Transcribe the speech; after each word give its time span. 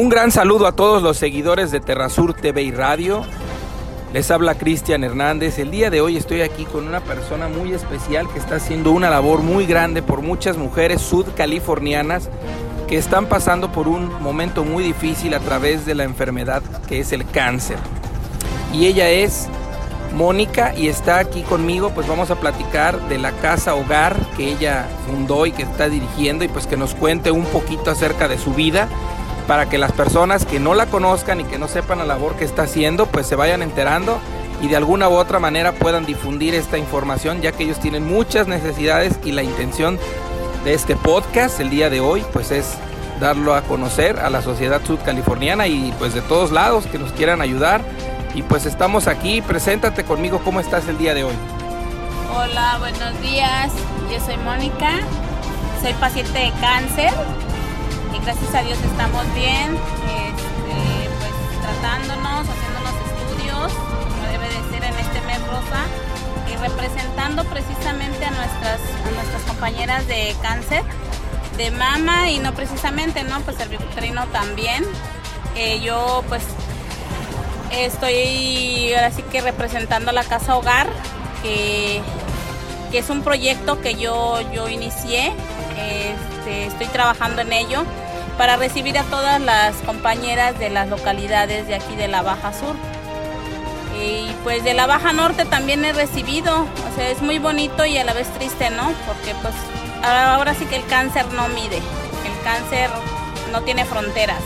Un 0.00 0.08
gran 0.08 0.32
saludo 0.32 0.66
a 0.66 0.72
todos 0.72 1.02
los 1.02 1.18
seguidores 1.18 1.70
de 1.70 1.78
Terrasur 1.78 2.32
TV 2.32 2.62
y 2.62 2.70
Radio. 2.70 3.20
Les 4.14 4.30
habla 4.30 4.54
Cristian 4.54 5.04
Hernández. 5.04 5.58
El 5.58 5.70
día 5.70 5.90
de 5.90 6.00
hoy 6.00 6.16
estoy 6.16 6.40
aquí 6.40 6.64
con 6.64 6.88
una 6.88 7.00
persona 7.00 7.48
muy 7.48 7.74
especial 7.74 8.26
que 8.32 8.38
está 8.38 8.54
haciendo 8.54 8.92
una 8.92 9.10
labor 9.10 9.42
muy 9.42 9.66
grande 9.66 10.00
por 10.00 10.22
muchas 10.22 10.56
mujeres 10.56 11.02
sudcalifornianas 11.02 12.30
que 12.88 12.96
están 12.96 13.26
pasando 13.26 13.72
por 13.72 13.88
un 13.88 14.22
momento 14.22 14.64
muy 14.64 14.82
difícil 14.82 15.34
a 15.34 15.40
través 15.40 15.84
de 15.84 15.94
la 15.94 16.04
enfermedad 16.04 16.62
que 16.88 17.00
es 17.00 17.12
el 17.12 17.26
cáncer. 17.26 17.76
Y 18.72 18.86
ella 18.86 19.10
es 19.10 19.48
Mónica 20.16 20.74
y 20.74 20.88
está 20.88 21.18
aquí 21.18 21.42
conmigo, 21.42 21.90
pues 21.90 22.08
vamos 22.08 22.30
a 22.30 22.36
platicar 22.36 23.06
de 23.10 23.18
la 23.18 23.32
casa 23.32 23.74
hogar 23.74 24.16
que 24.38 24.50
ella 24.50 24.88
fundó 25.06 25.44
y 25.44 25.52
que 25.52 25.64
está 25.64 25.90
dirigiendo 25.90 26.42
y 26.42 26.48
pues 26.48 26.66
que 26.66 26.78
nos 26.78 26.94
cuente 26.94 27.30
un 27.30 27.44
poquito 27.44 27.90
acerca 27.90 28.28
de 28.28 28.38
su 28.38 28.54
vida 28.54 28.88
para 29.50 29.68
que 29.68 29.78
las 29.78 29.90
personas 29.90 30.46
que 30.46 30.60
no 30.60 30.74
la 30.74 30.86
conozcan 30.86 31.40
y 31.40 31.44
que 31.44 31.58
no 31.58 31.66
sepan 31.66 31.98
la 31.98 32.04
labor 32.04 32.36
que 32.36 32.44
está 32.44 32.62
haciendo, 32.62 33.06
pues 33.06 33.26
se 33.26 33.34
vayan 33.34 33.62
enterando 33.62 34.20
y 34.62 34.68
de 34.68 34.76
alguna 34.76 35.08
u 35.08 35.14
otra 35.14 35.40
manera 35.40 35.72
puedan 35.72 36.06
difundir 36.06 36.54
esta 36.54 36.78
información, 36.78 37.42
ya 37.42 37.50
que 37.50 37.64
ellos 37.64 37.80
tienen 37.80 38.06
muchas 38.06 38.46
necesidades 38.46 39.18
y 39.24 39.32
la 39.32 39.42
intención 39.42 39.98
de 40.62 40.74
este 40.74 40.94
podcast 40.94 41.58
el 41.58 41.68
día 41.68 41.90
de 41.90 41.98
hoy, 41.98 42.24
pues 42.32 42.52
es 42.52 42.76
darlo 43.18 43.56
a 43.56 43.62
conocer 43.62 44.20
a 44.20 44.30
la 44.30 44.40
sociedad 44.40 44.82
sudcaliforniana 44.86 45.66
y 45.66 45.92
pues 45.98 46.14
de 46.14 46.20
todos 46.20 46.52
lados 46.52 46.86
que 46.86 47.00
nos 47.00 47.10
quieran 47.10 47.40
ayudar. 47.40 47.80
Y 48.36 48.42
pues 48.42 48.66
estamos 48.66 49.08
aquí, 49.08 49.42
preséntate 49.42 50.04
conmigo, 50.04 50.42
¿cómo 50.44 50.60
estás 50.60 50.86
el 50.86 50.96
día 50.96 51.12
de 51.12 51.24
hoy? 51.24 51.34
Hola, 52.32 52.76
buenos 52.78 53.20
días, 53.20 53.72
yo 54.12 54.24
soy 54.24 54.36
Mónica, 54.44 55.00
soy 55.82 55.92
paciente 55.94 56.38
de 56.38 56.52
cáncer 56.60 57.10
y 58.14 58.18
gracias 58.18 58.54
a 58.54 58.62
Dios 58.62 58.78
estamos 58.82 59.24
bien, 59.34 59.76
este, 60.06 61.08
pues 61.18 61.62
tratándonos, 61.62 62.46
haciendo 62.48 62.80
los 62.80 62.94
estudios, 63.06 63.72
como 63.72 64.26
debe 64.26 64.48
de 64.48 64.70
ser 64.70 64.84
en 64.84 64.98
este 64.98 65.20
mes 65.22 65.38
rosa, 65.46 65.86
y 66.50 66.56
representando 66.56 67.44
precisamente 67.44 68.24
a 68.24 68.30
nuestras, 68.30 68.80
a 69.06 69.10
nuestras 69.14 69.42
compañeras 69.46 70.06
de 70.06 70.34
cáncer, 70.42 70.82
de 71.56 71.70
mama 71.70 72.30
y 72.30 72.38
no 72.38 72.52
precisamente, 72.54 73.22
¿no? 73.22 73.40
Pues 73.40 73.60
el 73.60 73.68
cervicuterino 73.68 74.26
también. 74.28 74.84
Eh, 75.56 75.80
yo 75.80 76.24
pues 76.28 76.42
estoy 77.72 78.92
ahora 78.94 79.10
sí 79.10 79.22
que 79.22 79.40
representando 79.40 80.12
la 80.12 80.24
casa 80.24 80.56
hogar, 80.56 80.88
que, 81.42 82.00
que 82.90 82.98
es 82.98 83.10
un 83.10 83.22
proyecto 83.22 83.80
que 83.80 83.94
yo, 83.94 84.40
yo 84.52 84.68
inicié. 84.68 85.32
Este, 85.76 86.66
estoy 86.66 86.86
trabajando 86.88 87.42
en 87.42 87.52
ello 87.52 87.84
para 88.40 88.56
recibir 88.56 88.96
a 88.96 89.02
todas 89.02 89.38
las 89.38 89.76
compañeras 89.84 90.58
de 90.58 90.70
las 90.70 90.88
localidades 90.88 91.68
de 91.68 91.74
aquí 91.74 91.94
de 91.94 92.08
la 92.08 92.22
Baja 92.22 92.54
Sur. 92.54 92.74
Y 94.02 94.32
pues 94.44 94.64
de 94.64 94.72
la 94.72 94.86
Baja 94.86 95.12
Norte 95.12 95.44
también 95.44 95.84
he 95.84 95.92
recibido, 95.92 96.62
o 96.62 96.96
sea, 96.96 97.10
es 97.10 97.20
muy 97.20 97.38
bonito 97.38 97.84
y 97.84 97.98
a 97.98 98.04
la 98.04 98.14
vez 98.14 98.32
triste, 98.32 98.70
¿no? 98.70 98.94
Porque 99.06 99.34
pues 99.42 99.52
ahora 100.02 100.54
sí 100.54 100.64
que 100.64 100.76
el 100.76 100.86
cáncer 100.86 101.30
no 101.34 101.48
mide, 101.48 101.76
el 101.76 102.42
cáncer 102.42 102.88
no 103.52 103.60
tiene 103.60 103.84
fronteras. 103.84 104.40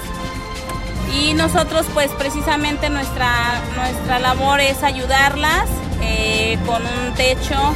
Y 1.14 1.34
nosotros 1.34 1.86
pues 1.94 2.10
precisamente 2.18 2.90
nuestra, 2.90 3.60
nuestra 3.76 4.18
labor 4.18 4.58
es 4.58 4.82
ayudarlas 4.82 5.68
eh, 6.02 6.58
con 6.66 6.82
un 6.84 7.14
techo, 7.14 7.72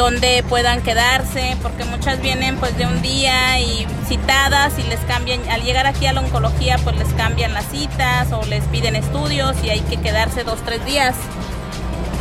donde 0.00 0.42
puedan 0.48 0.80
quedarse, 0.80 1.58
porque 1.60 1.84
muchas 1.84 2.22
vienen 2.22 2.56
pues 2.56 2.74
de 2.78 2.86
un 2.86 3.02
día 3.02 3.60
y 3.60 3.86
citadas 4.08 4.78
y 4.78 4.82
les 4.84 4.98
cambian, 5.00 5.46
al 5.50 5.62
llegar 5.62 5.86
aquí 5.86 6.06
a 6.06 6.14
la 6.14 6.22
oncología 6.22 6.78
pues 6.82 6.96
les 6.96 7.12
cambian 7.12 7.52
las 7.52 7.66
citas 7.66 8.32
o 8.32 8.42
les 8.46 8.64
piden 8.64 8.96
estudios 8.96 9.54
y 9.62 9.68
hay 9.68 9.80
que 9.80 9.98
quedarse 9.98 10.42
dos, 10.42 10.58
tres 10.64 10.82
días. 10.86 11.14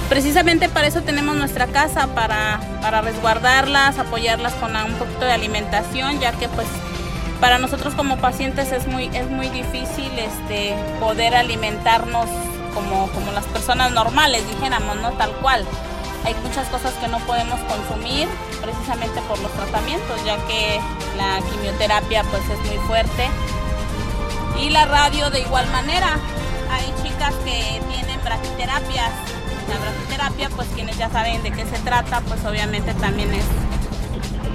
Precisamente 0.09 0.67
para 0.67 0.87
eso 0.87 1.03
tenemos 1.03 1.37
nuestra 1.37 1.67
casa, 1.67 2.07
para, 2.07 2.59
para 2.81 2.99
resguardarlas, 2.99 3.97
apoyarlas 3.97 4.51
con 4.55 4.75
un 4.75 4.95
poquito 4.95 5.23
de 5.23 5.31
alimentación, 5.31 6.19
ya 6.19 6.33
que 6.33 6.49
pues 6.49 6.67
para 7.39 7.59
nosotros 7.59 7.93
como 7.93 8.17
pacientes 8.17 8.73
es 8.73 8.87
muy, 8.87 9.09
es 9.13 9.29
muy 9.29 9.47
difícil 9.47 10.11
este, 10.19 10.75
poder 10.99 11.33
alimentarnos 11.33 12.27
como, 12.73 13.07
como 13.11 13.31
las 13.31 13.45
personas 13.45 13.93
normales, 13.93 14.45
dijéramos, 14.49 14.97
¿no? 14.97 15.11
Tal 15.11 15.31
cual. 15.37 15.65
Hay 16.29 16.35
muchas 16.43 16.67
cosas 16.67 16.93
que 16.93 17.07
no 17.07 17.17
podemos 17.21 17.59
consumir 17.61 18.27
precisamente 18.61 19.19
por 19.21 19.39
los 19.39 19.51
tratamientos, 19.53 20.23
ya 20.23 20.37
que 20.45 20.79
la 21.17 21.41
quimioterapia 21.49 22.23
pues 22.25 22.43
es 22.43 22.59
muy 22.67 22.77
fuerte. 22.85 23.27
Y 24.61 24.69
la 24.69 24.85
radio 24.85 25.31
de 25.31 25.39
igual 25.39 25.67
manera. 25.71 26.19
Hay 26.71 26.93
chicas 27.01 27.33
que 27.43 27.81
tienen 27.91 28.23
braquiterapias. 28.23 29.09
La 29.69 29.77
braquiterapia, 29.79 30.49
pues 30.55 30.67
quienes 30.75 30.99
ya 30.99 31.09
saben 31.09 31.41
de 31.41 31.49
qué 31.49 31.65
se 31.65 31.79
trata, 31.79 32.21
pues 32.21 32.45
obviamente 32.45 32.93
también 32.93 33.33
es, 33.33 33.45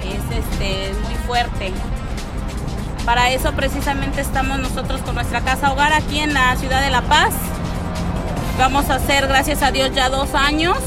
es 0.05 0.45
este, 0.45 0.93
muy 1.03 1.15
fuerte. 1.27 1.73
Para 3.03 3.31
eso 3.31 3.51
precisamente 3.51 4.21
estamos 4.21 4.59
nosotros 4.59 5.01
con 5.01 5.15
nuestra 5.15 5.41
casa 5.41 5.73
hogar 5.73 5.91
aquí 5.91 6.19
en 6.19 6.33
la 6.33 6.55
ciudad 6.55 6.79
de 6.79 6.89
La 6.89 7.01
Paz. 7.01 7.33
Vamos 8.57 8.89
a 8.89 8.95
hacer, 8.95 9.27
gracias 9.27 9.61
a 9.61 9.71
Dios, 9.71 9.91
ya 9.93 10.07
dos 10.07 10.33
años 10.35 10.77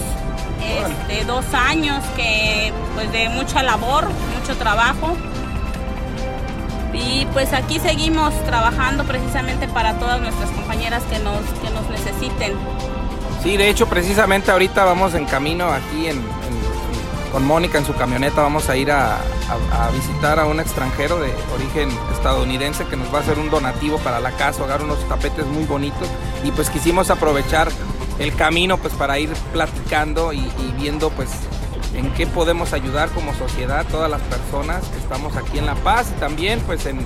este, 0.60 1.24
dos 1.24 1.44
años 1.54 2.02
que 2.16 2.72
pues 2.94 3.10
de 3.12 3.28
mucha 3.28 3.62
labor, 3.62 4.08
mucho 4.38 4.56
trabajo. 4.56 5.16
Y 6.92 7.26
pues 7.32 7.52
aquí 7.52 7.78
seguimos 7.78 8.34
trabajando 8.44 9.04
precisamente 9.04 9.68
para 9.68 9.94
todas 9.98 10.20
nuestras 10.20 10.50
compañeras 10.50 11.02
que 11.04 11.18
nos, 11.20 11.41
que 11.62 11.70
nos 11.70 11.88
necesiten. 11.91 12.54
Sí, 13.42 13.56
de 13.56 13.68
hecho 13.68 13.86
precisamente 13.86 14.50
ahorita 14.50 14.84
vamos 14.84 15.14
en 15.14 15.24
camino 15.24 15.68
aquí 15.68 16.08
en, 16.08 16.20
con 17.30 17.47
Mónica 17.47 17.78
en 17.78 17.84
su 17.84 17.94
camioneta, 17.94 18.42
vamos 18.42 18.68
a 18.68 18.76
ir 18.76 18.91
a, 18.91 19.16
a, 19.16 19.91
visitar 19.91 20.41
a 20.41 20.47
un 20.47 20.60
extranjero 20.60 21.20
de 21.20 21.32
origen 21.54 21.88
estadounidense 22.12 22.84
que 22.86 22.97
nos 22.97 23.12
va 23.14 23.18
a 23.18 23.20
hacer 23.20 23.38
un 23.38 23.48
donativo 23.48 23.98
para 23.98 24.18
la 24.18 24.32
casa, 24.32 24.64
hogar 24.64 24.82
unos 24.82 24.98
tapetes 25.08 25.47
muy 25.47 25.64
bonitos 25.64 26.08
y 26.42 26.50
pues 26.50 26.68
quisimos 26.68 27.10
aprovechar 27.10 27.70
el 28.18 28.34
camino 28.34 28.78
pues 28.78 28.94
para 28.94 29.18
ir 29.18 29.30
platicando 29.52 30.32
y, 30.32 30.42
viendo 30.78 31.10
pues 31.10 31.28
en 31.94 32.12
qué 32.14 32.26
podemos 32.26 32.72
ayudar 32.72 33.08
como 33.10 33.34
sociedad 33.34 33.84
todas 33.90 34.10
las 34.10 34.20
personas 34.22 34.84
que 34.86 34.98
estamos 34.98 35.36
aquí 35.36 35.58
en 35.58 35.66
La 35.66 35.74
Paz 35.76 36.12
y 36.16 36.20
también 36.20 36.60
pues 36.60 36.86
en, 36.86 37.04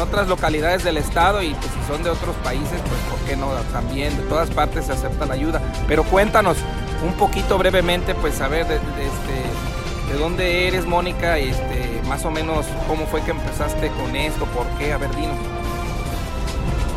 otras 0.00 0.26
localidades 0.26 0.84
del 0.84 0.96
estado 0.96 1.42
y 1.42 1.52
pues 1.52 1.66
si 1.66 1.86
son 1.86 2.02
de 2.02 2.08
otros 2.08 2.34
países 2.36 2.80
pues 2.80 3.00
por 3.10 3.18
qué 3.28 3.36
no 3.36 3.48
también 3.72 4.16
de 4.16 4.22
todas 4.22 4.48
partes 4.48 4.86
se 4.86 4.92
acepta 4.92 5.26
la 5.26 5.34
ayuda. 5.34 5.60
Pero 5.86 6.02
cuéntanos 6.04 6.56
un 7.04 7.12
poquito 7.12 7.58
brevemente 7.58 8.14
pues 8.14 8.34
saber 8.34 8.66
de, 8.66 8.76
este, 8.76 10.10
de 10.10 10.18
dónde 10.18 10.66
eres 10.66 10.86
Mónica 10.86 11.36
este 11.36 12.00
más 12.08 12.24
o 12.24 12.30
menos 12.30 12.64
cómo 12.88 13.06
fue 13.06 13.20
que 13.20 13.32
empezaste 13.32 13.88
con 13.88 14.16
esto 14.16 14.46
por 14.46 14.66
qué 14.78 14.94
a 14.94 14.96
ver 14.96 15.14
dinos. 15.14 15.36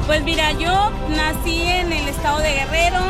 Pues 0.07 0.23
mira 0.23 0.53
yo 0.53 0.89
nací 1.09 1.63
en 1.63 1.91
el 1.91 2.07
estado 2.07 2.39
de 2.39 2.53
Guerrero 2.53 3.01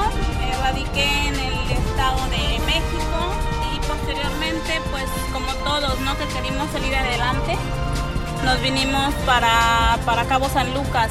radiqué 0.62 1.28
en 1.28 1.36
el 1.36 1.72
Estado 1.72 2.24
de 2.30 2.60
México 2.66 3.34
y 3.74 3.80
posteriormente, 3.88 4.82
pues 4.92 5.06
como 5.32 5.54
todos, 5.64 6.00
¿no? 6.02 6.18
Que 6.18 6.26
queríamos 6.28 6.72
salir 6.72 6.96
adelante, 6.96 7.58
nos 8.44 8.62
vinimos 8.62 9.14
para, 9.26 9.98
para 10.06 10.26
Cabo 10.26 10.50
San 10.50 10.74
Lucas, 10.74 11.10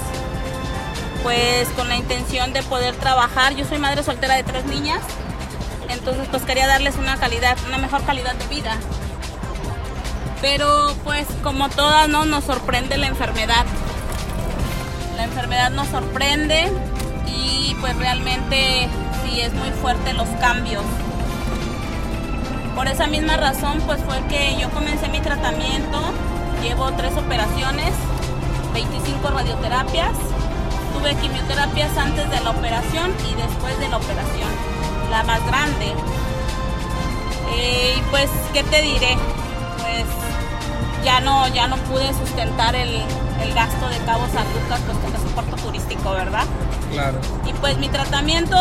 pues 1.22 1.68
con 1.70 1.88
la 1.88 1.96
intención 1.96 2.52
de 2.52 2.62
poder 2.62 2.94
trabajar. 2.96 3.54
Yo 3.54 3.64
soy 3.64 3.78
madre 3.78 4.02
soltera 4.02 4.36
de 4.36 4.44
tres 4.44 4.64
niñas, 4.66 5.00
entonces 5.88 6.28
pues 6.30 6.44
quería 6.44 6.66
darles 6.66 6.96
una 6.96 7.16
calidad, 7.16 7.56
una 7.66 7.78
mejor 7.78 8.04
calidad 8.04 8.34
de 8.34 8.46
vida. 8.46 8.76
Pero 10.40 10.94
pues 11.04 11.26
como 11.42 11.68
todas, 11.70 12.08
¿no? 12.08 12.24
Nos 12.26 12.44
sorprende 12.44 12.98
la 12.98 13.06
enfermedad. 13.06 13.64
La 15.16 15.24
enfermedad 15.24 15.70
nos 15.70 15.88
sorprende 15.88 16.70
y 17.26 17.74
pues 17.80 17.96
realmente 17.96 18.88
es 19.40 19.52
muy 19.54 19.70
fuerte 19.70 20.12
los 20.12 20.28
cambios. 20.40 20.82
Por 22.74 22.88
esa 22.88 23.06
misma 23.06 23.36
razón, 23.36 23.80
pues 23.86 24.00
fue 24.02 24.20
que 24.28 24.56
yo 24.60 24.70
comencé 24.70 25.08
mi 25.08 25.20
tratamiento, 25.20 25.98
llevo 26.62 26.90
tres 26.92 27.16
operaciones, 27.16 27.92
25 28.72 29.28
radioterapias, 29.28 30.12
tuve 30.92 31.14
quimioterapias 31.16 31.96
antes 31.96 32.30
de 32.30 32.40
la 32.40 32.50
operación 32.50 33.12
y 33.30 33.34
después 33.34 33.78
de 33.78 33.88
la 33.88 33.96
operación, 33.96 34.50
la 35.10 35.22
más 35.22 35.44
grande. 35.46 35.92
Eh, 37.56 37.94
y 37.98 38.00
pues, 38.10 38.30
¿qué 38.52 38.64
te 38.64 38.82
diré? 38.82 39.16
Pues 39.78 40.04
ya 41.04 41.20
no, 41.20 41.46
ya 41.48 41.68
no 41.68 41.76
pude 41.76 42.12
sustentar 42.14 42.74
el, 42.74 43.02
el 43.42 43.54
gasto 43.54 43.88
de 43.88 43.98
Cabo 43.98 44.26
San 44.32 44.46
Lucas, 44.54 44.80
pues 44.86 45.23
puerto 45.34 45.56
turístico, 45.56 46.12
¿verdad? 46.12 46.44
Claro. 46.92 47.18
Y 47.46 47.52
pues 47.54 47.76
mi 47.78 47.88
tratamiento, 47.88 48.56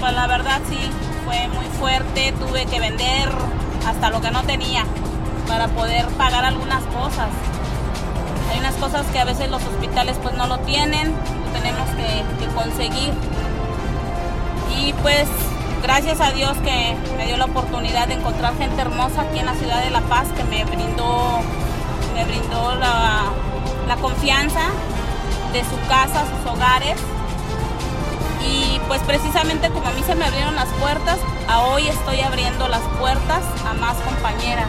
pues 0.00 0.12
la 0.12 0.26
verdad 0.26 0.60
sí, 0.68 0.78
fue 1.24 1.48
muy 1.48 1.66
fuerte, 1.78 2.32
tuve 2.32 2.66
que 2.66 2.80
vender 2.80 3.28
hasta 3.86 4.10
lo 4.10 4.20
que 4.20 4.30
no 4.30 4.42
tenía 4.44 4.84
para 5.46 5.68
poder 5.68 6.06
pagar 6.08 6.44
algunas 6.44 6.82
cosas. 6.84 7.28
Hay 8.50 8.60
unas 8.60 8.74
cosas 8.74 9.06
que 9.06 9.18
a 9.18 9.24
veces 9.24 9.50
los 9.50 9.62
hospitales 9.62 10.16
pues 10.22 10.34
no 10.36 10.46
lo 10.46 10.58
tienen, 10.60 11.12
lo 11.12 11.52
tenemos 11.52 11.88
que, 11.90 12.44
que 12.44 12.52
conseguir. 12.54 13.12
Y 14.78 14.92
pues 14.94 15.26
gracias 15.82 16.20
a 16.20 16.30
Dios 16.30 16.56
que 16.58 16.96
me 17.16 17.26
dio 17.26 17.36
la 17.36 17.44
oportunidad 17.46 18.08
de 18.08 18.14
encontrar 18.14 18.56
gente 18.56 18.80
hermosa 18.80 19.22
aquí 19.22 19.38
en 19.38 19.46
la 19.46 19.54
ciudad 19.54 19.82
de 19.82 19.90
La 19.90 20.00
Paz 20.02 20.28
que 20.36 20.44
me 20.44 20.64
brindó, 20.64 21.40
me 22.14 22.24
brindó 22.24 22.74
la, 22.76 23.24
la 23.86 23.96
confianza 23.96 24.70
de 25.54 25.62
su 25.64 25.78
casa, 25.88 26.24
sus 26.26 26.52
hogares. 26.52 26.96
Y 28.44 28.80
pues 28.88 29.00
precisamente 29.02 29.70
como 29.70 29.86
a 29.86 29.92
mí 29.92 30.02
se 30.04 30.14
me 30.16 30.24
abrieron 30.24 30.56
las 30.56 30.68
puertas, 30.80 31.18
a 31.48 31.62
hoy 31.62 31.86
estoy 31.86 32.20
abriendo 32.20 32.68
las 32.68 32.82
puertas 32.98 33.42
a 33.66 33.72
más 33.74 33.96
compañeras. 33.98 34.68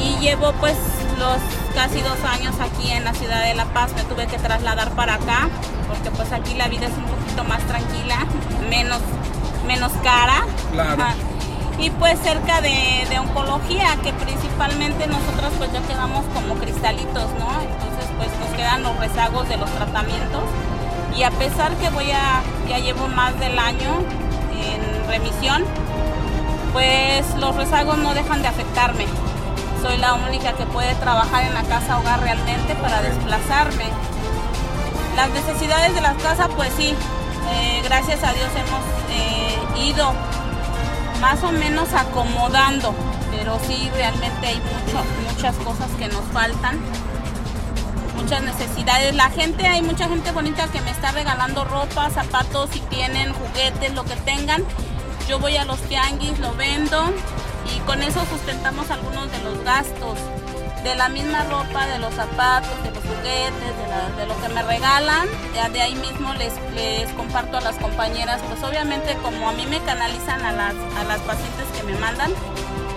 Y 0.00 0.16
llevo 0.20 0.52
pues 0.54 0.76
los 1.18 1.38
casi 1.74 2.00
dos 2.00 2.18
años 2.24 2.54
aquí 2.60 2.90
en 2.90 3.04
la 3.04 3.12
ciudad 3.12 3.44
de 3.44 3.54
La 3.54 3.66
Paz, 3.66 3.92
me 3.94 4.02
tuve 4.04 4.26
que 4.26 4.38
trasladar 4.38 4.90
para 4.92 5.14
acá, 5.14 5.48
porque 5.88 6.10
pues 6.10 6.32
aquí 6.32 6.54
la 6.54 6.68
vida 6.68 6.86
es 6.86 6.96
un 6.96 7.04
poquito 7.04 7.44
más 7.44 7.60
tranquila, 7.64 8.26
menos, 8.70 9.00
menos 9.66 9.92
cara. 10.02 10.44
Y 11.78 11.90
pues 11.90 12.18
cerca 12.20 12.60
de, 12.60 13.06
de, 13.08 13.18
oncología, 13.18 13.96
que 14.02 14.12
principalmente 14.12 15.06
nosotros 15.06 15.52
pues 15.58 15.72
ya 15.72 15.80
quedamos 15.82 16.24
como 16.32 16.54
cristalitos, 16.54 17.30
¿no? 17.38 17.48
Entonces 17.60 18.10
pues 18.16 18.28
nos 18.38 18.56
quedan 18.56 18.82
los 18.82 18.96
rezagos 18.98 19.48
de 19.48 19.56
los 19.56 19.70
tratamientos. 19.70 20.42
Y 21.16 21.22
a 21.24 21.30
pesar 21.30 21.72
que 21.76 21.90
voy 21.90 22.10
a, 22.10 22.42
ya 22.68 22.78
llevo 22.78 23.08
más 23.08 23.38
del 23.38 23.58
año 23.58 23.90
en 24.52 25.08
remisión, 25.08 25.64
pues 26.72 27.34
los 27.36 27.54
rezagos 27.56 27.98
no 27.98 28.14
dejan 28.14 28.42
de 28.42 28.48
afectarme 28.48 29.06
soy 29.84 29.98
la 29.98 30.14
única 30.14 30.54
que 30.54 30.64
puede 30.64 30.94
trabajar 30.94 31.44
en 31.44 31.52
la 31.52 31.62
casa 31.64 31.98
hogar 31.98 32.18
realmente 32.20 32.74
para 32.76 33.02
desplazarme. 33.02 33.84
Las 35.14 35.28
necesidades 35.28 35.94
de 35.94 36.00
la 36.00 36.14
casa, 36.14 36.48
pues 36.56 36.72
sí, 36.74 36.94
eh, 37.52 37.82
gracias 37.84 38.24
a 38.24 38.32
Dios 38.32 38.48
hemos 38.56 38.80
eh, 39.10 39.86
ido 39.86 40.14
más 41.24 41.42
o 41.42 41.52
menos 41.52 41.90
acomodando, 41.94 42.94
pero 43.30 43.58
sí 43.66 43.90
realmente 43.94 44.46
hay 44.46 44.56
mucho, 44.56 45.02
muchas 45.32 45.56
cosas 45.56 45.90
que 45.98 46.06
nos 46.08 46.22
faltan, 46.34 46.78
muchas 48.14 48.42
necesidades. 48.42 49.14
La 49.14 49.30
gente, 49.30 49.66
hay 49.66 49.80
mucha 49.80 50.06
gente 50.06 50.32
bonita 50.32 50.68
que 50.68 50.82
me 50.82 50.90
está 50.90 51.12
regalando 51.12 51.64
ropa, 51.64 52.10
zapatos, 52.10 52.68
si 52.74 52.80
tienen 52.80 53.32
juguetes, 53.32 53.94
lo 53.94 54.04
que 54.04 54.16
tengan. 54.16 54.62
Yo 55.26 55.38
voy 55.38 55.56
a 55.56 55.64
los 55.64 55.80
tianguis, 55.88 56.38
lo 56.40 56.54
vendo, 56.56 57.02
y 57.74 57.80
con 57.86 58.02
eso 58.02 58.20
sustentamos 58.26 58.90
algunos 58.90 59.32
de 59.32 59.38
los 59.44 59.64
gastos 59.64 60.18
de 60.84 60.94
la 60.94 61.08
misma 61.08 61.44
ropa, 61.44 61.86
de 61.86 61.98
los 61.98 62.14
zapatos, 62.14 62.70
de 62.84 62.90
los 62.90 63.02
juguetes, 63.02 63.72
de, 64.16 64.26
lo 64.26 64.38
que 64.40 64.48
me 64.50 64.62
regalan. 64.62 65.26
Ya 65.54 65.70
de 65.70 65.80
ahí 65.80 65.94
mismo 65.94 66.34
les, 66.34 66.52
les, 66.74 67.10
comparto 67.12 67.56
a 67.56 67.62
las 67.62 67.76
compañeras, 67.76 68.40
pues 68.48 68.62
obviamente 68.62 69.16
como 69.22 69.48
a 69.48 69.52
mí 69.52 69.66
me 69.66 69.80
canalizan 69.80 70.44
a 70.44 70.52
las, 70.52 70.74
a 70.98 71.04
las 71.04 71.20
pacientes 71.22 71.66
que 71.74 71.82
me 71.84 71.98
mandan 71.98 72.30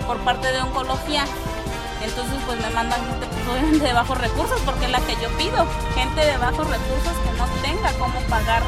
por 0.06 0.18
parte 0.20 0.52
de 0.52 0.62
oncología. 0.62 1.24
Entonces 2.04 2.36
pues 2.46 2.60
me 2.60 2.70
mandan 2.72 3.00
gente 3.08 3.26
pues, 3.46 3.82
de 3.82 3.94
bajos 3.94 4.18
recursos 4.18 4.60
porque 4.66 4.86
es 4.86 4.92
la 4.92 5.00
que 5.00 5.14
yo 5.16 5.30
pido, 5.38 5.66
gente 5.96 6.26
de 6.26 6.38
bajos 6.38 6.70
recursos 6.70 7.14
que 7.24 7.38
no 7.38 7.46
tenga 7.62 7.92
cómo 7.98 8.20
pagar 8.30 8.64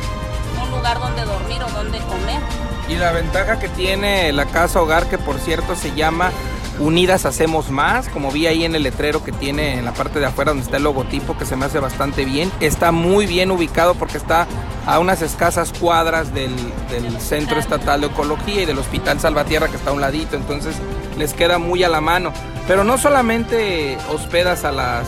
un 0.63 0.71
lugar 0.71 0.99
donde 0.99 1.25
dormir 1.25 1.61
o 1.61 1.69
donde 1.69 1.99
comer. 1.99 2.41
Y 2.87 2.95
la 2.95 3.11
ventaja 3.11 3.59
que 3.59 3.69
tiene 3.69 4.31
la 4.31 4.45
casa 4.45 4.81
hogar, 4.81 5.07
que 5.07 5.17
por 5.17 5.39
cierto 5.39 5.75
se 5.75 5.93
llama 5.93 6.31
Unidas 6.79 7.25
Hacemos 7.25 7.69
Más, 7.69 8.09
como 8.09 8.31
vi 8.31 8.47
ahí 8.47 8.63
en 8.63 8.75
el 8.75 8.83
letrero 8.83 9.23
que 9.23 9.31
tiene 9.31 9.77
en 9.77 9.85
la 9.85 9.93
parte 9.93 10.19
de 10.19 10.25
afuera 10.25 10.51
donde 10.51 10.63
está 10.63 10.77
el 10.77 10.83
logotipo, 10.83 11.37
que 11.37 11.45
se 11.45 11.55
me 11.55 11.65
hace 11.65 11.79
bastante 11.79 12.25
bien. 12.25 12.51
Está 12.59 12.91
muy 12.91 13.25
bien 13.25 13.51
ubicado 13.51 13.95
porque 13.95 14.17
está 14.17 14.47
a 14.85 14.99
unas 14.99 15.21
escasas 15.21 15.73
cuadras 15.73 16.33
del, 16.33 16.55
del 16.89 17.19
Centro 17.19 17.59
Estatal 17.59 18.01
de 18.01 18.07
Ecología 18.07 18.63
y 18.63 18.65
del 18.65 18.79
Hospital 18.79 19.19
Salvatierra 19.19 19.67
que 19.67 19.75
está 19.75 19.89
a 19.91 19.93
un 19.93 20.01
ladito, 20.01 20.35
entonces 20.35 20.75
les 21.17 21.33
queda 21.33 21.57
muy 21.57 21.83
a 21.83 21.89
la 21.89 22.01
mano. 22.01 22.31
Pero 22.67 22.83
no 22.83 22.97
solamente 22.97 23.97
hospedas 24.09 24.63
a 24.63 24.71
las 24.71 25.07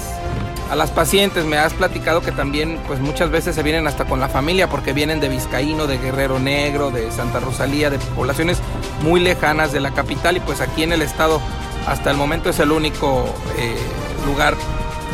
a 0.72 0.76
las 0.76 0.90
pacientes. 0.90 1.46
Me 1.46 1.58
has 1.58 1.74
platicado 1.74 2.22
que 2.22 2.32
también 2.32 2.80
pues 2.88 3.00
muchas 3.02 3.30
veces 3.30 3.54
se 3.54 3.62
vienen 3.62 3.88
hasta 3.88 4.06
con 4.06 4.20
la 4.22 4.30
familia 4.30 4.70
porque 4.70 4.94
vienen 4.94 5.20
de 5.20 5.28
Vizcaíno, 5.28 5.86
de 5.86 5.98
Guerrero 5.98 6.40
Negro, 6.40 6.92
de 6.92 7.12
Santa 7.12 7.42
Rosalía, 7.42 7.90
de 7.90 8.00
poblaciones 8.00 8.60
muy 9.04 9.20
lejanas 9.20 9.74
de 9.74 9.82
la 9.82 9.92
capital 9.92 10.38
y 10.38 10.40
pues 10.40 10.62
aquí 10.62 10.84
en 10.84 10.94
el 10.94 11.02
estado 11.02 11.42
hasta 11.88 12.12
el 12.12 12.18
momento 12.18 12.50
es 12.50 12.60
el 12.60 12.72
único 12.72 13.26
eh, 13.58 13.78
lugar 14.26 14.56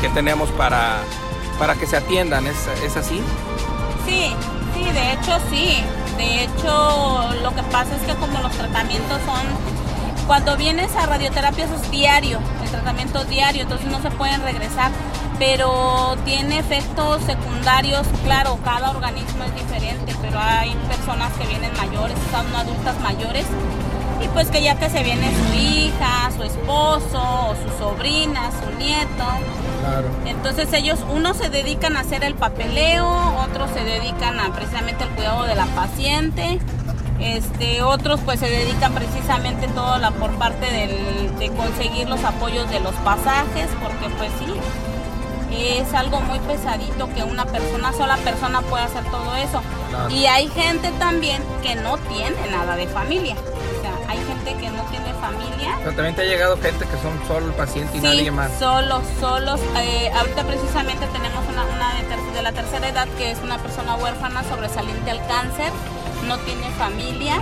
que 0.02 0.10
tenemos 0.10 0.50
para, 0.52 0.98
para 1.60 1.75
que 1.75 1.88
se 1.88 1.98
atiendan. 1.98 2.48
¿Es, 2.48 2.68
¿Es 2.84 2.98
así? 2.98 3.22
Sí, 4.06 4.34
sí, 4.74 4.84
de 4.84 5.14
hecho 5.14 5.38
sí. 5.50 5.84
De 6.18 6.44
hecho 6.44 7.30
lo 7.44 7.54
que 7.54 7.64
pasa 7.64 7.96
es 7.96 8.02
que 8.02 8.16
como 8.16 8.40
los 8.40 8.52
tratamientos 8.54 9.19
son 9.25 9.78
cuando 10.25 10.58
vienes 10.58 10.94
a 10.96 11.06
radioterapia 11.06 11.66
es 11.66 11.92
diario, 11.92 12.40
el 12.64 12.70
tratamiento 12.70 13.24
diario, 13.24 13.62
entonces 13.62 13.88
no 13.90 14.02
se 14.02 14.12
pueden 14.12 14.42
regresar 14.42 14.92
pero 15.40 16.16
tiene 16.25 16.60
efectos 16.60 17.22
secundarios, 17.24 18.08
claro, 18.24 18.58
cada 18.63 18.92
organismo 18.92 19.44
es 19.44 19.56
diferente, 19.56 20.16
pero 20.22 20.40
hay 20.40 20.74
personas 20.88 21.31
que 21.34 21.46
vienen 21.48 21.72
mayores, 21.78 22.18
son 22.31 22.56
adultas 22.56 23.00
mayores, 23.02 23.46
y 24.22 24.28
pues 24.30 24.50
que 24.50 24.62
ya 24.62 24.75
que 24.75 24.90
se 24.90 25.04
viene 25.04 25.31
su 25.31 25.54
hija, 25.54 26.31
su 26.36 26.44
esposo, 26.44 27.22
o 27.22 27.56
su 27.56 27.78
sobrina, 27.78 28.52
su 28.52 28.78
nieto. 28.78 29.25
Claro. 29.81 30.08
Entonces 30.25 30.72
ellos, 30.74 31.00
unos 31.10 31.38
se 31.38 31.50
dedican 31.50 31.98
a 31.98 32.02
hacer 32.02 32.24
el 32.24 32.36
papeleo, 32.36 33.08
otros 33.44 33.69
se 33.72 33.84
dedican 33.84 34.40
a 34.40 34.54
precisamente 34.54 35.04
al 35.04 35.10
cuidado 35.12 35.44
de 35.44 35.56
la 35.56 35.66
paciente. 35.68 36.60
Este, 37.19 37.81
otros 37.81 38.19
pues 38.24 38.40
se 38.40 38.48
dedican 38.48 38.94
precisamente 38.94 39.68
todo 39.69 39.98
la, 39.98 40.12
por 40.12 40.38
parte 40.38 40.68
de 40.68 41.50
conseguir 41.58 42.08
los 42.08 42.24
apoyos 42.24 42.70
de 42.70 42.80
los 42.80 42.94
pasajes, 42.96 43.70
porque 43.81 44.10
pues 44.18 44.30
sí, 44.40 44.54
es 45.58 45.94
algo 45.94 46.22
muy 46.22 46.40
pesadito 46.40 47.10
que 47.13 47.24
una 47.24 47.46
persona, 47.46 47.94
sola 47.94 48.18
persona 48.18 48.62
puede 48.62 48.84
hacer 48.84 49.04
todo 49.06 49.36
eso. 49.36 49.62
Y 50.10 50.25
hay 50.25 50.48
gente 50.50 50.92
también 51.00 51.42
que 51.62 51.75
no 51.75 51.98
tiene 51.98 52.36
nada 52.52 52.75
de 52.75 52.88
familia. 52.88 53.36
Hay 54.07 54.18
gente 54.19 54.56
que 54.56 54.69
no 54.69 54.83
tiene 54.83 55.13
familia. 55.15 55.75
Pero 55.80 55.92
también 55.94 56.15
te 56.15 56.21
ha 56.21 56.25
llegado 56.25 56.57
gente 56.57 56.86
que 56.86 56.98
son 56.98 57.19
solo 57.27 57.48
el 57.48 57.54
paciente 57.54 57.98
y 57.98 58.01
nadie 58.01 58.31
más. 58.31 58.51
Solos, 58.57 59.04
solos. 59.19 59.59
Eh, 59.77 60.09
ahorita 60.13 60.44
precisamente 60.44 61.06
tenemos 61.07 61.44
una, 61.50 61.65
de, 61.65 62.31
de 62.33 62.41
la 62.41 62.51
tercera 62.51 62.88
edad 62.88 63.08
que 63.17 63.32
es 63.32 63.39
una 63.43 63.58
persona 63.58 63.96
huérfana 63.96 64.43
sobresaliente 64.43 65.12
al 65.12 65.25
cáncer, 65.27 65.72
no 66.27 66.38
tiene 66.39 66.70
familia 66.72 67.41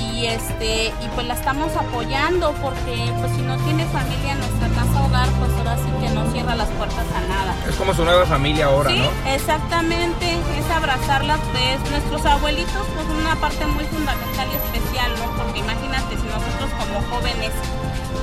y 0.00 0.26
este 0.26 0.86
y 0.86 1.08
pues 1.14 1.26
la 1.26 1.34
estamos 1.34 1.74
apoyando 1.76 2.52
porque 2.62 3.12
pues 3.20 3.32
si 3.32 3.42
no 3.42 3.56
tiene 3.58 3.84
familia 3.86 4.32
en 4.32 4.38
nuestra 4.38 4.68
casa 4.68 5.04
hogar 5.04 5.28
pues 5.38 5.50
ahora 5.58 5.76
sí 5.76 5.90
que 6.00 6.10
no 6.14 6.30
cierra 6.32 6.54
las 6.54 6.68
puertas 6.70 7.06
a 7.14 7.20
nada. 7.28 7.54
Es 7.68 7.76
como 7.76 7.94
su 7.94 8.04
nueva 8.04 8.26
familia 8.26 8.66
ahora 8.66 8.90
sí, 8.90 9.02
exactamente 9.26 10.26
es 10.58 10.70
abrazarlas 10.70 11.40
de 11.52 11.90
nuestros 11.90 12.24
abuelitos 12.26 12.86
pues 12.94 13.06
una 13.18 13.36
parte 13.36 13.66
muy 13.66 13.84
fundamental 13.84 14.48
y 14.52 14.56
especial 14.56 15.12
no 15.18 15.42
porque 15.42 15.60
imagínate 15.60 16.16
si 16.16 16.26
nosotros 16.26 16.70
como 16.78 17.00
jóvenes 17.14 17.52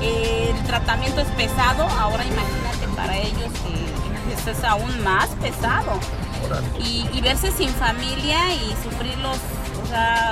eh, 0.02 0.54
el 0.56 0.64
tratamiento 0.64 1.20
es 1.20 1.28
pesado 1.28 1.84
ahora 2.00 2.24
imagínate 2.24 2.88
para 2.96 3.16
ellos 3.16 3.50
que 3.64 4.34
esto 4.34 4.50
es 4.50 4.64
aún 4.64 5.02
más 5.02 5.28
pesado. 5.40 5.98
Y, 6.78 7.04
y 7.12 7.20
verse 7.20 7.50
sin 7.50 7.68
familia 7.70 8.54
y 8.54 8.74
sufrir 8.82 9.18
los 9.18 9.38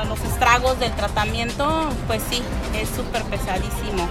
los 0.08 0.20
estragos 0.20 0.78
del 0.78 0.92
tratamiento, 0.92 1.88
pues 2.06 2.22
sí, 2.30 2.42
es 2.74 2.88
súper 2.88 3.22
pesadísimo. 3.24 4.08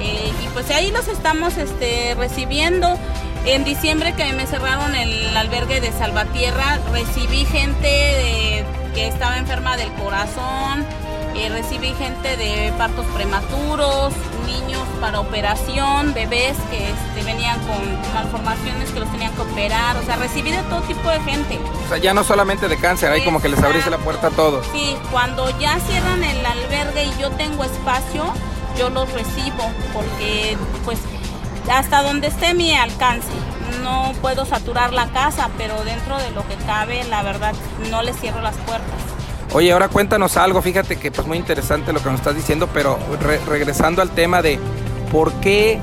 Eh, 0.00 0.32
y 0.42 0.48
pues 0.48 0.70
ahí 0.70 0.90
los 0.90 1.08
estamos 1.08 1.56
este, 1.56 2.14
recibiendo. 2.16 2.98
En 3.44 3.64
diciembre 3.64 4.14
que 4.14 4.32
me 4.34 4.46
cerraron 4.46 4.94
el 4.94 5.34
albergue 5.36 5.80
de 5.80 5.92
Salvatierra, 5.92 6.78
recibí 6.92 7.44
gente 7.46 8.64
que 8.94 9.06
estaba 9.06 9.38
enferma 9.38 9.76
del 9.76 9.90
corazón, 9.94 10.84
eh, 11.34 11.48
recibí 11.48 11.94
gente 11.94 12.36
de 12.36 12.72
partos 12.76 13.06
prematuros, 13.14 14.12
niños 14.46 14.86
para 15.00 15.20
operación, 15.20 16.12
bebés 16.12 16.56
que 16.70 16.90
este, 16.90 17.19
venían 17.32 17.60
con 17.60 17.78
malformaciones 18.12 18.90
que 18.90 19.00
los 19.00 19.10
tenían 19.10 19.32
que 19.34 19.42
operar, 19.42 19.96
o 19.96 20.02
sea, 20.02 20.16
recibí 20.16 20.50
de 20.50 20.62
todo 20.64 20.80
tipo 20.82 21.08
de 21.08 21.20
gente. 21.20 21.60
O 21.86 21.88
sea, 21.88 21.98
ya 21.98 22.12
no 22.12 22.24
solamente 22.24 22.68
de 22.68 22.76
cáncer, 22.76 23.12
ahí 23.12 23.24
como 23.24 23.40
que 23.40 23.48
les 23.48 23.62
abriste 23.62 23.90
la 23.90 23.98
puerta 23.98 24.28
a 24.28 24.30
todos. 24.30 24.66
Sí, 24.72 24.96
cuando 25.10 25.48
ya 25.58 25.78
cierran 25.80 26.22
el 26.24 26.44
albergue 26.44 27.04
y 27.04 27.20
yo 27.20 27.30
tengo 27.30 27.64
espacio, 27.64 28.24
yo 28.78 28.90
los 28.90 29.12
recibo, 29.12 29.70
porque 29.92 30.56
pues 30.84 30.98
hasta 31.70 32.02
donde 32.02 32.28
esté 32.28 32.54
mi 32.54 32.74
alcance. 32.74 33.28
No 33.84 34.12
puedo 34.20 34.44
saturar 34.44 34.92
la 34.92 35.06
casa, 35.08 35.48
pero 35.56 35.84
dentro 35.84 36.18
de 36.18 36.30
lo 36.32 36.46
que 36.48 36.56
cabe, 36.66 37.04
la 37.04 37.22
verdad, 37.22 37.54
no 37.90 38.02
les 38.02 38.18
cierro 38.18 38.40
las 38.40 38.56
puertas. 38.56 38.98
Oye, 39.52 39.72
ahora 39.72 39.88
cuéntanos 39.88 40.36
algo, 40.36 40.60
fíjate 40.60 40.96
que 40.96 41.10
pues 41.10 41.26
muy 41.26 41.38
interesante 41.38 41.92
lo 41.92 42.00
que 42.00 42.10
nos 42.10 42.20
estás 42.20 42.34
diciendo, 42.34 42.68
pero 42.72 42.98
regresando 43.46 44.02
al 44.02 44.10
tema 44.10 44.42
de 44.42 44.58
por 45.10 45.32
qué 45.34 45.80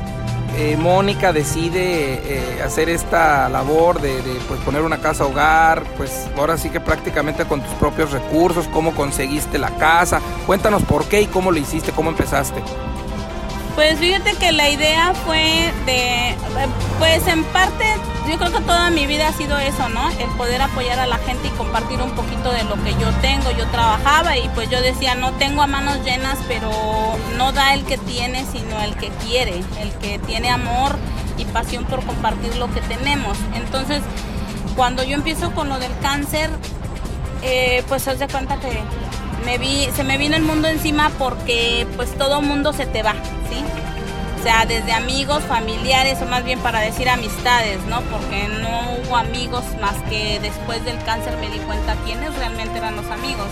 eh, 0.57 0.75
Mónica 0.75 1.31
decide 1.33 2.19
eh, 2.25 2.61
hacer 2.63 2.89
esta 2.89 3.47
labor 3.47 4.01
de, 4.01 4.21
pues, 4.47 4.59
poner 4.61 4.81
una 4.81 4.97
casa 4.97 5.25
hogar, 5.25 5.83
pues 5.97 6.27
ahora 6.35 6.57
sí 6.57 6.71
que 6.71 6.79
prácticamente 6.79 7.45
con 7.45 7.61
tus 7.61 7.73
propios 7.75 8.11
recursos, 8.11 8.67
cómo 8.69 8.95
conseguiste 8.95 9.59
la 9.59 9.69
casa, 9.77 10.19
cuéntanos 10.47 10.81
por 10.81 11.05
qué 11.05 11.21
y 11.21 11.27
cómo 11.27 11.51
lo 11.51 11.59
hiciste, 11.59 11.91
cómo 11.91 12.09
empezaste. 12.09 12.61
Pues 13.77 13.99
fíjate 13.99 14.33
que 14.33 14.51
la 14.53 14.71
idea 14.71 15.13
fue 15.13 15.71
de, 15.85 16.35
pues 16.97 17.27
en 17.27 17.43
parte, 17.43 17.85
yo 18.27 18.39
creo 18.39 18.51
que 18.51 18.61
toda 18.61 18.89
mi 18.89 19.05
vida 19.05 19.27
ha 19.27 19.33
sido 19.33 19.55
eso, 19.59 19.87
¿no? 19.89 20.09
El 20.09 20.29
poder 20.35 20.63
apoyar 20.63 20.99
a 20.99 21.05
la 21.05 21.19
gente 21.19 21.49
y 21.49 21.51
compartir 21.51 22.01
un 22.01 22.09
poquito 22.13 22.51
de 22.51 22.63
lo 22.63 22.73
que 22.83 22.93
yo 22.93 23.11
tengo. 23.21 23.51
Yo 23.51 23.67
trabajaba 23.67 24.35
y 24.35 24.49
pues 24.55 24.71
yo 24.71 24.81
decía, 24.81 25.13
no 25.13 25.31
tengo 25.33 25.61
a 25.61 25.67
manos 25.67 26.03
llenas, 26.03 26.39
pero 26.47 26.71
no 27.37 27.51
da 27.51 27.75
el 27.75 27.85
que 27.85 27.99
tiene, 27.99 28.47
sino 28.51 28.81
el 28.81 28.95
que 28.95 29.09
quiere, 29.09 29.63
el 29.79 29.93
que 30.01 30.17
tiene 30.17 30.49
amor 30.49 30.97
y 31.37 31.45
pasión 31.45 31.85
por 31.85 32.03
compartir 32.03 32.55
lo 32.55 32.73
que 32.73 32.81
tenemos. 32.81 33.37
Entonces, 33.53 34.01
cuando 34.75 35.03
yo 35.03 35.13
empiezo 35.13 35.51
con 35.51 35.69
lo 35.69 35.77
del 35.77 35.95
cáncer, 35.99 36.49
eh, 37.43 37.83
pues 37.87 38.01
se 38.01 38.15
de 38.15 38.27
cuenta 38.27 38.59
que 38.59 38.81
me 39.47 39.57
vi, 39.57 39.87
se 39.95 40.03
me 40.03 40.17
vino 40.17 40.35
el 40.35 40.41
mundo 40.41 40.67
encima 40.67 41.09
porque 41.17 41.87
pues 41.95 42.13
todo 42.17 42.41
mundo 42.41 42.73
se 42.73 42.85
te 42.85 43.01
va, 43.01 43.13
¿sí? 43.49 43.63
O 44.37 44.43
sea, 44.43 44.65
desde 44.65 44.91
amigos, 44.91 45.41
familiares, 45.43 46.21
o 46.21 46.25
más 46.25 46.43
bien 46.43 46.59
para 46.59 46.81
decir 46.81 47.07
amistades, 47.07 47.79
¿no? 47.85 48.01
Porque 48.01 48.49
no 48.49 48.97
hubo 48.97 49.15
amigos 49.15 49.63
más 49.79 49.95
que 50.09 50.41
después 50.41 50.83
del 50.83 51.01
cáncer 51.05 51.37
me 51.37 51.49
di 51.49 51.59
cuenta 51.59 51.95
quiénes 52.03 52.35
realmente 52.35 52.77
eran 52.77 52.97
los 52.97 53.05
amigos. 53.05 53.47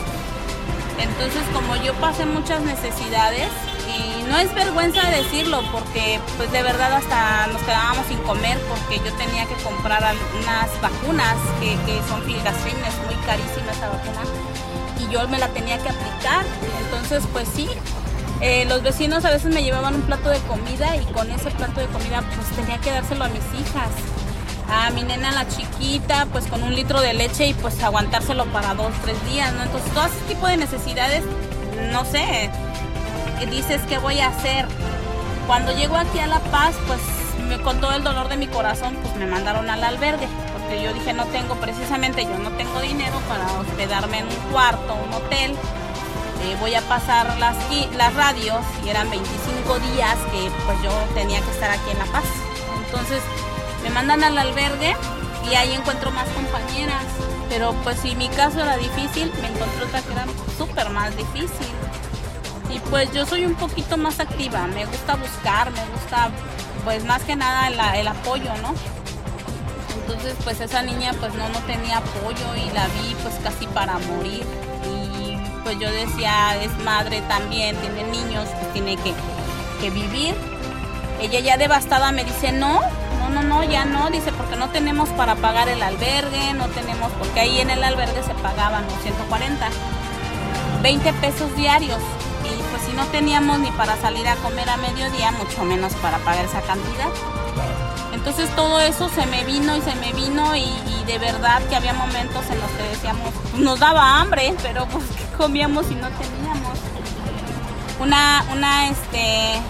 Entonces, 1.00 1.42
como 1.54 1.78
yo 1.78 1.94
pasé 1.94 2.26
muchas 2.26 2.62
necesidades, 2.64 3.48
y 3.88 4.24
no 4.24 4.38
es 4.38 4.54
vergüenza 4.54 5.10
decirlo, 5.12 5.62
porque 5.72 6.20
pues 6.36 6.52
de 6.52 6.62
verdad 6.62 6.92
hasta 6.92 7.48
nos 7.48 7.62
quedábamos 7.62 8.06
sin 8.08 8.18
comer 8.24 8.60
porque 8.68 8.98
yo 8.98 9.16
tenía 9.16 9.46
que 9.46 9.56
comprar 9.64 10.04
algunas 10.04 10.82
vacunas 10.82 11.38
que, 11.62 11.78
que 11.86 12.02
son 12.10 12.22
filgastrines, 12.24 12.94
muy 13.06 13.16
carísimas 13.26 13.78
esa 13.78 13.88
vacuna, 13.88 14.22
y 15.00 15.12
yo 15.12 15.28
me 15.28 15.38
la 15.38 15.48
tenía 15.50 15.78
que 15.78 15.90
aplicar. 15.90 16.46
Entonces, 16.84 17.24
pues 17.32 17.48
sí, 17.54 17.68
eh, 18.42 18.66
los 18.66 18.84
vecinos 18.84 19.24
a 19.26 19.32
veces 19.32 19.54
me 19.54 19.64
llevaban 19.64 19.96
un 19.96 20.02
plato 20.02 20.30
de 20.30 20.40
comida 20.40 20.96
y 20.98 21.06
con 21.14 21.32
ese 21.32 21.52
plato 21.52 21.80
de 21.80 21.88
comida 21.88 22.22
pues 22.36 22.48
tenía 22.56 22.78
que 22.80 22.92
dárselo 22.92 23.26
a 23.26 23.30
mis 23.30 23.44
hijas. 23.60 23.90
A 24.70 24.90
mi 24.92 25.04
nena 25.04 25.32
la 25.32 25.48
chiquita 25.48 26.28
pues 26.32 26.46
con 26.48 26.64
un 26.64 26.74
litro 26.76 27.00
de 27.00 27.14
leche 27.14 27.48
y 27.48 27.54
pues 27.54 27.82
aguantárselo 27.82 28.46
para 28.48 28.74
dos, 28.74 28.92
tres 29.04 29.24
días, 29.30 29.54
¿no? 29.54 29.64
Entonces 29.64 29.92
todo 29.94 30.06
ese 30.06 30.20
tipo 30.28 30.48
de 30.48 30.58
necesidades, 30.58 31.24
no 31.92 32.04
sé, 32.04 32.50
dices 33.50 33.82
qué 33.88 34.00
voy 34.00 34.20
a 34.20 34.28
hacer. 34.28 34.66
Cuando 35.48 35.72
llego 35.76 35.96
aquí 35.96 36.20
a 36.20 36.28
La 36.28 36.40
Paz 36.40 36.74
pues 36.88 37.00
con 37.64 37.80
todo 37.80 37.94
el 37.94 38.04
dolor 38.04 38.28
de 38.28 38.38
mi 38.38 38.48
corazón 38.48 38.96
pues 39.02 39.16
me 39.16 39.28
mandaron 39.28 39.70
al 39.70 39.84
albergue 39.84 40.28
porque 40.66 40.82
yo 40.84 40.94
dije 40.94 41.14
no 41.14 41.26
tengo 41.26 41.56
precisamente 41.56 42.24
yo 42.24 42.38
no 42.40 42.50
tengo 42.52 42.80
dinero 42.82 43.20
para 43.28 43.52
hospedarme 43.60 44.20
en 44.20 44.28
un 44.28 44.52
cuarto, 44.52 44.96
un 44.96 45.14
hotel 45.14 45.56
eh, 46.42 46.58
voy 46.60 46.76
a 46.76 46.82
pasar 46.82 47.38
las, 47.38 47.56
las 47.96 48.14
radios 48.14 48.60
y 48.84 48.90
eran 48.90 49.10
25 49.10 49.80
días 49.94 50.16
que 50.32 50.52
pues 50.66 50.82
yo 50.84 50.92
tenía 51.14 51.40
que 51.42 51.50
estar 51.50 51.72
aquí 51.72 51.90
en 51.90 51.98
La 51.98 52.06
Paz. 52.06 52.26
Entonces 52.86 53.22
me 53.82 53.90
mandan 53.90 54.24
al 54.24 54.38
albergue 54.38 54.96
y 55.50 55.56
ahí 55.56 55.74
encuentro 55.74 56.12
más 56.12 56.28
compañeras. 56.30 57.04
Pero 57.50 57.74
pues 57.84 58.00
si 58.00 58.16
mi 58.16 58.28
caso 58.30 58.60
era 58.62 58.78
difícil, 58.78 59.32
me 59.42 59.48
encontré 59.48 59.86
otra 59.86 60.02
que 60.02 60.12
era 60.12 60.26
súper 60.58 60.90
más 60.90 61.16
difícil. 61.16 61.68
Y 62.70 62.80
pues 62.92 63.12
yo 63.12 63.26
soy 63.26 63.46
un 63.46 63.56
poquito 63.56 63.98
más 63.98 64.20
activa, 64.20 64.68
me 64.68 64.86
gusta 64.86 65.16
buscar, 65.16 65.72
me 65.72 65.86
gusta 65.94 66.30
pues 66.84 67.06
más 67.06 67.24
que 67.24 67.36
nada 67.36 67.96
el, 67.96 68.08
apoyo, 68.08 68.52
¿no? 68.62 68.74
Entonces 70.08 70.36
pues 70.44 70.62
esa 70.62 70.82
niña 70.82 71.12
pues 71.20 71.34
no, 71.34 71.50
no 71.50 71.60
tenía 71.60 71.98
apoyo 71.98 72.56
y 72.56 72.72
la 72.74 72.86
vi 72.88 73.16
pues 73.24 73.36
casi 73.44 73.66
para 73.68 73.98
morir 73.98 74.46
pues 75.66 75.80
yo 75.80 75.92
decía, 75.92 76.62
es 76.62 76.78
madre 76.84 77.24
también, 77.24 77.76
tiene 77.78 78.04
niños, 78.04 78.48
pues 78.60 78.72
tiene 78.74 78.98
que, 78.98 79.14
vivir. 79.90 80.34
Ella 81.22 81.40
ya 81.40 81.58
devastada 81.58 82.12
me 82.12 82.24
dice, 82.24 82.52
no, 82.52 82.82
no, 83.20 83.30
no, 83.30 83.44
no, 83.44 83.64
ya 83.64 83.86
no, 83.86 84.10
dice, 84.10 84.32
porque 84.32 84.56
no 84.56 84.70
tenemos 84.70 85.10
para 85.10 85.36
pagar 85.36 85.70
el 85.70 85.82
albergue, 85.84 86.54
no 86.54 86.68
tenemos, 86.70 87.12
porque 87.14 87.40
ahí 87.40 87.60
en 87.60 87.70
el 87.70 87.84
albergue 87.84 88.24
se 88.24 88.34
pagaban 88.36 88.84
los 88.86 89.00
140, 89.04 89.70
20 90.82 91.14
pesos 91.14 91.56
diarios. 91.56 92.00
Y 92.44 92.62
pues 92.72 92.84
si 92.84 92.94
no 92.94 93.06
teníamos 93.08 93.60
ni 93.60 93.72
para 93.72 93.96
salir 93.98 94.28
a 94.28 94.36
comer 94.38 94.70
a 94.70 94.78
mediodía, 94.78 95.32
mucho 95.32 95.64
menos 95.64 95.94
para 95.96 96.18
pagar 96.20 96.46
esa 96.46 96.62
cantidad. 96.62 97.10
Entonces 98.26 98.56
todo 98.56 98.80
eso 98.80 99.08
se 99.10 99.24
me 99.28 99.44
vino 99.44 99.78
y 99.78 99.82
se 99.82 99.94
me 99.94 100.12
vino 100.12 100.56
y, 100.56 100.66
de 101.06 101.20
verdad 101.20 101.62
que 101.70 101.76
había 101.76 101.94
momentos 101.94 102.44
en 102.50 102.60
los 102.60 102.72
que 102.72 102.82
decíamos, 102.90 103.30
nos 103.60 103.80
daba 103.80 104.20
hambre, 104.20 104.56
pero 104.64 104.88
pues 104.88 105.06
¿qué 105.16 105.38
comíamos 105.38 105.86
y 105.92 105.94
no 105.94 106.08
teníamos? 106.10 106.80
Una, 108.00 108.44
una, 108.52 108.90
este, 108.90 109.62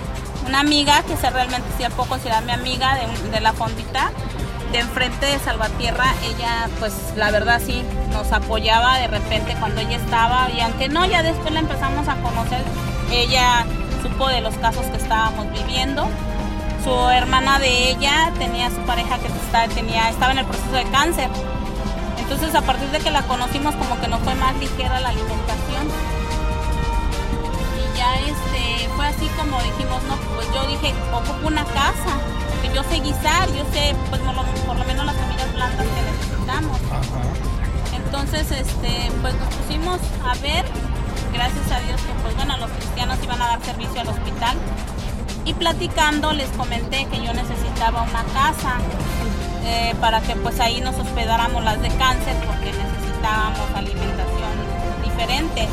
una 0.47 0.62
amiga 0.62 1.03
que 1.03 1.17
se 1.17 1.29
realmente 1.31 1.67
sí 1.77 1.83
puedo 1.97 2.07
considerar 2.07 2.45
mi 2.45 2.53
amiga 2.53 2.95
de, 2.95 3.29
de 3.29 3.41
la 3.41 3.51
fondita, 3.51 4.12
de 4.71 4.79
enfrente 4.79 5.25
de 5.25 5.38
Salvatierra, 5.39 6.13
ella 6.24 6.69
pues 6.79 6.93
la 7.17 7.31
verdad 7.31 7.62
sí 7.63 7.83
nos 8.13 8.31
apoyaba 8.31 9.00
de 9.00 9.07
repente 9.07 9.53
cuando 9.59 9.81
ella 9.81 9.97
estaba 9.97 10.50
y 10.50 10.62
aunque 10.62 10.88
no, 10.88 11.05
ya 11.05 11.24
después 11.24 11.51
la 11.51 11.59
empezamos 11.59 12.07
a 12.07 12.15
conocer, 12.21 12.63
ella 13.12 13.65
supo 14.01 14.29
de 14.29 14.39
los 14.39 14.55
casos 14.55 14.85
que 14.85 14.95
estábamos 14.95 15.51
viviendo 15.51 16.07
su 16.86 17.10
hermana 17.10 17.58
de 17.58 17.89
ella 17.89 18.32
tenía 18.38 18.70
su 18.70 18.77
pareja 18.86 19.18
que 19.18 19.25
estaba, 19.25 19.68
tenía, 19.70 20.08
estaba 20.08 20.34
en 20.34 20.38
el 20.38 20.46
proceso 20.46 20.72
de 20.72 20.84
cáncer. 20.92 21.32
Entonces 22.20 22.54
a 22.54 22.62
partir 22.62 22.88
de 22.89 23.00
que 23.00 23.10
la 23.10 23.24
conocimos 23.24 23.74
como 23.75 24.00
que 24.00 24.08
nos 24.08 24.22
fue 24.22 24.36
más 24.36 24.56
ligera 24.58 25.00
la 25.00 25.10
alimentación. 25.10 25.88
Y 27.74 27.98
ya 27.98 28.13
este 28.20 28.88
fue 28.96 29.08
así 29.08 29.27
como 29.36 29.58
dijimos, 29.63 30.04
no, 30.04 30.15
pues 30.36 30.48
yo 30.54 30.68
dije, 30.68 30.94
ocupo 31.12 31.48
una 31.48 31.65
casa, 31.65 32.22
porque 32.51 32.75
yo 32.75 32.84
sé 32.84 33.00
guisar, 33.00 33.48
yo 33.50 33.65
sé 33.74 33.96
pues 34.12 34.22
por 34.22 34.77
lo, 34.77 34.86
menos 34.86 35.08
las 35.08 35.15
comidas 35.15 35.54
blancas 35.56 35.86
que 35.88 36.01
necesitamos. 36.12 36.80
Entonces 37.96 38.51
este 38.51 39.12
pues 39.24 39.34
nos 39.34 39.56
pusimos 39.56 40.00
a 40.24 40.36
ver, 40.36 40.65
gracias 41.34 41.72
a 41.72 41.80
Dios 41.80 42.00
que 42.00 42.13
pues 42.22 42.36
bueno 42.36 42.58
los 42.58 42.70
cristianos 42.70 43.18
iban 43.24 43.42
a 43.42 43.48
dar 43.48 43.62
servicio 43.63 44.01
al 44.01 44.10
hospital 44.10 44.56
y 45.45 45.53
platicando 45.53 46.33
les 46.33 46.49
comenté 46.49 47.05
que 47.05 47.23
yo 47.23 47.33
necesitaba 47.33 48.01
una 48.01 48.23
casa 48.33 48.77
eh, 49.63 49.95
para 50.01 50.21
que 50.21 50.35
pues 50.35 50.59
ahí 50.59 50.81
nos 50.81 50.95
hospedáramos 50.95 51.63
las 51.63 51.81
de 51.81 51.89
cáncer 51.89 52.35
porque 52.45 52.73
necesitábamos 52.73 53.69
alimentación 53.75 54.51
diferente 55.03 55.67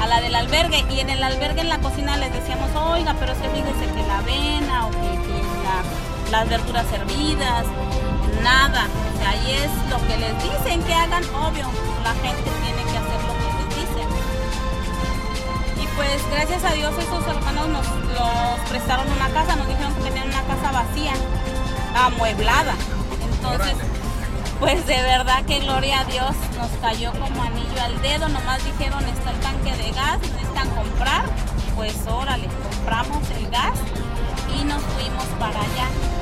a 0.00 0.06
la 0.06 0.20
del 0.20 0.34
albergue. 0.34 0.84
Y 0.90 1.00
en 1.00 1.10
el 1.10 1.22
albergue 1.22 1.62
en 1.62 1.68
la 1.68 1.78
cocina 1.78 2.16
les 2.16 2.32
decíamos 2.32 2.70
oiga 2.76 3.14
pero 3.18 3.32
es 3.32 3.38
que 3.38 3.48
fíjese 3.48 3.92
que 3.94 4.06
la 4.06 4.18
avena 4.18 4.86
o 4.86 4.90
que, 4.90 5.08
las 6.30 6.46
verduras 6.46 6.84
servidas 6.90 7.64
nada 8.42 8.86
ahí 9.26 9.52
es 9.52 9.70
lo 9.90 9.98
que 10.06 10.16
les 10.16 10.34
dicen 10.42 10.82
que 10.82 10.94
hagan. 10.94 11.24
Obvio 11.34 11.66
la 12.02 12.14
gente 12.14 12.50
tiene 12.62 12.77
pues 15.98 16.30
gracias 16.30 16.62
a 16.62 16.74
Dios 16.74 16.94
esos 16.96 17.26
hermanos 17.26 17.66
nos 17.68 17.84
prestaron 18.70 19.10
una 19.10 19.28
casa, 19.30 19.56
nos 19.56 19.66
dijeron 19.66 19.92
que 19.94 20.02
tenían 20.02 20.28
una 20.28 20.42
casa 20.42 20.70
vacía, 20.70 21.12
amueblada. 21.96 22.74
Entonces, 23.32 23.74
pues 24.60 24.86
de 24.86 25.02
verdad 25.02 25.44
que 25.44 25.58
gloria 25.58 26.00
a 26.00 26.04
Dios 26.04 26.36
nos 26.56 26.70
cayó 26.80 27.10
como 27.12 27.42
anillo 27.42 27.82
al 27.82 28.00
dedo, 28.00 28.28
nomás 28.28 28.64
dijeron 28.64 29.04
está 29.06 29.32
el 29.32 29.40
tanque 29.40 29.72
de 29.76 29.90
gas, 29.90 30.20
necesitan 30.20 30.70
comprar, 30.70 31.24
pues 31.74 31.96
órale, 32.06 32.46
compramos 32.46 33.28
el 33.36 33.50
gas 33.50 33.74
y 34.56 34.64
nos 34.64 34.80
fuimos 34.82 35.24
para 35.40 35.58
allá 35.58 36.17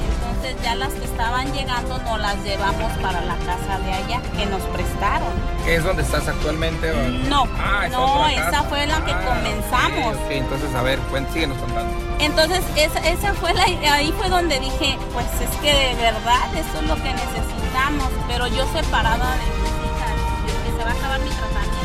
ya 0.63 0.75
las 0.75 0.93
que 0.93 1.05
estaban 1.05 1.53
llegando 1.53 1.99
no 1.99 2.19
las 2.19 2.37
llevamos 2.45 2.93
para 3.03 3.21
la 3.23 3.37
casa 3.39 3.79
de 3.85 3.93
allá 3.93 4.21
que 4.37 4.47
nos 4.47 4.63
prestaron. 4.63 5.33
¿Qué 5.65 5.77
es 5.77 5.85
donde 5.85 6.03
estás 6.03 6.29
actualmente? 6.29 6.93
No, 7.29 7.45
ah, 7.59 7.87
no, 7.91 8.27
esa 8.29 8.63
fue 8.65 8.87
la 8.87 9.05
que 9.05 9.13
ah, 9.13 9.25
comenzamos. 9.27 10.17
entonces 10.31 10.75
a 10.75 10.83
ver, 10.83 10.99
síguenos 11.33 11.59
contando. 11.59 11.93
Entonces 12.19 12.63
esa, 12.77 12.99
esa 13.01 13.35
fue 13.35 13.53
la, 13.55 13.65
ahí 13.93 14.13
fue 14.19 14.29
donde 14.29 14.59
dije, 14.61 14.99
pues 15.13 15.27
es 15.41 15.51
que 15.61 15.73
de 15.73 15.95
verdad 15.95 16.47
eso 16.55 16.81
es 16.81 16.89
lo 16.89 16.97
que 16.97 17.13
necesitamos, 17.13 18.09
pero 18.29 18.47
yo 18.47 18.67
separada 18.73 19.33
de 19.37 19.47
mis 19.47 19.77
hijas, 19.85 20.17
que 20.65 20.71
se 20.79 20.85
va 20.85 20.91
a 20.91 20.95
acabar 20.95 21.21
mi 21.21 21.29
tratamiento, 21.29 21.76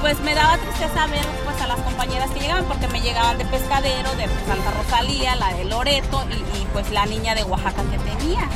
pues 0.00 0.20
me 0.20 0.34
daba 0.34 0.56
tristeza 0.58 1.06
ver 1.06 1.26
pues 1.44 1.60
a 1.60 1.66
las 1.66 1.80
compañeras 1.80 2.30
que 2.30 2.40
llegaban, 2.40 2.64
porque 2.64 2.88
me 2.88 3.00
llegaban 3.00 3.38
de 3.38 3.44
pescadero, 3.44 4.14
de 4.16 4.26
Santa 4.46 4.70
Rosalía, 4.72 5.36
la 5.36 5.54
de 5.54 5.64
Loreto 5.64 6.24
y, 6.30 6.64
pues 6.72 6.90
la 6.90 7.06
niña 7.06 7.34
de 7.34 7.44
Oaxaca 7.44 7.82
que 7.90 7.98
tenía. 7.98 8.48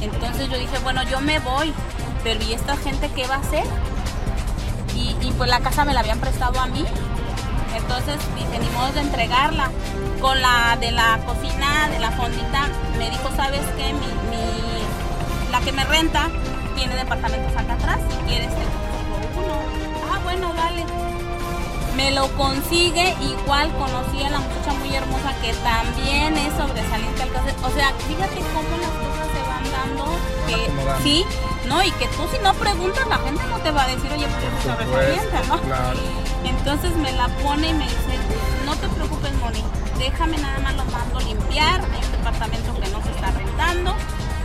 Entonces 0.00 0.48
yo 0.48 0.58
dije, 0.58 0.78
bueno, 0.82 1.02
yo 1.04 1.20
me 1.20 1.38
voy, 1.40 1.72
pero 2.22 2.42
¿y 2.44 2.52
esta 2.52 2.76
gente 2.76 3.10
qué 3.14 3.26
va 3.26 3.36
a 3.36 3.38
hacer? 3.38 3.64
Y, 4.94 5.30
pues 5.32 5.50
la 5.50 5.60
casa 5.60 5.84
me 5.84 5.92
la 5.92 6.00
habían 6.00 6.20
prestado 6.20 6.58
a 6.58 6.66
mí. 6.66 6.84
Entonces 7.76 8.16
dije, 8.34 8.58
ni 8.58 8.68
modo 8.70 8.92
de 8.92 9.00
entregarla. 9.00 9.70
con 10.20 10.40
la 10.40 10.76
de 10.80 10.92
la 10.92 11.18
cocina, 11.26 11.88
de 11.90 11.98
la 11.98 12.10
fondita, 12.12 12.68
me 12.98 13.10
dijo, 13.10 13.28
¿sabes 13.36 13.60
qué? 13.76 13.92
Mi, 13.92 15.50
la 15.52 15.60
que 15.60 15.72
me 15.72 15.84
renta 15.84 16.28
tiene 16.74 16.96
departamentos 16.96 17.54
acá 17.54 17.74
atrás, 17.74 17.98
si 18.10 18.16
quieres 18.28 18.48
te 18.48 18.62
uno. 19.36 19.85
Bueno, 20.38 20.52
dale. 20.52 20.84
Me 21.96 22.10
lo 22.10 22.28
consigue, 22.36 23.16
igual 23.22 23.72
conocí 23.78 24.22
a 24.22 24.28
la 24.28 24.40
muchacha 24.40 24.72
muy 24.80 24.94
hermosa 24.94 25.32
que 25.40 25.54
también 25.54 26.36
es 26.36 26.52
sobresaliente 26.52 27.22
al 27.22 27.32
caso. 27.32 27.46
O 27.64 27.70
sea, 27.70 27.94
fíjate 28.06 28.36
cómo 28.52 28.76
las 28.76 28.92
cosas 29.00 29.28
se 29.32 29.40
van 29.48 29.64
dando, 29.72 30.04
que 30.46 31.02
sí, 31.02 31.24
¿no? 31.66 31.82
Y 31.82 31.90
que 31.92 32.06
tú 32.08 32.28
si 32.30 32.38
no 32.42 32.52
preguntas, 32.52 33.06
la 33.08 33.16
gente 33.16 33.42
no 33.48 33.58
te 33.60 33.70
va 33.70 33.84
a 33.84 33.86
decir, 33.86 34.12
oye, 34.12 34.26
¿por 34.26 34.40
qué 34.40 34.84
sobresaliente, 34.84 35.48
no? 35.48 35.58
Entonces 36.44 36.94
me 36.96 37.12
la 37.12 37.28
pone 37.28 37.70
y 37.70 37.74
me 37.74 37.84
dice, 37.84 38.18
no 38.66 38.76
te 38.76 38.88
preocupes, 38.88 39.32
Moni, 39.40 39.64
déjame 39.98 40.36
nada 40.36 40.58
más 40.58 40.74
lo 40.74 40.84
mando 40.84 41.20
limpiar, 41.20 41.80
hay 41.80 42.04
un 42.04 42.12
departamento 42.12 42.74
que 42.78 42.88
no 42.90 43.02
se 43.02 43.10
está 43.10 43.30
rentando, 43.30 43.94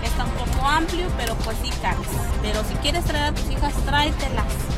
está 0.06 0.24
un 0.24 0.32
poco 0.32 0.66
amplio, 0.66 1.08
pero 1.18 1.36
pues 1.36 1.58
sí, 1.62 1.70
Carlos. 1.82 2.08
Pero 2.42 2.64
si 2.64 2.76
quieres 2.76 3.04
traer 3.04 3.26
a 3.26 3.34
tus 3.34 3.50
hijas, 3.52 3.74
tráetelas. 3.86 4.71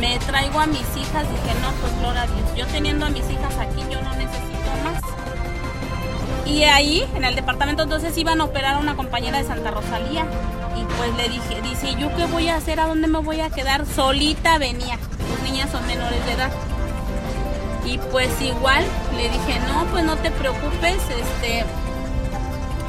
Me 0.00 0.18
traigo 0.20 0.60
a 0.60 0.66
mis 0.66 0.80
hijas, 0.96 1.26
dije, 1.28 1.58
no, 1.60 1.72
pues 1.80 1.98
gloria 1.98 2.22
a 2.22 2.26
Dios. 2.26 2.54
Yo 2.56 2.66
teniendo 2.66 3.06
a 3.06 3.10
mis 3.10 3.28
hijas 3.28 3.56
aquí, 3.58 3.82
yo 3.90 4.00
no 4.00 4.14
necesito 4.14 4.70
más. 4.84 5.02
Y 6.46 6.64
ahí, 6.64 7.04
en 7.14 7.24
el 7.24 7.34
departamento, 7.34 7.82
entonces 7.82 8.16
iban 8.16 8.40
a 8.40 8.44
operar 8.44 8.76
a 8.76 8.78
una 8.78 8.96
compañera 8.96 9.38
de 9.38 9.44
Santa 9.44 9.70
Rosalía. 9.70 10.24
Y 10.76 10.84
pues 10.96 11.14
le 11.16 11.28
dije, 11.28 11.60
dice, 11.62 11.96
¿yo 11.96 12.14
qué 12.14 12.26
voy 12.26 12.48
a 12.48 12.56
hacer? 12.56 12.78
¿A 12.78 12.86
dónde 12.86 13.08
me 13.08 13.18
voy 13.18 13.40
a 13.40 13.50
quedar? 13.50 13.84
Solita 13.86 14.58
venía. 14.58 14.98
Las 15.32 15.42
niñas 15.42 15.70
son 15.70 15.84
menores 15.86 16.24
de 16.26 16.32
edad. 16.32 16.50
Y 17.84 17.98
pues 18.12 18.28
igual 18.40 18.84
le 19.16 19.30
dije, 19.30 19.60
no, 19.66 19.84
pues 19.86 20.04
no 20.04 20.16
te 20.16 20.30
preocupes, 20.30 20.96
este, 21.08 21.64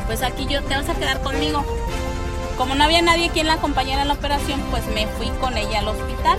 pues 0.07 0.21
aquí 0.23 0.45
yo 0.45 0.61
te 0.63 0.75
vas 0.75 0.89
a 0.89 0.93
quedar 0.93 1.21
conmigo. 1.21 1.63
Como 2.57 2.75
no 2.75 2.83
había 2.83 3.01
nadie 3.01 3.29
quien 3.29 3.47
la 3.47 3.53
acompañara 3.53 4.01
en 4.01 4.09
la 4.09 4.15
operación, 4.15 4.61
pues 4.69 4.85
me 4.87 5.07
fui 5.07 5.29
con 5.39 5.57
ella 5.57 5.79
al 5.79 5.87
hospital. 5.87 6.37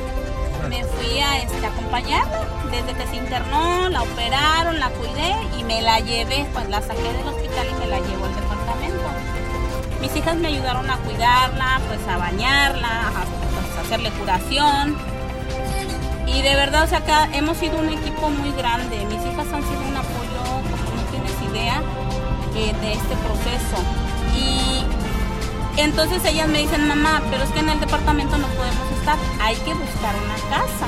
Me 0.71 0.85
fui 0.85 1.19
a 1.19 1.39
este, 1.43 1.67
acompañarla 1.67 2.47
desde 2.71 2.95
que 2.95 3.07
se 3.09 3.17
internó, 3.17 3.89
la 3.89 4.03
operaron, 4.03 4.79
la 4.79 4.89
cuidé 4.91 5.35
y 5.59 5.65
me 5.65 5.83
la 5.83 5.99
llevé, 5.99 6.47
pues 6.53 6.69
la 6.69 6.81
saqué 6.81 7.13
del 7.13 7.27
hospital 7.27 7.67
y 7.69 7.75
me 7.81 7.87
la 7.89 7.99
llevo 7.99 8.27
al 8.27 8.35
departamento. 8.37 9.09
Mis 10.01 10.15
hijas 10.15 10.37
me 10.37 10.47
ayudaron 10.47 10.89
a 10.89 10.97
cuidarla, 10.99 11.81
pues 11.89 11.99
a 12.07 12.17
bañarla, 12.19 13.09
a, 13.09 13.11
pues, 13.11 13.85
hacerle 13.85 14.11
curación 14.13 14.97
y 16.29 16.43
de 16.43 16.55
verdad, 16.55 16.85
o 16.85 16.87
sea, 16.87 16.99
acá 16.99 17.29
hemos 17.33 17.57
sido 17.57 17.81
un 17.81 17.89
equipo 17.89 18.31
muy 18.31 18.53
grande. 18.53 19.05
Mis 19.07 19.27
hijas 19.27 19.47
han 19.53 19.63
sido 19.65 19.81
un 19.81 19.97
apoyo, 19.97 20.45
como 20.63 20.95
no 20.95 21.03
tienes 21.11 21.51
idea, 21.51 21.83
eh, 22.55 22.73
de 22.81 22.93
este 22.93 23.17
proceso. 23.17 23.77
Entonces 25.81 26.25
ellas 26.25 26.49
me 26.49 26.59
dicen, 26.59 26.87
mamá, 26.87 27.23
pero 27.31 27.45
es 27.45 27.51
que 27.51 27.61
en 27.61 27.69
el 27.69 27.81
departamento 27.81 28.37
no 28.39 28.47
podemos 28.49 28.91
estar, 28.99 29.17
hay 29.41 29.57
que 29.57 29.75
buscar 29.75 30.15
una 30.17 30.35
casa. 30.51 30.87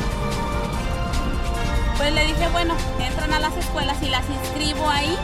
Pues 1.96 2.12
le 2.12 2.26
dije, 2.26 2.48
bueno, 2.48 2.74
entran 2.98 3.32
a 3.32 3.40
las 3.40 3.56
escuelas 3.56 3.96
y 4.02 4.08
las 4.08 4.24
inscribo 4.28 4.88
ahí. 4.88 5.16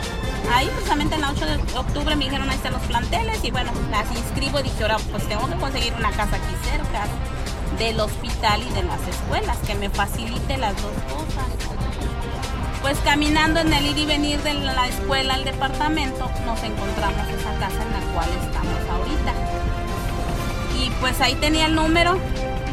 Ahí 0.54 0.68
precisamente 0.68 1.16
en 1.16 1.20
la 1.20 1.30
8 1.30 1.44
de 1.44 1.78
octubre 1.78 2.16
me 2.16 2.24
dijeron, 2.24 2.48
ahí 2.48 2.56
están 2.56 2.72
los 2.72 2.82
planteles 2.82 3.44
y 3.44 3.50
bueno, 3.50 3.70
las 3.90 4.10
inscribo 4.12 4.60
y 4.60 4.62
dije, 4.62 4.82
ahora 4.82 4.96
pues 5.10 5.28
tengo 5.28 5.46
que 5.48 5.56
conseguir 5.56 5.92
una 5.94 6.10
casa 6.12 6.36
aquí 6.36 6.54
cerca 6.64 7.06
del 7.78 8.00
hospital 8.00 8.62
y 8.62 8.70
de 8.70 8.82
las 8.84 9.00
escuelas, 9.06 9.58
que 9.66 9.74
me 9.74 9.90
facilite 9.90 10.56
las 10.56 10.74
dos 10.76 10.92
cosas. 11.12 11.46
Pues 12.80 12.96
caminando 13.00 13.60
en 13.60 13.72
el 13.72 13.86
ir 13.86 13.98
y 13.98 14.06
venir 14.06 14.40
de 14.42 14.54
la 14.54 14.86
escuela 14.86 15.34
al 15.34 15.44
departamento, 15.44 16.30
nos 16.46 16.62
encontramos 16.62 17.28
esa 17.28 17.54
casa 17.58 17.82
en 17.82 17.92
la 17.92 18.14
cual 18.14 18.28
estamos 18.40 18.88
ahorita. 18.88 19.47
Pues 21.00 21.20
ahí 21.20 21.34
tenía 21.36 21.66
el 21.66 21.74
número, 21.74 22.18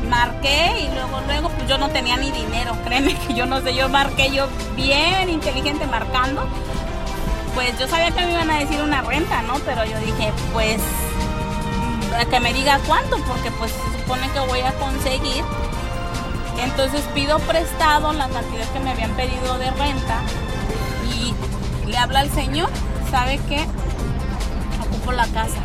marqué 0.10 0.80
y 0.80 0.94
luego, 0.94 1.22
luego, 1.28 1.50
pues 1.50 1.68
yo 1.68 1.78
no 1.78 1.90
tenía 1.90 2.18
ni 2.18 2.32
dinero, 2.32 2.76
créeme 2.86 3.16
que 3.16 3.34
yo 3.34 3.46
no 3.46 3.62
sé, 3.62 3.76
yo 3.76 3.90
marqué 3.90 4.32
yo 4.32 4.48
bien 4.76 5.30
inteligente 5.30 5.86
marcando. 5.88 6.48
Pues 7.54 7.78
yo 7.80 7.88
sabía 7.88 8.12
que 8.12 8.26
me 8.26 8.34
iban 8.34 8.50
a 8.50 8.60
decir 8.60 8.82
una 8.82 9.02
renta, 9.02 9.42
¿no? 9.44 9.56
Pero 9.60 9.86
yo 9.86 9.98
dije, 10.00 10.34
pues 10.52 10.82
que 12.30 12.40
me 12.40 12.54
diga 12.54 12.80
cuánto, 12.88 13.18
porque 13.26 13.52
pues 13.52 13.72
se 13.72 14.00
supone 14.00 14.30
que 14.32 14.40
voy 14.40 14.62
a 14.62 14.72
conseguir. 14.74 15.44
Entonces 16.58 17.02
pido 17.14 17.40
prestado 17.40 18.14
la 18.14 18.30
cantidad 18.30 18.66
que 18.72 18.80
me 18.80 18.92
habían 18.92 19.12
pedido 19.12 19.58
de 19.58 19.70
renta 19.72 20.22
y 21.14 21.36
le 21.88 21.98
habla 21.98 22.22
al 22.22 22.32
señor, 22.32 22.70
¿sabe 23.12 23.40
qué? 23.50 23.66
Ocupo 24.88 25.12
la 25.12 25.28
casa. 25.28 25.60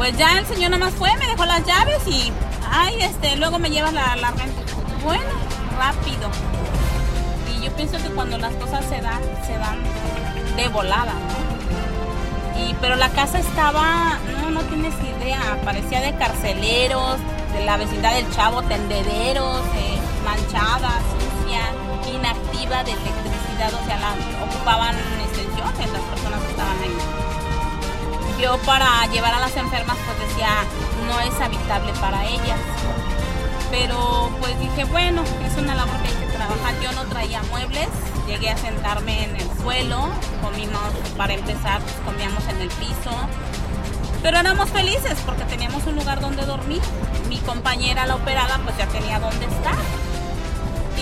Pues 0.00 0.16
ya 0.16 0.38
el 0.38 0.46
señor 0.46 0.70
nada 0.70 0.86
más 0.86 0.94
fue, 0.94 1.14
me 1.18 1.26
dejó 1.26 1.44
las 1.44 1.62
llaves 1.66 1.98
y, 2.06 2.32
ay, 2.70 3.02
este, 3.02 3.36
luego 3.36 3.58
me 3.58 3.68
lleva 3.68 3.92
la, 3.92 4.16
la 4.16 4.30
renta. 4.30 4.62
Bueno, 5.04 5.28
rápido. 5.76 6.30
Y 7.52 7.66
yo 7.66 7.70
pienso 7.76 7.98
que 7.98 8.08
cuando 8.14 8.38
las 8.38 8.54
cosas 8.54 8.82
se 8.86 8.98
dan, 9.02 9.20
se 9.46 9.58
dan 9.58 9.76
de 10.56 10.68
volada, 10.68 11.12
¿no? 11.12 12.80
pero 12.80 12.96
la 12.96 13.10
casa 13.10 13.40
estaba, 13.40 14.18
no, 14.40 14.50
no 14.50 14.62
tienes 14.62 14.94
idea, 15.18 15.58
parecía 15.66 16.00
de 16.00 16.14
carceleros, 16.14 17.18
de 17.52 17.66
la 17.66 17.76
vecindad 17.76 18.14
del 18.14 18.30
Chavo, 18.34 18.62
tendederos, 18.62 19.60
eh, 19.74 19.98
manchada, 20.24 20.98
sucia, 21.12 21.60
inactiva 22.10 22.84
de 22.84 22.92
electricidad, 22.92 23.74
o 23.74 23.84
sea, 23.84 23.98
la, 24.00 24.14
ocupaban 24.46 24.96
extensiones 24.96 25.92
las 25.92 26.02
personas 26.04 26.40
que 26.40 26.50
estaban 26.52 26.78
ahí. 26.78 27.19
Yo 28.40 28.56
para 28.58 29.06
llevar 29.12 29.34
a 29.34 29.40
las 29.40 29.54
enfermas 29.56 29.96
pues 30.06 30.28
decía, 30.28 30.48
no 31.06 31.20
es 31.20 31.38
habitable 31.40 31.92
para 32.00 32.24
ellas. 32.24 32.58
Pero 33.70 34.30
pues 34.40 34.58
dije, 34.58 34.84
bueno, 34.84 35.22
es 35.44 35.56
una 35.58 35.74
labor 35.74 35.94
que 36.02 36.08
hay 36.08 36.14
que 36.14 36.32
trabajar. 36.32 36.74
Yo 36.82 36.90
no 36.92 37.04
traía 37.04 37.42
muebles, 37.50 37.88
llegué 38.26 38.48
a 38.48 38.56
sentarme 38.56 39.24
en 39.24 39.36
el 39.36 39.48
suelo, 39.60 40.08
comimos, 40.42 40.80
para 41.18 41.34
empezar, 41.34 41.82
pues, 41.82 41.94
comíamos 42.04 42.46
en 42.48 42.62
el 42.62 42.68
piso, 42.68 43.12
pero 44.22 44.38
éramos 44.38 44.70
felices 44.70 45.18
porque 45.26 45.44
teníamos 45.44 45.84
un 45.86 45.96
lugar 45.96 46.20
donde 46.20 46.44
dormir. 46.46 46.80
Mi 47.28 47.38
compañera, 47.38 48.06
la 48.06 48.16
operada, 48.16 48.58
pues 48.64 48.76
ya 48.78 48.86
tenía 48.86 49.20
donde 49.20 49.44
estar. 49.44 49.76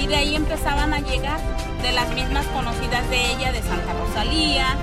Y 0.00 0.06
de 0.08 0.16
ahí 0.16 0.34
empezaban 0.36 0.92
a 0.92 0.98
llegar 0.98 1.40
de 1.82 1.92
las 1.92 2.08
mismas 2.10 2.46
conocidas 2.46 3.08
de 3.10 3.32
ella, 3.32 3.52
de 3.52 3.62
Santa 3.62 3.92
Rosalía, 3.92 4.76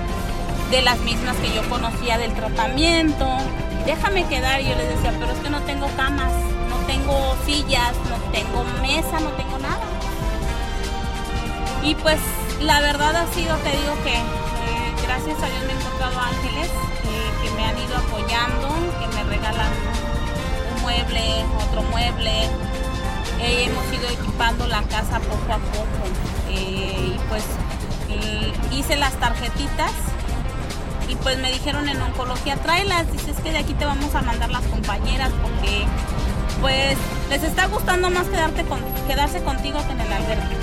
de 0.70 0.82
las 0.82 0.98
mismas 1.00 1.36
que 1.36 1.52
yo 1.54 1.68
conocía 1.68 2.18
del 2.18 2.32
tratamiento. 2.34 3.26
Déjame 3.84 4.24
quedar, 4.26 4.60
y 4.60 4.68
yo 4.68 4.74
les 4.74 4.88
decía, 4.88 5.12
pero 5.18 5.32
es 5.32 5.38
que 5.38 5.50
no 5.50 5.60
tengo 5.62 5.86
camas, 5.96 6.32
no 6.68 6.76
tengo 6.86 7.36
sillas, 7.44 7.94
no 8.10 8.16
tengo 8.32 8.64
mesa, 8.82 9.20
no 9.20 9.30
tengo 9.30 9.58
nada. 9.58 9.80
Y 11.82 11.94
pues 11.94 12.18
la 12.60 12.80
verdad 12.80 13.14
ha 13.14 13.26
sido, 13.32 13.54
te 13.58 13.70
digo 13.70 13.94
que 14.02 14.14
eh, 14.14 14.92
gracias 15.04 15.40
a 15.40 15.46
Dios 15.46 15.64
me 15.66 15.72
he 15.72 15.76
encontrado 15.76 16.18
ángeles 16.18 16.68
eh, 16.68 17.30
que 17.42 17.50
me 17.50 17.64
han 17.64 17.78
ido 17.78 17.96
apoyando, 17.96 18.68
que 18.98 19.16
me 19.16 19.22
regalan 19.24 19.70
un 20.74 20.82
mueble, 20.82 21.44
otro 21.68 21.82
mueble. 21.82 22.44
Eh, 23.40 23.68
hemos 23.68 23.84
ido 23.92 24.08
equipando 24.08 24.66
la 24.66 24.82
casa 24.82 25.20
poco 25.20 25.52
a 25.52 25.58
poco. 25.58 25.86
y 26.50 27.16
pues 27.28 27.44
hice 28.72 28.96
las 28.96 29.12
tarjetitas 29.14 29.92
y 31.08 31.14
pues 31.16 31.38
me 31.38 31.52
dijeron 31.52 31.88
en 31.88 32.00
oncología, 32.00 32.56
tráelas, 32.56 33.10
dices 33.12 33.36
que 33.42 33.52
de 33.52 33.58
aquí 33.58 33.74
te 33.74 33.84
vamos 33.84 34.14
a 34.14 34.22
mandar 34.22 34.50
las 34.50 34.62
compañeras 34.62 35.30
porque 35.42 35.86
pues 36.60 36.96
les 37.28 37.42
está 37.42 37.66
gustando 37.66 38.10
más 38.10 38.26
quedarte 38.26 38.64
con, 38.64 38.80
quedarse 39.06 39.42
contigo 39.42 39.78
que 39.86 39.92
en 39.92 40.00
el 40.00 40.12
albergue. 40.12 40.56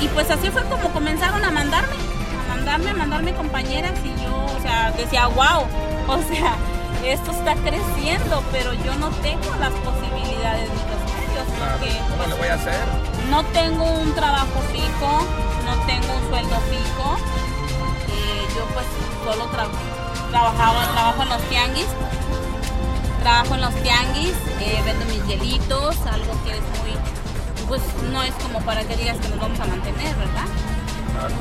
Y 0.00 0.08
pues 0.08 0.30
así 0.30 0.50
fue 0.50 0.62
como 0.64 0.90
comenzaron 0.90 1.44
a 1.44 1.50
mandarme, 1.50 1.94
a 1.94 2.54
mandarme, 2.54 2.90
a 2.90 2.94
mandarme 2.94 3.34
compañeras 3.34 3.92
y 4.04 4.22
yo, 4.22 4.44
o 4.44 4.62
sea, 4.62 4.90
decía, 4.92 5.28
wow, 5.28 5.64
o 6.08 6.22
sea, 6.22 6.56
esto 7.04 7.30
está 7.30 7.54
creciendo, 7.56 8.42
pero 8.50 8.72
yo 8.74 8.94
no 8.96 9.10
tengo 9.22 9.54
las 9.60 9.72
posibilidades 9.72 10.68
ni 10.70 10.82
los 10.90 11.00
medios 11.14 11.46
porque 11.46 11.98
¿Cómo 11.98 12.16
pues, 12.16 12.28
lo 12.30 12.36
voy 12.36 12.48
a 12.48 12.54
hacer? 12.54 12.80
No 13.30 13.44
tengo 13.44 13.84
un 13.84 14.14
trabajo 14.14 14.60
fijo, 14.72 15.26
no 15.64 15.86
tengo 15.86 16.14
un 16.14 16.28
sueldo 16.28 16.56
fijo. 16.70 17.43
Pues 18.74 18.86
solo 19.24 19.48
trabajaba, 20.30 20.92
trabajo 20.92 21.22
en 21.22 21.28
los 21.28 21.42
tianguis, 21.48 21.86
trabajo 23.22 23.54
en 23.54 23.60
los 23.60 23.74
tianguis, 23.82 24.34
eh, 24.60 24.82
vendo 24.84 25.04
mis 25.06 25.24
hielitos, 25.26 25.96
algo 26.06 26.32
que 26.44 26.52
es 26.52 26.62
muy 26.80 26.94
pues 27.68 27.80
no 28.12 28.22
es 28.22 28.34
como 28.34 28.60
para 28.60 28.84
que 28.84 28.96
digas 28.96 29.16
que 29.18 29.28
nos 29.28 29.40
vamos 29.40 29.58
a 29.60 29.64
mantener, 29.64 30.14
¿verdad? 30.16 30.46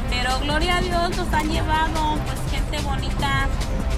Pero 0.09 0.39
gloria 0.39 0.77
a 0.77 0.81
Dios 0.81 1.17
nos 1.17 1.33
han 1.33 1.49
llevado 1.49 2.17
pues 2.25 2.39
gente 2.51 2.79
bonita, 2.81 3.47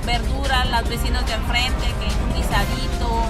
verduras, 0.05 0.69
los 0.69 0.89
vecinos 0.89 1.25
de 1.25 1.33
enfrente, 1.33 1.85
que 1.99 2.23
un 2.23 2.33
guisadito. 2.33 3.29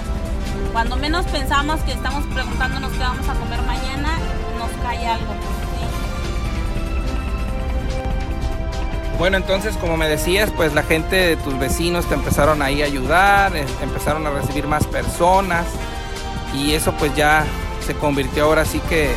Cuando 0.72 0.96
menos 0.96 1.26
pensamos 1.26 1.80
que 1.80 1.92
estamos 1.92 2.24
preguntándonos 2.26 2.92
qué 2.92 2.98
vamos 2.98 3.28
a 3.28 3.34
comer 3.34 3.60
mañana, 3.62 4.10
Bueno, 9.18 9.38
entonces, 9.38 9.76
como 9.78 9.96
me 9.96 10.08
decías, 10.08 10.50
pues 10.50 10.74
la 10.74 10.82
gente 10.82 11.16
de 11.16 11.36
tus 11.36 11.58
vecinos 11.58 12.06
te 12.06 12.14
empezaron 12.14 12.60
ahí 12.60 12.82
a 12.82 12.84
ayudar, 12.84 13.56
eh, 13.56 13.64
empezaron 13.82 14.26
a 14.26 14.30
recibir 14.30 14.66
más 14.66 14.86
personas 14.86 15.66
y 16.54 16.74
eso 16.74 16.92
pues 16.92 17.14
ya 17.16 17.46
se 17.86 17.94
convirtió 17.94 18.44
ahora 18.44 18.66
sí 18.66 18.78
que 18.90 19.10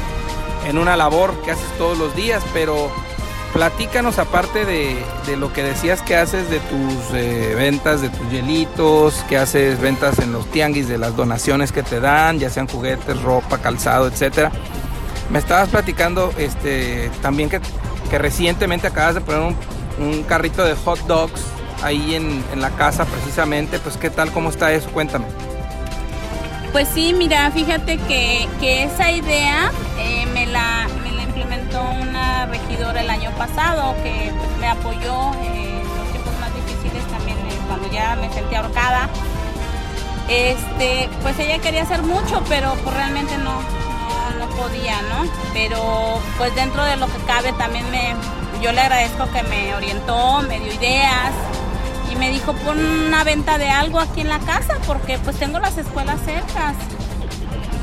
en 0.67 0.77
una 0.77 0.95
labor 0.95 1.33
que 1.43 1.51
haces 1.51 1.67
todos 1.77 1.97
los 1.97 2.15
días, 2.15 2.41
pero 2.53 2.89
platícanos 3.51 4.19
aparte 4.19 4.63
de, 4.65 4.95
lo 5.35 5.51
que 5.51 5.63
decías 5.63 6.01
que 6.01 6.15
haces 6.15 6.49
de 6.49 6.59
tus 6.59 7.13
eh, 7.13 7.53
ventas, 7.57 8.01
de 8.01 8.09
tus 8.09 8.29
hielitos, 8.31 9.15
que 9.27 9.37
haces 9.37 9.81
ventas 9.81 10.17
en 10.19 10.31
los 10.31 10.49
tianguis, 10.49 10.87
de 10.87 10.97
las 10.97 11.17
donaciones 11.17 11.73
que 11.73 11.83
te 11.83 11.99
dan, 11.99 12.39
ya 12.39 12.49
sean 12.49 12.69
juguetes, 12.69 13.21
ropa, 13.21 13.57
calzado, 13.57 14.07
etcétera. 14.07 14.49
Me 15.29 15.39
estabas 15.39 15.67
platicando 15.69 16.33
este, 16.37 17.11
también 17.21 17.49
que, 17.49 17.59
que 18.09 18.17
recientemente 18.17 18.87
acabas 18.87 19.15
de 19.15 19.21
poner 19.21 19.41
un, 19.41 19.78
un 19.99 20.23
carrito 20.23 20.63
de 20.63 20.75
hot 20.75 20.99
dogs 21.01 21.41
ahí 21.83 22.15
en, 22.15 22.43
en, 22.53 22.61
la 22.61 22.71
casa 22.71 23.05
precisamente. 23.05 23.79
Pues 23.79 23.97
qué 23.97 24.09
tal, 24.09 24.31
cómo 24.31 24.49
está 24.49 24.71
eso, 24.71 24.89
cuéntame. 24.91 25.25
Pues 26.71 26.87
sí, 26.89 27.13
mira, 27.13 27.49
fíjate 27.51 27.97
que, 27.97 28.47
que 28.59 28.83
esa 28.83 29.11
idea 29.11 29.71
eh, 29.97 30.25
me, 30.33 30.45
la, 30.45 30.87
me, 31.03 31.11
la, 31.11 31.23
implementó 31.23 31.81
una 31.81 32.45
regidora 32.45 33.01
el 33.01 33.09
año 33.09 33.31
pasado 33.31 33.95
que 34.03 34.31
pues, 34.37 34.57
me 34.59 34.67
apoyó 34.67 35.33
en 35.43 35.79
los 35.79 36.11
tiempos 36.11 36.33
más 36.39 36.53
difíciles 36.53 37.03
también, 37.07 37.37
eh, 37.39 37.57
cuando 37.67 37.91
ya 37.91 38.15
me 38.15 38.31
sentí 38.31 38.55
ahorcada. 38.55 39.09
Este, 40.29 41.09
pues 41.23 41.39
ella 41.39 41.57
quería 41.57 41.81
hacer 41.81 42.03
mucho, 42.03 42.43
pero 42.47 42.75
pues 42.83 42.95
realmente 42.95 43.35
no, 43.39 43.61
no, 43.61 44.45
no 44.45 44.49
podía, 44.55 45.01
¿no? 45.01 45.25
Pero 45.53 46.19
pues 46.37 46.53
dentro 46.53 46.83
de 46.83 46.97
lo 46.97 47.07
que 47.07 47.17
cabe 47.25 47.51
también 47.53 47.89
me, 47.89 48.13
yo 48.61 48.71
le 48.71 48.81
agradezco 48.81 49.29
que 49.31 49.43
me 49.43 49.73
orientó, 49.75 50.41
me 50.41 50.59
dio 50.59 50.73
ideas 50.73 51.31
y 52.11 52.15
me 52.15 52.29
dijo 52.29 52.53
pon 52.53 52.79
una 52.79 53.23
venta 53.23 53.57
de 53.57 53.69
algo 53.69 53.99
aquí 53.99 54.21
en 54.21 54.29
la 54.29 54.39
casa 54.39 54.77
porque 54.85 55.17
pues 55.19 55.37
tengo 55.37 55.59
las 55.59 55.77
escuelas 55.77 56.19
cercas. 56.21 56.75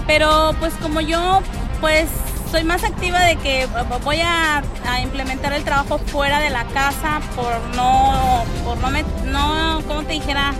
Pero 0.06 0.54
pues 0.60 0.74
como 0.74 1.00
yo 1.00 1.40
pues 1.80 2.08
soy 2.50 2.64
más 2.64 2.84
activa 2.84 3.20
de 3.20 3.36
que 3.36 3.66
voy 4.04 4.20
a, 4.20 4.62
implementar 5.02 5.52
el 5.52 5.64
trabajo 5.64 5.98
fuera 5.98 6.40
de 6.40 6.50
la 6.50 6.64
casa 6.64 7.20
por 7.34 7.52
no, 7.74 8.44
por 8.64 8.78
no, 8.78 8.90
me, 8.90 9.04
no, 9.26 9.82
como 9.86 10.02
te 10.04 10.14
dijera, 10.14 10.54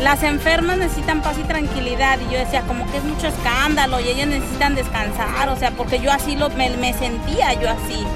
las 0.00 0.22
enfermas 0.22 0.78
necesitan 0.78 1.20
paz 1.20 1.36
y 1.38 1.42
tranquilidad 1.42 2.18
y 2.20 2.32
yo 2.32 2.38
decía 2.38 2.62
como 2.62 2.90
que 2.90 2.98
es 2.98 3.04
mucho 3.04 3.26
escándalo 3.26 4.00
y 4.00 4.08
ellas 4.08 4.28
necesitan 4.28 4.74
descansar, 4.74 5.48
o 5.48 5.56
sea, 5.56 5.72
porque 5.72 6.00
yo 6.00 6.12
así 6.12 6.36
lo, 6.36 6.48
me 6.50 6.92
sentía 6.94 7.54
yo 7.54 7.68
así. 7.70 8.06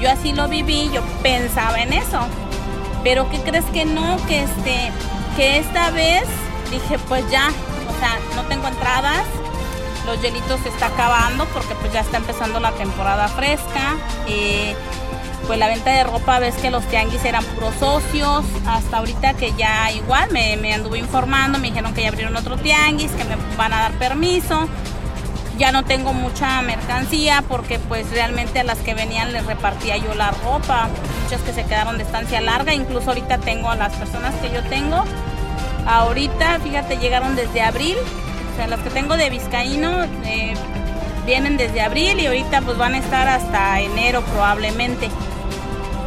Yo 0.00 0.10
así 0.10 0.32
lo 0.32 0.48
viví, 0.48 0.90
yo 0.92 1.02
pensaba 1.22 1.80
en 1.80 1.92
eso. 1.92 2.20
Pero 3.02 3.28
¿qué 3.30 3.38
crees 3.40 3.64
que 3.66 3.84
no? 3.84 4.16
Que 4.26 4.44
este, 4.44 4.92
que 5.36 5.58
esta 5.58 5.90
vez 5.90 6.24
dije, 6.70 6.98
pues 7.08 7.28
ya, 7.30 7.48
o 7.48 8.00
sea, 8.00 8.18
no 8.36 8.42
tengo 8.48 8.68
entradas, 8.68 9.24
los 10.06 10.20
hielitos 10.22 10.60
se 10.60 10.68
está 10.68 10.86
acabando 10.86 11.44
porque 11.46 11.74
pues 11.76 11.92
ya 11.92 12.00
está 12.00 12.16
empezando 12.18 12.60
la 12.60 12.72
temporada 12.72 13.28
fresca. 13.28 13.96
Eh, 14.26 14.74
pues 15.46 15.58
la 15.58 15.68
venta 15.68 15.90
de 15.90 16.04
ropa, 16.04 16.38
ves 16.40 16.54
que 16.56 16.70
los 16.70 16.84
tianguis 16.88 17.24
eran 17.24 17.42
puros 17.42 17.74
socios, 17.80 18.44
hasta 18.66 18.98
ahorita 18.98 19.32
que 19.32 19.54
ya 19.56 19.90
igual 19.92 20.30
me, 20.30 20.58
me 20.58 20.74
anduve 20.74 20.98
informando, 20.98 21.58
me 21.58 21.68
dijeron 21.68 21.94
que 21.94 22.02
ya 22.02 22.08
abrieron 22.08 22.36
otro 22.36 22.58
tianguis, 22.58 23.10
que 23.12 23.24
me 23.24 23.36
van 23.56 23.72
a 23.72 23.80
dar 23.80 23.92
permiso 23.92 24.68
ya 25.58 25.72
no 25.72 25.84
tengo 25.84 26.12
mucha 26.12 26.62
mercancía 26.62 27.42
porque 27.46 27.78
pues 27.78 28.10
realmente 28.10 28.60
a 28.60 28.64
las 28.64 28.78
que 28.78 28.94
venían 28.94 29.32
les 29.32 29.44
repartía 29.44 29.96
yo 29.96 30.14
la 30.14 30.30
ropa, 30.30 30.88
muchas 31.24 31.42
que 31.42 31.52
se 31.52 31.64
quedaron 31.64 31.98
de 31.98 32.04
estancia 32.04 32.40
larga, 32.40 32.72
incluso 32.74 33.08
ahorita 33.08 33.38
tengo 33.38 33.68
a 33.70 33.76
las 33.76 33.94
personas 33.94 34.34
que 34.36 34.50
yo 34.50 34.62
tengo, 34.64 35.04
ahorita 35.86 36.60
fíjate 36.60 36.98
llegaron 36.98 37.34
desde 37.34 37.60
abril, 37.60 37.96
o 38.52 38.56
sea 38.56 38.68
las 38.68 38.80
que 38.80 38.90
tengo 38.90 39.16
de 39.16 39.30
Vizcaíno 39.30 40.04
eh, 40.24 40.54
vienen 41.26 41.56
desde 41.56 41.80
abril 41.80 42.20
y 42.20 42.26
ahorita 42.26 42.62
pues 42.62 42.78
van 42.78 42.94
a 42.94 42.98
estar 42.98 43.28
hasta 43.28 43.80
enero 43.80 44.22
probablemente. 44.22 45.10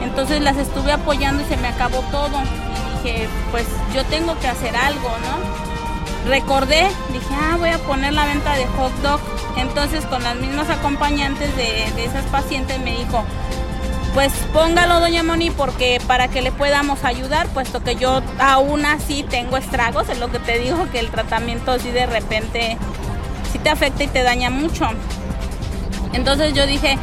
Entonces 0.02 0.42
las 0.42 0.58
estuve 0.58 0.94
apoyando 0.94 1.44
y 1.44 1.46
se 1.46 1.58
me 1.58 1.68
acabó 1.68 2.00
todo 2.10 2.42
y 2.42 3.10
dije 3.10 3.30
pues 3.52 3.68
yo 3.94 4.04
tengo 4.06 4.40
que 4.40 4.48
hacer 4.48 4.76
algo, 4.76 5.10
¿no? 5.10 5.72
recordé, 6.26 6.88
dije, 7.12 7.34
ah, 7.34 7.56
voy 7.58 7.70
a 7.70 7.78
poner 7.80 8.14
la 8.14 8.26
venta 8.26 8.54
de 8.56 8.66
hot 8.68 8.94
dog. 9.02 9.20
Entonces 9.58 10.06
con 10.06 10.24
las 10.24 10.36
mismas 10.36 10.70
acompañantes 10.70 11.56
de, 11.56 11.86
esas 12.04 12.26
pacientes 12.26 12.80
me 12.80 12.98
dijo, 12.98 13.24
pues 14.14 14.32
póngalo 14.54 15.00
doña 15.00 15.24
Moni 15.24 15.50
porque 15.50 16.02
para 16.08 16.28
que 16.28 16.42
le 16.42 16.52
podamos 16.52 17.04
ayudar, 17.04 17.48
puesto 17.48 17.84
que 17.84 17.96
yo 17.96 18.22
aún 18.40 18.86
así 18.86 19.24
tengo 19.24 19.58
estragos, 19.58 20.10
es 20.10 20.20
lo 20.20 20.32
que 20.32 20.40
te 20.40 20.60
digo 20.60 20.90
que 20.92 21.00
el 21.00 21.10
tratamiento 21.10 21.72
así 21.72 21.92
de 21.92 22.06
repente 22.06 22.78
sí 23.52 23.60
te 23.60 23.70
afecta 23.70 24.04
y 24.04 24.08
te 24.08 24.24
daña 24.24 24.50
mucho. 24.50 24.90
Entonces 26.14 26.54
yo 26.54 26.66
dije, 26.66 26.98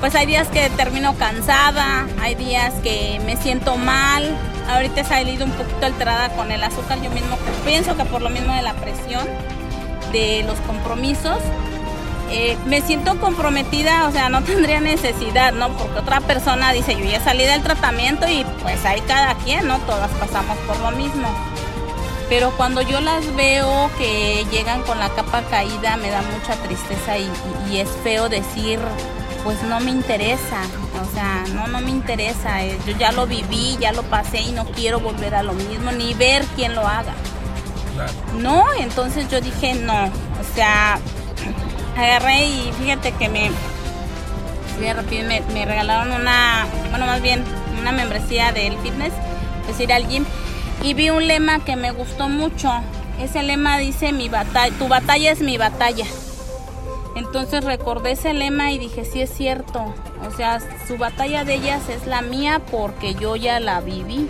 pues 0.00 0.14
hay 0.14 0.26
días 0.26 0.48
que 0.48 0.70
termino 0.70 1.14
cansada, 1.14 2.06
hay 2.20 2.34
días 2.34 2.72
que 2.82 3.20
me 3.24 3.36
siento 3.36 3.76
mal, 3.76 4.36
ahorita 4.68 5.02
he 5.02 5.04
salido 5.04 5.44
un 5.44 5.52
poquito 5.52 5.86
alterada 5.86 6.30
con 6.30 6.50
el 6.50 6.62
azúcar, 6.62 7.00
yo 7.02 7.10
mismo 7.10 7.36
pienso 7.64 7.96
que 7.96 8.04
por 8.04 8.22
lo 8.22 8.30
mismo 8.30 8.54
de 8.54 8.62
la 8.62 8.74
presión, 8.74 9.26
de 10.12 10.44
los 10.46 10.58
compromisos, 10.60 11.38
eh, 12.30 12.56
me 12.66 12.80
siento 12.80 13.18
comprometida, 13.20 14.08
o 14.08 14.12
sea, 14.12 14.28
no 14.28 14.42
tendría 14.44 14.80
necesidad, 14.80 15.52
¿no? 15.52 15.70
Porque 15.76 15.98
otra 15.98 16.20
persona 16.20 16.72
dice, 16.72 16.96
yo 16.96 17.04
ya 17.04 17.20
salí 17.20 17.44
del 17.44 17.62
tratamiento 17.62 18.26
y 18.28 18.44
pues 18.62 18.84
hay 18.84 19.00
cada 19.02 19.34
quien, 19.36 19.66
¿no? 19.66 19.78
Todas 19.80 20.10
pasamos 20.12 20.56
por 20.66 20.78
lo 20.80 20.90
mismo. 20.92 21.28
Pero 22.28 22.50
cuando 22.56 22.80
yo 22.80 23.00
las 23.00 23.34
veo 23.36 23.90
que 23.98 24.46
llegan 24.50 24.82
con 24.82 24.98
la 24.98 25.10
capa 25.10 25.42
caída, 25.42 25.96
me 25.96 26.10
da 26.10 26.22
mucha 26.22 26.54
tristeza 26.62 27.18
y, 27.18 27.30
y, 27.70 27.78
es 27.78 27.88
feo 28.02 28.30
decir, 28.30 28.80
pues 29.44 29.62
no 29.64 29.78
me 29.80 29.90
interesa, 29.90 30.62
o 31.02 31.14
sea, 31.14 31.44
no, 31.54 31.66
no 31.66 31.80
me 31.82 31.90
interesa, 31.90 32.64
eh, 32.64 32.78
yo 32.86 32.96
ya 32.96 33.12
lo 33.12 33.26
viví, 33.26 33.76
ya 33.78 33.92
lo 33.92 34.02
pasé 34.04 34.40
y 34.40 34.52
no 34.52 34.64
quiero 34.64 35.00
volver 35.00 35.34
a 35.34 35.42
lo 35.42 35.52
mismo, 35.52 35.92
ni 35.92 36.14
ver 36.14 36.44
quién 36.56 36.74
lo 36.74 36.86
haga. 36.86 37.12
Claro. 37.94 38.12
No, 38.38 38.64
entonces 38.80 39.28
yo 39.28 39.40
dije 39.42 39.74
no, 39.74 40.06
o 40.06 40.54
sea, 40.54 40.98
agarré 41.96 42.46
y 42.46 42.72
fíjate 42.80 43.12
que 43.12 43.28
me, 43.28 43.50
me, 44.80 45.40
me 45.52 45.64
regalaron 45.64 46.12
una, 46.12 46.66
bueno, 46.90 47.06
más 47.06 47.22
bien 47.22 47.44
una 47.80 47.92
membresía 47.92 48.52
del 48.52 48.76
fitness, 48.78 49.12
es 49.62 49.66
decir, 49.68 49.92
al 49.92 50.08
gym, 50.08 50.24
y 50.82 50.94
vi 50.94 51.10
un 51.10 51.26
lema 51.26 51.64
que 51.64 51.76
me 51.76 51.90
gustó 51.92 52.28
mucho. 52.28 52.70
Ese 53.20 53.42
lema 53.42 53.78
dice, 53.78 54.12
mi 54.12 54.28
batalla, 54.28 54.76
tu 54.76 54.88
batalla 54.88 55.30
es 55.30 55.40
mi 55.40 55.56
batalla. 55.56 56.04
Entonces 57.16 57.64
recordé 57.64 58.12
ese 58.12 58.32
lema 58.32 58.72
y 58.72 58.78
dije, 58.78 59.04
sí 59.04 59.20
es 59.20 59.30
cierto. 59.30 59.94
O 60.26 60.36
sea, 60.36 60.58
su 60.86 60.98
batalla 60.98 61.44
de 61.44 61.54
ellas 61.54 61.88
es 61.88 62.06
la 62.06 62.22
mía 62.22 62.60
porque 62.70 63.14
yo 63.14 63.36
ya 63.36 63.60
la 63.60 63.80
viví. 63.80 64.28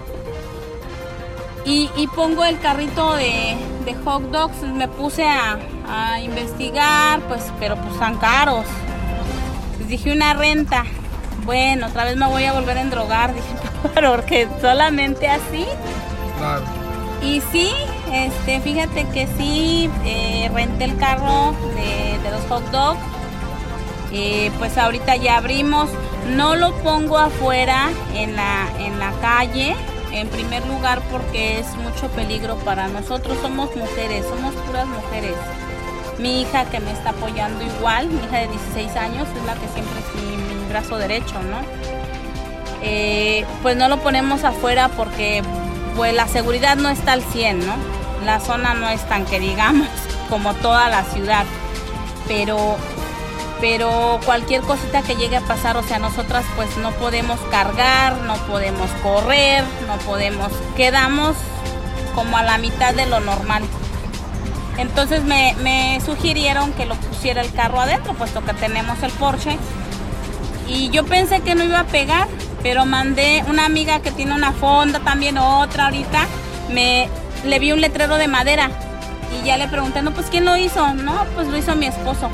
Y, 1.65 1.91
y 1.97 2.07
pongo 2.09 2.45
el 2.45 2.59
carrito 2.61 3.15
de, 3.15 3.57
de, 3.87 3.95
hot 4.05 4.23
dogs, 4.25 4.63
me 4.63 4.87
puse 4.87 5.25
a, 5.25 5.59
a, 5.89 6.21
investigar, 6.21 7.21
pues, 7.23 7.51
pero 7.59 7.77
pues 7.77 7.95
están 7.95 8.19
caros. 8.19 8.67
Les 9.79 9.89
dije 9.89 10.13
una 10.13 10.35
renta. 10.35 10.85
Bueno, 11.45 11.87
otra 11.87 12.05
vez 12.05 12.17
me 12.17 12.27
voy 12.27 12.45
a 12.45 12.53
volver 12.53 12.77
a 12.77 12.81
endrogar, 12.83 13.35
dije, 13.35 13.49
porque 13.95 14.47
solamente 14.61 15.29
así. 15.29 15.65
Claro. 16.39 16.65
Y 17.23 17.41
sí, 17.51 17.71
este, 18.13 18.61
fíjate 18.61 19.07
que 19.09 19.27
sí, 19.39 19.91
eh, 20.05 20.51
renté 20.53 20.85
el 20.85 20.97
carro 20.99 21.55
de, 21.75 22.19
de 22.23 22.31
los 22.31 22.43
hot 22.49 22.65
dogs. 22.71 23.01
Eh, 24.13 24.53
pues 24.59 24.77
ahorita 24.79 25.17
ya 25.17 25.39
abrimos. 25.39 25.89
No 26.37 26.57
lo 26.57 26.75
pongo 26.83 27.19
afuera 27.19 27.91
en 28.15 28.37
la, 28.37 28.69
en 28.79 28.99
la 28.99 29.13
calle, 29.21 29.75
en 30.15 30.29
primer 30.29 30.65
lugar 30.67 31.03
porque 31.11 31.59
es 31.59 31.67
mucho 31.77 32.09
peligro 32.09 32.57
para 32.59 32.89
nosotros. 32.89 33.37
Somos 33.43 33.75
mujeres, 33.75 34.25
somos 34.27 34.55
puras 34.67 34.87
mujeres. 34.87 35.35
Mi 36.19 36.43
hija 36.43 36.65
que 36.67 36.79
me 36.79 36.93
está 36.93 37.11
apoyando 37.11 37.65
igual, 37.65 38.09
mi 38.09 38.23
hija 38.23 38.39
de 38.39 38.49
16 38.49 38.97
años, 38.97 39.27
es 39.37 39.45
la 39.45 39.55
que 39.55 39.69
siempre 39.69 40.01
es 40.01 40.23
mi, 40.23 40.69
brazo 40.69 40.97
derecho, 40.97 41.41
¿no? 41.43 41.59
Eh, 42.83 43.45
pues 43.63 43.77
no 43.77 43.89
lo 43.89 43.99
ponemos 44.01 44.45
afuera 44.45 44.89
porque 44.89 45.43
pues 45.95 46.15
la 46.15 46.27
seguridad 46.27 46.77
no 46.77 46.89
está 46.89 47.13
al 47.13 47.23
100, 47.23 47.67
¿no? 47.67 47.75
La 48.25 48.41
zona 48.41 48.75
no 48.75 48.89
es 48.89 49.01
tan 49.09 49.25
que 49.25 49.39
digamos 49.39 49.89
como 50.31 50.55
toda 50.55 50.89
la 50.89 51.05
ciudad, 51.05 51.45
pero 52.27 52.77
pero 53.61 54.21
cualquier 54.25 54.63
cosita 54.63 55.03
que 55.03 55.17
llegue 55.17 55.37
a 55.37 55.41
pasar, 55.41 55.77
o 55.77 55.83
sea, 55.83 55.99
nosotras 55.99 56.45
pues 56.57 56.77
no 56.77 56.91
podemos 56.93 57.39
cargar, 57.51 58.17
no 58.23 58.35
podemos 58.47 58.91
correr, 59.03 59.65
no 59.87 59.97
podemos, 59.99 60.53
quedamos 60.77 61.37
como 62.15 62.37
a 62.37 62.43
la 62.43 62.59
mitad 62.59 62.95
de 62.95 63.07
lo 63.07 63.21
normal. 63.21 63.63
Entonces 64.77 65.23
me, 65.23 65.55
me 65.63 66.01
sugirieron 66.05 66.73
que 66.73 66.85
lo 66.85 66.95
pusiera 66.97 67.43
el 67.43 67.53
carro 67.53 67.81
adentro, 67.81 68.15
puesto 68.15 68.45
que 68.45 68.55
tenemos 68.55 69.03
el 69.03 69.13
Porsche. 69.13 69.57
Y 70.67 70.91
yo 70.91 71.05
pensé 71.05 71.41
que 71.41 71.55
no 71.55 71.65
iba 71.65 71.81
a 71.81 71.85
pegar, 71.85 72.27
Pero 72.63 72.87
mandé 72.87 73.45
una 73.47 73.67
amiga 73.67 74.01
que 74.01 74.11
tiene 74.11 74.33
una 74.33 74.53
fonda, 74.53 74.99
también 75.01 75.37
otra 75.37 75.85
ahorita, 75.85 76.27
me 76.71 77.11
le 77.45 77.59
vi 77.59 77.73
un 77.73 77.81
letrero 77.83 78.17
de 78.17 78.27
madera 78.27 78.71
y 79.31 79.47
ya 79.47 79.57
le 79.59 79.69
pregunté, 79.69 80.01
no, 80.01 80.13
pues 80.13 80.27
¿quién 80.31 80.45
lo 80.45 80.57
hizo? 80.57 80.95
No, 80.95 81.27
pues 81.35 81.47
lo 81.49 81.59
hizo 81.59 81.75
mi 81.75 81.87
esposo. 81.87 82.31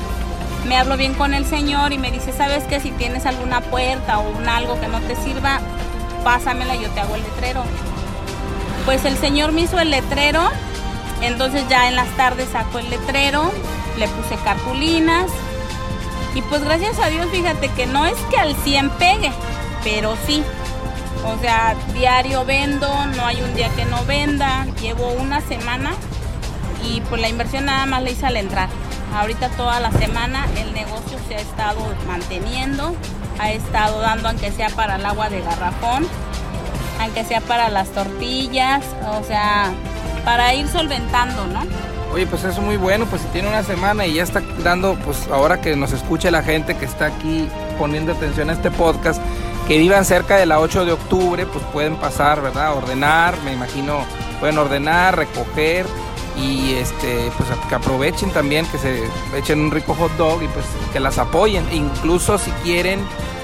Me 0.65 0.77
hablo 0.77 0.95
bien 0.95 1.13
con 1.15 1.33
el 1.33 1.45
señor 1.45 1.91
y 1.91 1.97
me 1.97 2.11
dice, 2.11 2.31
¿sabes 2.33 2.63
qué? 2.65 2.79
Si 2.79 2.91
tienes 2.91 3.25
alguna 3.25 3.61
puerta 3.61 4.19
o 4.19 4.29
un 4.29 4.47
algo 4.47 4.79
que 4.79 4.87
no 4.87 4.99
te 5.01 5.15
sirva, 5.15 5.59
pásamela 6.23 6.75
yo 6.75 6.89
te 6.91 6.99
hago 6.99 7.15
el 7.15 7.23
letrero. 7.23 7.63
Pues 8.85 9.05
el 9.05 9.17
señor 9.17 9.51
me 9.51 9.61
hizo 9.61 9.79
el 9.79 9.91
letrero, 9.91 10.49
entonces 11.21 11.67
ya 11.69 11.87
en 11.87 11.95
las 11.95 12.09
tardes 12.15 12.49
sacó 12.51 12.79
el 12.79 12.89
letrero, 12.89 13.51
le 13.97 14.07
puse 14.07 14.35
cartulinas 14.43 15.31
y 16.33 16.41
pues 16.43 16.63
gracias 16.63 16.97
a 16.99 17.07
Dios 17.07 17.27
fíjate 17.31 17.69
que 17.69 17.85
no 17.85 18.05
es 18.05 18.17
que 18.29 18.37
al 18.37 18.55
100 18.55 18.89
pegue, 18.91 19.31
pero 19.83 20.15
sí. 20.25 20.43
O 21.23 21.39
sea, 21.39 21.75
diario 21.93 22.45
vendo, 22.45 22.87
no 23.15 23.25
hay 23.25 23.41
un 23.41 23.53
día 23.53 23.69
que 23.75 23.85
no 23.85 24.03
venda, 24.05 24.65
llevo 24.81 25.11
una 25.11 25.41
semana 25.41 25.91
y 26.83 27.01
pues 27.01 27.21
la 27.21 27.29
inversión 27.29 27.65
nada 27.65 27.85
más 27.85 28.01
la 28.01 28.09
hice 28.09 28.25
al 28.25 28.37
entrar. 28.37 28.69
Ahorita 29.13 29.49
toda 29.49 29.79
la 29.79 29.91
semana 29.91 30.47
el 30.57 30.73
negocio 30.73 31.19
se 31.27 31.35
ha 31.35 31.39
estado 31.39 31.81
manteniendo, 32.07 32.95
ha 33.39 33.51
estado 33.51 33.99
dando 33.99 34.29
aunque 34.29 34.51
sea 34.51 34.69
para 34.69 34.95
el 34.95 35.05
agua 35.05 35.29
de 35.29 35.41
garrafón, 35.41 36.07
aunque 36.99 37.23
sea 37.25 37.41
para 37.41 37.69
las 37.69 37.89
tortillas, 37.89 38.83
o 39.07 39.23
sea, 39.23 39.71
para 40.23 40.53
ir 40.53 40.67
solventando, 40.67 41.45
¿no? 41.47 41.61
Oye, 42.13 42.25
pues 42.27 42.43
eso 42.43 42.59
es 42.59 42.65
muy 42.65 42.77
bueno, 42.77 43.05
pues 43.05 43.21
si 43.21 43.27
tiene 43.29 43.47
una 43.49 43.63
semana 43.63 44.05
y 44.05 44.15
ya 44.15 44.23
está 44.23 44.41
dando, 44.63 44.95
pues 44.95 45.27
ahora 45.31 45.61
que 45.61 45.75
nos 45.75 45.93
escuche 45.93 46.29
la 46.29 46.43
gente 46.43 46.75
que 46.75 46.85
está 46.85 47.05
aquí 47.05 47.47
poniendo 47.77 48.11
atención 48.11 48.49
a 48.49 48.53
este 48.53 48.69
podcast, 48.71 49.21
que 49.67 49.77
vivan 49.77 50.03
cerca 50.03 50.37
de 50.37 50.45
la 50.45 50.59
8 50.59 50.85
de 50.85 50.91
octubre, 50.91 51.45
pues 51.45 51.63
pueden 51.71 51.95
pasar, 51.95 52.41
¿verdad? 52.41 52.75
Ordenar, 52.75 53.35
me 53.43 53.53
imagino, 53.53 53.99
pueden 54.39 54.57
ordenar, 54.57 55.15
recoger 55.15 55.85
y 56.41 56.73
este 56.73 57.31
pues 57.37 57.49
que 57.69 57.75
aprovechen 57.75 58.31
también 58.31 58.65
que 58.65 58.77
se 58.77 59.03
echen 59.35 59.59
un 59.59 59.71
rico 59.71 59.93
hot 59.95 60.11
dog 60.17 60.41
y 60.43 60.47
pues 60.47 60.65
que 60.91 60.99
las 60.99 61.17
apoyen. 61.17 61.65
Incluso 61.71 62.37
si 62.37 62.51
quieren 62.63 62.99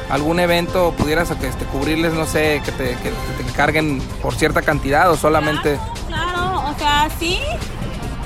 algún 0.09 0.39
evento 0.39 0.93
pudieras 0.97 1.29
este, 1.31 1.65
cubrirles 1.65 2.13
no 2.13 2.25
sé 2.25 2.61
que 2.63 2.71
te, 2.71 2.95
que 2.95 3.11
te 3.11 3.49
encarguen 3.49 4.01
por 4.21 4.33
cierta 4.35 4.61
cantidad 4.61 5.11
o 5.11 5.17
solamente 5.17 5.77
claro, 6.07 6.33
claro 6.33 6.69
o 6.69 6.79
sea 6.79 7.09
sí 7.19 7.39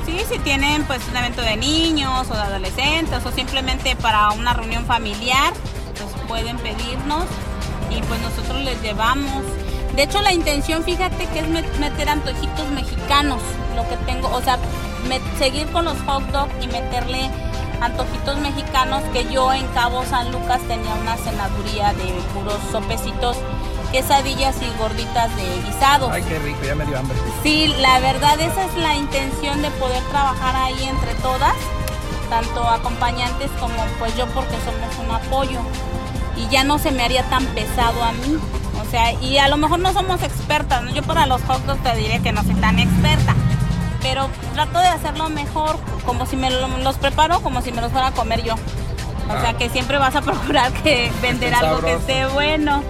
sí 0.06 0.20
si 0.30 0.38
tienen 0.40 0.84
pues 0.84 1.02
un 1.10 1.18
evento 1.18 1.42
de 1.42 1.58
niños 1.58 2.30
o 2.30 2.34
de 2.36 2.40
adolescentes 2.40 3.26
o 3.26 3.32
simplemente 3.32 3.96
para 3.96 4.30
una 4.32 4.54
reunión 4.54 4.86
familiar 4.86 5.54
pues 5.96 6.28
pueden 6.28 6.58
pedirnos 6.58 7.26
y 7.90 8.00
pues 8.04 8.22
nosotros 8.22 8.64
les 8.64 8.80
llevamos 8.84 9.44
de 9.96 10.04
hecho, 10.04 10.22
la 10.22 10.34
intención, 10.34 10.84
fíjate, 10.84 11.28
que 11.28 11.40
es 11.40 11.48
meter 11.48 12.10
antojitos 12.10 12.70
mexicanos, 12.70 13.42
lo 13.76 13.88
que 13.90 13.98
tengo, 14.06 14.30
o 14.30 14.42
sea, 14.42 14.58
seguir 15.38 15.68
con 15.68 15.86
los 15.86 16.00
hot 16.02 16.24
dogs 16.32 16.54
y 16.62 16.68
meterle 16.68 17.30
antojitos 17.82 18.38
mexicanos 18.38 19.02
que 19.12 19.26
yo 19.32 19.52
en 19.52 19.68
Cabo 19.70 20.06
San 20.06 20.32
Lucas 20.32 20.62
tenía 20.68 20.94
una 20.94 21.18
cenaduría 21.18 21.94
de 21.94 22.14
puros 22.34 22.60
sopecitos, 22.72 23.38
quesadillas 23.92 24.56
y 24.62 24.78
gorditas 24.78 25.36
de 25.36 25.44
guisados. 25.66 26.10
Ay, 26.12 26.24
qué 26.24 26.40
rico, 26.40 26.60
ya 26.64 26.76
me 26.76 26.86
dio 26.86 26.98
hambre. 26.98 27.18
Sí, 27.44 27.74
la 27.80 28.00
verdad 28.00 28.40
esa 28.40 28.66
es 28.66 28.76
la 28.76 28.96
intención 28.96 29.62
de 29.62 29.72
poder 29.72 30.02
trabajar 30.06 30.56
ahí 30.56 30.84
entre 30.84 31.14
todas, 31.16 31.56
tanto 32.30 32.64
acompañantes 32.64 33.50
como 33.60 33.84
pues 34.00 34.16
yo 34.16 34.28
porque 34.28 34.56
somos 34.64 34.98
un 35.04 35.12
apoyo 35.12 35.60
y 36.38 36.48
ya 36.50 36.64
no 36.64 36.78
se 36.78 36.92
me 36.92 37.04
haría 37.04 37.24
tan 37.24 37.46
pesado 37.48 38.04
a 38.04 38.12
mí. 38.14 38.40
O 38.92 38.94
sea, 38.94 39.14
y 39.14 39.38
a 39.38 39.48
lo 39.48 39.56
mejor 39.56 39.80
no 39.80 39.94
somos 39.94 40.22
expertas, 40.22 40.84
¿no? 40.84 40.92
yo 40.92 41.02
para 41.02 41.26
los 41.26 41.42
hot 41.44 41.66
dogs 41.66 41.82
te 41.82 41.96
diré 41.96 42.20
que 42.20 42.34
no 42.34 42.44
soy 42.44 42.56
tan 42.56 42.78
experta, 42.78 43.34
pero 44.02 44.28
trato 44.54 44.80
de 44.80 44.88
hacerlo 44.90 45.30
mejor, 45.30 45.80
como 46.06 46.26
si 46.26 46.36
me 46.36 46.50
los 46.52 46.98
preparo, 46.98 47.40
como 47.40 47.62
si 47.62 47.72
me 47.72 47.80
los 47.80 47.94
fuera 47.94 48.08
a 48.08 48.12
comer 48.12 48.44
yo. 48.44 48.56
O 48.56 49.40
sea, 49.40 49.52
ah. 49.52 49.58
que 49.58 49.70
siempre 49.70 49.98
vas 49.98 50.18
a 50.18 50.22
procurar 50.22 50.74
que 50.84 51.10
vender 51.22 51.54
algo 51.54 51.80
que 51.80 51.94
esté 51.94 52.26
bueno. 52.26 52.84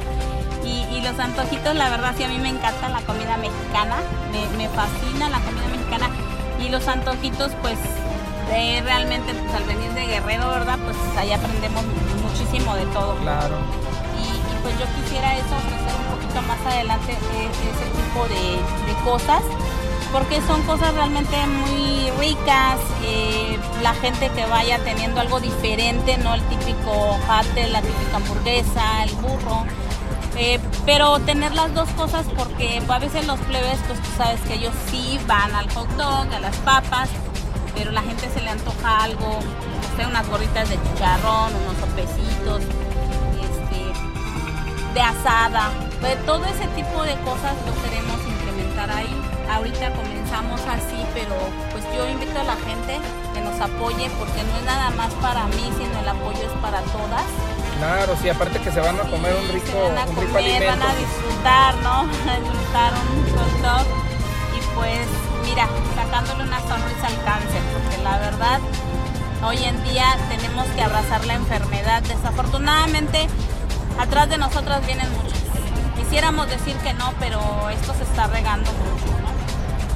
Y, 0.66 1.02
los 1.02 1.20
antojitos, 1.20 1.76
la 1.76 1.90
verdad, 1.90 2.16
sí, 2.18 2.24
a 2.24 2.28
mí 2.30 2.40
me 2.40 2.50
encanta 2.50 2.90
la 2.90 3.02
comida 3.02 3.38
mexicana, 3.38 3.98
me, 4.58 4.68
fascina 4.70 5.30
la 5.30 5.40
comida 5.42 5.68
mexicana. 5.68 6.10
Y 6.60 6.70
los 6.70 6.88
antojitos, 6.88 7.52
pues, 7.62 7.78
realmente, 8.50 9.36
pues, 9.36 9.54
al 9.54 9.66
venir 9.66 9.92
de 9.94 10.08
Guerrero, 10.08 10.50
¿verdad? 10.50 10.80
Pues 10.84 10.98
ahí 11.20 11.32
aprendemos 11.32 11.84
muchísimo 12.24 12.76
de 12.76 12.86
todo. 12.88 13.16
Claro 13.18 13.58
pues 14.62 14.78
yo 14.80 14.86
quisiera 14.96 15.38
eso 15.38 15.56
ofrecer 15.56 15.94
un 16.00 16.16
poquito 16.16 16.42
más 16.44 16.60
adelante 16.66 17.12
e, 17.12 17.46
ese 17.46 17.88
tipo 17.96 18.28
de, 18.28 18.60
cosas 19.04 19.42
porque 20.12 20.42
son 20.42 20.62
cosas 20.64 20.94
realmente 20.94 21.36
muy 21.48 22.12
ricas, 22.20 22.78
eh, 23.04 23.58
la 23.82 23.94
gente 23.96 24.30
que 24.30 24.46
vaya 24.46 24.78
teniendo 24.84 25.22
algo 25.22 25.40
diferente, 25.40 26.18
no 26.18 26.36
el 26.36 26.42
típico 26.44 27.18
jate, 27.26 27.68
la 27.70 27.82
típica 27.82 28.18
hamburguesa, 28.18 29.04
el 29.06 29.16
burro, 29.16 29.66
eh, 30.36 30.60
pero 30.86 31.20
tener 31.20 31.54
las 31.54 31.74
dos 31.74 31.90
cosas 31.92 32.26
porque 32.38 32.82
a 32.88 33.00
veces 33.00 33.26
los 33.26 33.40
plebes, 33.40 33.80
pues 33.88 34.00
tú 34.02 34.10
sabes 34.18 34.40
que 34.42 34.56
ellos 34.56 34.74
sí 34.92 35.18
van 35.28 35.56
al 35.56 35.72
hot 35.72 35.90
dog, 35.92 36.28
a 36.32 36.40
las 36.40 36.58
papas, 36.58 37.10
pero 37.74 37.92
la 37.92 38.02
gente 38.02 38.30
se 38.34 38.42
le 38.42 38.50
antoja 38.50 39.04
algo, 39.04 39.40
unas 40.08 40.28
gorritas 40.28 40.70
de 40.70 40.78
chicharrón, 40.82 41.54
unos 41.56 41.78
sopecitos, 41.80 42.62
de 44.94 45.02
asada, 45.02 45.72
de 46.02 46.16
todo 46.26 46.46
ese 46.46 46.68
tipo 46.76 47.04
de 47.04 47.16
cosas 47.22 47.54
lo 47.66 47.74
queremos 47.84 48.18
implementar 48.28 48.90
ahí. 48.92 49.16
Ahorita 49.50 49.92
comenzamos 49.92 50.62
así, 50.62 51.06
pero 51.14 51.36
pues 51.72 51.84
yo 51.96 52.08
invito 52.10 52.40
a 52.40 52.44
la 52.44 52.56
gente 52.56 53.00
que 53.34 53.42
nos 53.42 53.60
apoye 53.60 54.10
porque 54.18 54.44
no 54.44 54.58
es 54.58 54.64
nada 54.64 54.90
más 54.92 55.14
para 55.16 55.46
mí, 55.48 55.72
sino 55.78 56.00
el 56.00 56.08
apoyo 56.08 56.40
es 56.40 56.56
para 56.62 56.82
todas. 56.82 57.26
Claro, 57.78 58.16
sí, 58.22 58.30
aparte 58.30 58.60
que 58.60 58.72
se 58.72 58.80
van 58.80 59.00
a 59.00 59.04
comer 59.04 59.36
un 59.36 59.48
rico, 59.50 59.90
van 59.96 59.98
a 59.98 60.10
un 60.10 60.16
rico 60.16 60.38
alimento. 60.38 60.68
Van 60.68 60.82
a 60.82 60.96
disfrutar, 60.96 61.76
¿no? 61.84 62.00
A 62.32 62.40
disfrutar 62.40 62.94
un 63.12 63.24
hot 63.34 63.54
dog 63.62 63.88
y 64.56 64.76
pues 64.76 65.08
mira, 65.44 65.68
sacándole 65.96 66.44
una 66.44 66.60
sonrisa 66.60 67.08
al 67.08 67.24
cáncer, 67.24 67.62
porque 67.74 67.98
la 68.04 68.18
verdad 68.20 68.60
hoy 69.44 69.64
en 69.64 69.84
día 69.84 70.18
tenemos 70.30 70.66
que 70.68 70.82
abrazar 70.82 71.26
la 71.26 71.36
enfermedad. 71.36 72.04
Desafortunadamente 72.04 73.28
atrás 74.00 74.30
de 74.30 74.38
nosotras 74.38 74.86
vienen 74.86 75.08
muchos. 75.14 75.40
Quisiéramos 75.98 76.50
decir 76.50 76.76
que 76.78 76.94
no, 76.94 77.14
pero 77.20 77.70
esto 77.70 77.94
se 77.94 78.04
está 78.04 78.28
regando 78.28 78.72
mucho. 78.72 79.12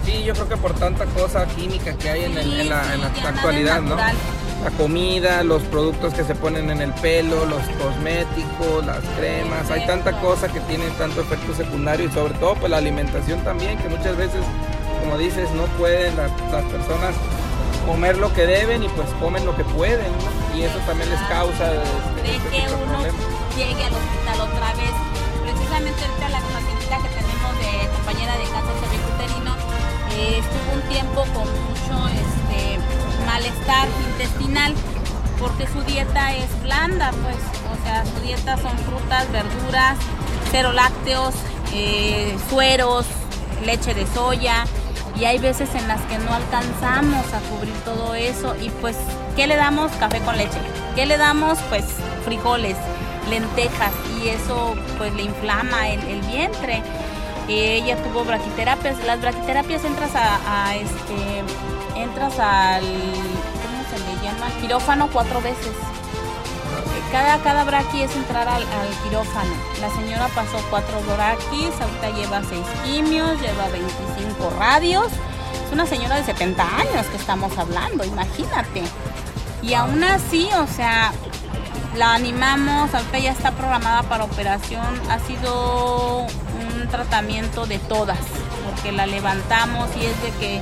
Sí, 0.05 0.23
yo 0.23 0.33
creo 0.33 0.47
que 0.47 0.57
por 0.57 0.73
tanta 0.75 1.05
cosa 1.05 1.47
química 1.47 1.93
que 1.97 2.09
hay 2.09 2.25
en, 2.25 2.69
la, 2.69 2.81
actualidad, 3.27 3.81
¿no? 3.81 3.95
La 3.95 4.71
comida, 4.77 5.43
los 5.43 5.63
productos 5.63 6.13
que 6.13 6.23
se 6.23 6.35
ponen 6.35 6.69
en 6.69 6.79
el 6.79 6.93
pelo, 6.93 7.45
los 7.45 7.61
cosméticos, 7.81 8.85
las 8.85 9.03
cremas, 9.17 9.69
hay 9.71 9.85
tanta 9.87 10.11
cosa 10.21 10.47
que 10.47 10.59
tiene 10.61 10.85
tanto 10.97 11.21
efecto 11.21 11.55
secundario 11.55 12.07
y 12.07 12.11
sobre 12.11 12.35
todo 12.35 12.55
pues 12.55 12.69
la 12.69 12.77
alimentación 12.77 13.39
también, 13.43 13.77
que 13.79 13.89
muchas 13.89 14.15
veces, 14.15 14.41
como 15.01 15.17
dices, 15.17 15.49
no 15.51 15.65
pueden 15.77 16.15
las, 16.15 16.31
personas 16.31 17.15
comer 17.85 18.17
lo 18.17 18.33
que 18.33 18.45
deben 18.45 18.83
y 18.83 18.89
pues 18.89 19.07
comen 19.19 19.45
lo 19.45 19.55
que 19.55 19.63
pueden, 19.63 20.11
Y 20.55 20.61
eso 20.61 20.77
también 20.87 21.09
les 21.09 21.21
causa 21.21 21.73
este, 21.73 22.35
este 22.35 22.75
problemas 22.85 23.34
llegue 23.55 23.85
al 23.85 23.93
hospital 23.93 24.41
otra 24.41 24.73
vez. 24.75 24.93
Precisamente 25.41 26.01
ahorita 26.03 26.29
la 26.29 26.41
pacientita 26.41 26.97
que 26.97 27.09
tenemos 27.09 27.51
de 27.59 27.89
compañera 27.95 28.33
de 28.37 28.43
cáncer 28.51 28.75
cervicuterino 28.83 29.55
eh, 30.11 30.39
estuvo 30.39 30.73
un 30.73 30.81
tiempo 30.89 31.21
con 31.33 31.47
mucho 31.47 32.07
este, 32.09 32.79
malestar 33.25 33.87
intestinal 34.11 34.73
porque 35.39 35.67
su 35.67 35.81
dieta 35.83 36.33
es 36.35 36.49
blanda, 36.63 37.11
pues, 37.23 37.37
o 37.71 37.83
sea, 37.83 38.05
su 38.05 38.19
dieta 38.21 38.57
son 38.57 38.77
frutas, 38.79 39.29
verduras, 39.31 39.97
cero 40.49 40.71
lácteos, 40.71 41.35
eh, 41.73 42.37
sueros, 42.49 43.05
leche 43.65 43.93
de 43.93 44.07
soya, 44.07 44.63
y 45.19 45.25
hay 45.25 45.39
veces 45.39 45.75
en 45.75 45.87
las 45.87 46.01
que 46.03 46.17
no 46.17 46.33
alcanzamos 46.33 47.25
a 47.33 47.39
cubrir 47.49 47.73
todo 47.83 48.15
eso 48.15 48.55
y 48.61 48.69
pues, 48.69 48.95
¿qué 49.35 49.45
le 49.47 49.55
damos? 49.55 49.91
Café 49.93 50.19
con 50.21 50.37
leche. 50.37 50.57
¿Qué 50.95 51.05
le 51.05 51.17
damos? 51.17 51.59
Pues 51.69 51.85
frijoles 52.23 52.77
lentejas 53.29 53.91
y 54.19 54.29
eso 54.29 54.75
pues 54.97 55.13
le 55.13 55.23
inflama 55.23 55.89
el, 55.89 56.21
vientre. 56.21 56.81
ella 57.47 57.97
tuvo 58.03 58.23
braquiterapias. 58.23 59.03
Las 59.05 59.21
braquiterapias 59.21 59.83
entras 59.85 60.11
a, 60.15 60.75
este 60.75 61.43
entras 61.95 62.39
al 62.39 62.83
¿cómo 62.83 63.83
se 63.89 63.99
le 63.99 64.23
llama? 64.23 64.47
quirófano 64.61 65.09
cuatro 65.11 65.41
veces. 65.41 65.73
Cada, 67.11 67.37
cada 67.43 67.63
braqui 67.63 68.01
es 68.01 68.13
entrar 68.15 68.47
al, 68.47 68.63
quirófano. 69.03 69.53
La 69.79 69.89
señora 69.89 70.27
pasó 70.35 70.57
cuatro 70.69 70.99
braquis, 71.01 71.71
ahorita 71.79 72.09
lleva 72.09 72.41
seis 72.43 72.65
quimios, 72.83 73.39
lleva 73.39 73.69
25 73.69 74.49
radios. 74.59 75.07
Es 75.65 75.71
una 75.71 75.85
señora 75.85 76.15
de 76.17 76.25
70 76.25 76.63
años 76.63 77.05
que 77.07 77.17
estamos 77.17 77.57
hablando, 77.57 78.03
imagínate. 78.03 78.83
Y 79.61 79.73
aún 79.73 80.03
así, 80.03 80.49
o 80.61 80.67
sea, 80.67 81.13
la 81.97 82.13
animamos, 82.13 82.93
ahorita 82.93 83.19
ya 83.19 83.31
está 83.31 83.51
programada 83.51 84.03
para 84.03 84.25
operación, 84.25 84.85
ha 85.09 85.19
sido 85.19 86.21
un 86.23 86.87
tratamiento 86.89 87.65
de 87.65 87.79
todas, 87.79 88.19
porque 88.65 88.91
la 88.91 89.05
levantamos 89.05 89.89
y 89.95 90.05
es 90.05 90.21
de 90.21 90.31
que 90.39 90.61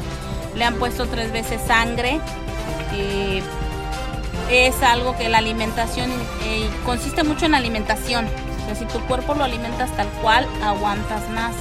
le 0.56 0.66
han 0.66 0.76
puesto 0.76 1.08
tres 1.08 1.32
veces 1.32 1.62
sangre. 1.66 2.20
Eh, 2.94 3.42
es 4.50 4.82
algo 4.84 5.16
que 5.18 5.30
la 5.30 5.40
alimentación 5.40 6.12
eh, 6.44 6.70
consiste 6.86 7.24
mucho 7.24 7.46
en 7.46 7.56
alimentación. 7.56 8.28
si 8.78 8.86
tu 8.86 9.00
cuerpo 9.02 9.34
lo 9.34 9.44
alimentas 9.44 9.90
tal 9.96 10.08
cual, 10.22 10.48
aguantas 10.64 11.28
más. 11.30 11.56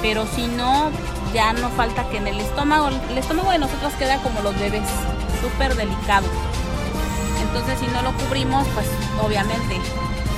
Pero 0.00 0.26
si 0.26 0.46
no, 0.46 0.90
ya 1.32 1.52
no 1.52 1.68
falta 1.70 2.08
que 2.10 2.18
en 2.18 2.26
el 2.26 2.40
estómago, 2.40 2.88
el 2.88 3.18
estómago 3.18 3.50
de 3.50 3.58
nosotros 3.58 3.92
queda 3.94 4.18
como 4.18 4.40
los 4.40 4.58
bebés, 4.58 4.88
súper 5.42 5.74
delicado. 5.74 6.26
Entonces 7.48 7.78
si 7.78 7.86
no 7.88 8.02
lo 8.02 8.12
cubrimos, 8.12 8.66
pues 8.74 8.86
obviamente. 9.22 9.80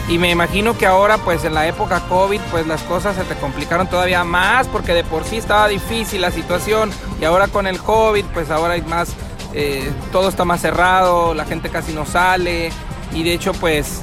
Y 0.08 0.18
me 0.18 0.30
imagino 0.30 0.78
que 0.78 0.86
ahora, 0.86 1.18
pues 1.18 1.44
en 1.44 1.54
la 1.54 1.66
época 1.66 2.00
COVID, 2.08 2.40
pues 2.52 2.66
las 2.66 2.82
cosas 2.82 3.16
se 3.16 3.24
te 3.24 3.34
complicaron 3.34 3.88
todavía 3.88 4.22
más 4.22 4.68
porque 4.68 4.94
de 4.94 5.02
por 5.02 5.24
sí 5.24 5.36
estaba 5.36 5.66
difícil 5.66 6.20
la 6.20 6.30
situación 6.30 6.90
y 7.20 7.24
ahora 7.24 7.48
con 7.48 7.66
el 7.66 7.80
COVID, 7.80 8.24
pues 8.26 8.50
ahora 8.50 8.74
hay 8.74 8.82
más, 8.82 9.08
eh, 9.52 9.90
todo 10.12 10.28
está 10.28 10.44
más 10.44 10.60
cerrado, 10.60 11.34
la 11.34 11.44
gente 11.44 11.70
casi 11.70 11.92
no 11.92 12.06
sale 12.06 12.70
y 13.12 13.24
de 13.24 13.32
hecho, 13.32 13.52
pues 13.54 14.00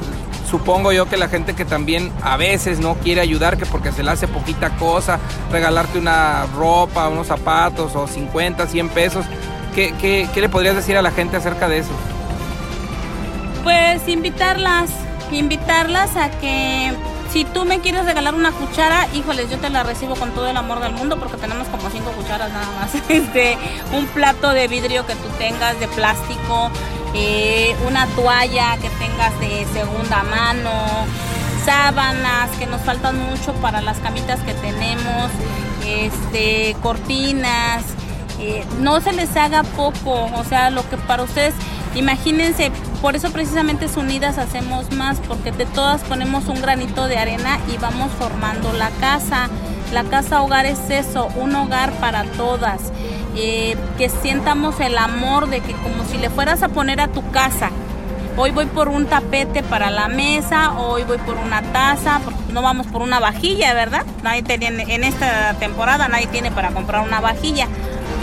supongo 0.49 0.91
yo 0.91 1.07
que 1.07 1.15
la 1.15 1.29
gente 1.29 1.55
que 1.55 1.63
también 1.63 2.11
a 2.21 2.35
veces 2.35 2.79
no 2.79 2.95
quiere 2.95 3.21
ayudar, 3.21 3.57
que 3.57 3.65
porque 3.65 3.93
se 3.93 4.03
le 4.03 4.11
hace 4.11 4.27
poquita 4.27 4.75
cosa, 4.75 5.19
regalarte 5.51 5.97
una 5.99 6.47
ropa, 6.57 7.07
unos 7.07 7.27
zapatos 7.27 7.95
o 7.95 8.07
50, 8.07 8.67
100 8.67 8.89
pesos, 8.89 9.25
¿qué, 9.73 9.93
qué 10.01 10.41
le 10.41 10.49
podrías 10.49 10.75
decir 10.75 10.97
a 10.97 11.01
la 11.01 11.11
gente 11.11 11.37
acerca 11.37 11.69
de 11.69 11.77
eso? 11.79 11.91
Pues 13.63 14.07
invitarlas, 14.09 14.89
invitarlas 15.31 16.15
a 16.17 16.29
que 16.29 16.93
si 17.31 17.45
tú 17.45 17.65
me 17.65 17.79
quieres 17.79 18.05
regalar 18.05 18.35
una 18.35 18.51
cuchara, 18.51 19.07
híjoles, 19.13 19.49
yo 19.49 19.57
te 19.57 19.69
la 19.69 19.81
recibo 19.81 20.15
con 20.15 20.31
todo 20.31 20.47
el 20.47 20.55
amor 20.55 20.81
del 20.81 20.91
mundo 20.91 21.17
porque 21.17 21.37
tenemos 21.37 21.67
como 21.69 21.89
cinco 21.89 22.11
cucharas 22.11 22.51
nada 22.51 22.67
más. 22.79 22.93
Este, 23.09 23.57
un 23.91 24.05
plato 24.07 24.49
de 24.49 24.67
vidrio 24.67 25.05
que 25.07 25.15
tú 25.15 25.29
tengas 25.39 25.79
de 25.79 25.87
plástico, 25.87 26.69
eh, 27.15 27.75
una 27.87 28.05
toalla 28.07 28.77
que 28.77 28.89
tengas 28.89 29.39
de 29.39 29.65
segunda 29.73 30.23
mano, 30.23 30.71
sábanas 31.65 32.51
que 32.59 32.67
nos 32.67 32.81
faltan 32.81 33.17
mucho 33.17 33.53
para 33.53 33.81
las 33.81 33.97
camitas 33.99 34.39
que 34.41 34.53
tenemos, 34.53 35.31
este, 35.87 36.75
cortinas. 36.83 37.83
Eh, 38.39 38.65
no 38.79 38.99
se 38.99 39.13
les 39.13 39.35
haga 39.37 39.63
poco, 39.63 40.29
o 40.35 40.43
sea, 40.43 40.69
lo 40.69 40.87
que 40.89 40.97
para 40.97 41.23
ustedes, 41.23 41.55
imagínense, 41.95 42.71
por 43.03 43.17
eso 43.17 43.31
precisamente 43.31 43.87
Unidas 43.97 44.37
hacemos 44.37 44.89
más, 44.93 45.19
porque 45.27 45.51
de 45.51 45.65
todas 45.65 46.01
ponemos 46.03 46.47
un 46.47 46.61
granito 46.61 47.05
de 47.07 47.17
arena 47.17 47.59
y 47.67 47.77
vamos 47.77 48.09
formando 48.17 48.71
la 48.71 48.91
casa. 48.91 49.49
La 49.91 50.05
casa 50.05 50.41
hogar 50.41 50.65
es 50.65 50.89
eso, 50.89 51.27
un 51.35 51.53
hogar 51.53 51.91
para 51.99 52.23
todas. 52.23 52.79
Eh, 53.35 53.75
que 53.97 54.07
sientamos 54.07 54.79
el 54.79 54.97
amor 54.97 55.49
de 55.49 55.59
que 55.59 55.73
como 55.73 56.05
si 56.05 56.17
le 56.17 56.29
fueras 56.29 56.63
a 56.63 56.69
poner 56.69 57.01
a 57.01 57.09
tu 57.09 57.29
casa. 57.31 57.71
Hoy 58.37 58.51
voy 58.51 58.67
por 58.67 58.87
un 58.87 59.05
tapete 59.05 59.63
para 59.63 59.89
la 59.91 60.07
mesa, 60.07 60.71
hoy 60.71 61.03
voy 61.03 61.17
por 61.17 61.35
una 61.35 61.61
taza, 61.61 62.21
no 62.53 62.61
vamos 62.61 62.87
por 62.87 63.01
una 63.01 63.19
vajilla, 63.19 63.73
¿verdad? 63.73 64.05
Nadie 64.23 64.43
tiene, 64.43 64.67
en 64.87 65.03
esta 65.03 65.53
temporada 65.55 66.07
nadie 66.07 66.27
tiene 66.27 66.51
para 66.51 66.71
comprar 66.71 67.05
una 67.05 67.19
vajilla 67.19 67.67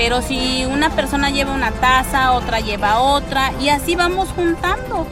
pero 0.01 0.23
si 0.23 0.65
una 0.65 0.89
persona 0.89 1.29
lleva 1.29 1.53
una 1.53 1.73
taza, 1.73 2.33
otra 2.33 2.61
lleva 2.61 3.01
otra 3.01 3.53
y 3.61 3.69
así 3.69 3.97
vamos 3.97 4.31
juntando. 4.31 5.07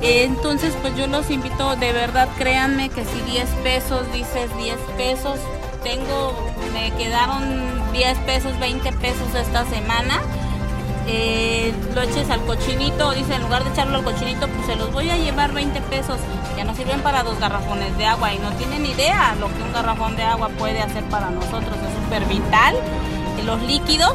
Entonces, 0.00 0.72
pues 0.80 0.96
yo 0.96 1.08
los 1.08 1.28
invito, 1.28 1.74
de 1.74 1.92
verdad, 1.92 2.28
créanme 2.38 2.88
que 2.88 3.04
si 3.04 3.20
10 3.32 3.48
pesos 3.64 4.12
dices 4.12 4.48
10 4.56 4.76
pesos, 4.96 5.40
tengo, 5.82 6.36
me 6.72 6.92
quedaron 6.92 7.92
10 7.92 8.18
pesos, 8.18 8.56
20 8.60 8.92
pesos 8.92 9.34
esta 9.34 9.64
semana. 9.64 10.20
Eh, 11.08 11.74
lo 11.92 12.02
eches 12.02 12.30
al 12.30 12.42
cochinito, 12.42 13.10
dice, 13.14 13.34
en 13.34 13.42
lugar 13.42 13.64
de 13.64 13.70
echarlo 13.70 13.98
al 13.98 14.04
cochinito, 14.04 14.46
pues 14.46 14.66
se 14.66 14.76
los 14.76 14.92
voy 14.92 15.10
a 15.10 15.16
llevar 15.16 15.50
20 15.50 15.80
pesos. 15.80 16.18
Ya 16.56 16.62
nos 16.62 16.76
sirven 16.76 17.00
para 17.00 17.24
dos 17.24 17.40
garrafones 17.40 17.98
de 17.98 18.06
agua 18.06 18.32
y 18.32 18.38
no 18.38 18.52
tienen 18.52 18.86
idea 18.86 19.34
lo 19.40 19.48
que 19.48 19.60
un 19.64 19.72
garrafón 19.72 20.14
de 20.14 20.22
agua 20.22 20.48
puede 20.50 20.80
hacer 20.80 21.02
para 21.06 21.28
nosotros. 21.30 21.74
Es 21.74 22.04
súper 22.04 22.24
vital 22.26 22.76
los 23.44 23.60
líquidos, 23.62 24.14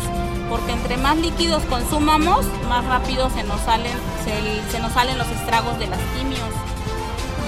porque 0.49 0.71
entre 0.71 0.97
más 0.97 1.17
líquidos 1.17 1.63
consumamos, 1.63 2.45
más 2.69 2.85
rápido 2.85 3.29
se 3.29 3.43
nos 3.43 3.59
salen, 3.61 3.93
se, 4.71 4.79
nos 4.79 4.93
salen 4.93 5.17
los 5.17 5.27
estragos 5.27 5.77
de 5.79 5.87
las 5.87 5.99
quimios. 6.17 6.41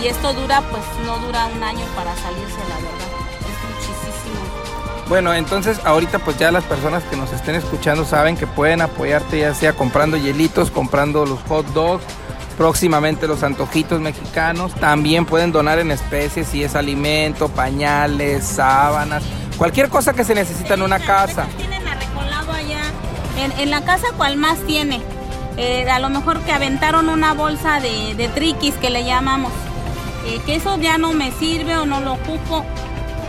Y 0.01 0.07
esto 0.07 0.33
dura, 0.33 0.61
pues 0.69 0.83
no 1.05 1.17
dura 1.25 1.45
un 1.47 1.63
año 1.63 1.85
para 1.95 2.15
salirse, 2.15 2.59
la 2.69 2.75
verdad. 2.75 3.09
Es 3.41 3.57
muchísimo. 3.69 4.39
Bueno, 5.07 5.33
entonces 5.33 5.79
ahorita 5.83 6.19
pues 6.19 6.37
ya 6.37 6.51
las 6.51 6.63
personas 6.63 7.03
que 7.03 7.17
nos 7.17 7.31
estén 7.33 7.55
escuchando 7.55 8.05
saben 8.05 8.37
que 8.37 8.47
pueden 8.47 8.81
apoyarte 8.81 9.39
ya 9.39 9.53
sea 9.53 9.73
comprando 9.73 10.17
hielitos, 10.17 10.71
comprando 10.71 11.25
los 11.25 11.39
hot 11.49 11.65
dogs, 11.73 12.03
próximamente 12.57 13.27
los 13.27 13.43
antojitos 13.43 13.99
mexicanos. 13.99 14.73
También 14.75 15.25
pueden 15.25 15.51
donar 15.51 15.79
en 15.79 15.91
especies 15.91 16.47
si 16.47 16.63
es 16.63 16.75
alimento, 16.75 17.49
pañales, 17.49 18.45
sábanas, 18.45 19.23
cualquier 19.59 19.89
cosa 19.89 20.13
que 20.13 20.23
se 20.23 20.33
necesita 20.33 20.73
en 20.73 20.81
una 20.81 20.99
casa. 20.99 21.45
Tienen 21.57 21.85
arrecolado 21.85 22.53
allá. 22.53 22.79
En, 23.59 23.69
la 23.69 23.81
casa, 23.81 24.07
¿cuál 24.17 24.37
más 24.37 24.57
tiene? 24.65 25.01
Eh, 25.57 25.87
a 25.89 25.99
lo 25.99 26.09
mejor 26.09 26.39
que 26.41 26.53
aventaron 26.53 27.09
una 27.09 27.33
bolsa 27.33 27.79
de, 27.81 28.15
de 28.15 28.29
triquis 28.29 28.73
que 28.75 28.89
le 28.89 29.03
llamamos. 29.03 29.51
Eh, 30.25 30.39
que 30.45 30.55
eso 30.55 30.77
ya 30.79 30.97
no 30.97 31.11
me 31.13 31.31
sirve 31.31 31.77
o 31.77 31.85
no 31.85 31.99
lo 31.99 32.13
ocupo. 32.13 32.65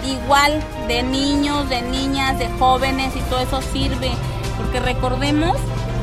Igual 0.07 0.63
de 0.87 1.03
niños, 1.03 1.69
de 1.69 1.83
niñas, 1.83 2.39
de 2.39 2.49
jóvenes 2.59 3.15
y 3.17 3.21
todo 3.23 3.41
eso 3.41 3.61
sirve. 3.61 4.13
Porque 4.57 4.79
recordemos 4.79 5.57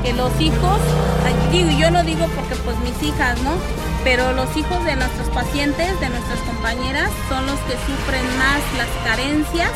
que 0.03 0.13
los 0.13 0.31
hijos, 0.41 0.79
digo, 1.51 1.69
yo 1.71 1.89
lo 1.89 2.03
digo 2.03 2.27
porque 2.35 2.55
pues 2.65 2.77
mis 2.79 3.01
hijas, 3.01 3.41
¿no? 3.43 3.51
Pero 4.03 4.33
los 4.33 4.55
hijos 4.57 4.83
de 4.83 4.95
nuestros 4.95 5.29
pacientes, 5.29 5.99
de 6.01 6.09
nuestras 6.09 6.39
compañeras, 6.39 7.09
son 7.29 7.45
los 7.45 7.59
que 7.61 7.73
sufren 7.73 8.25
más 8.37 8.59
las 8.77 8.89
carencias 9.05 9.71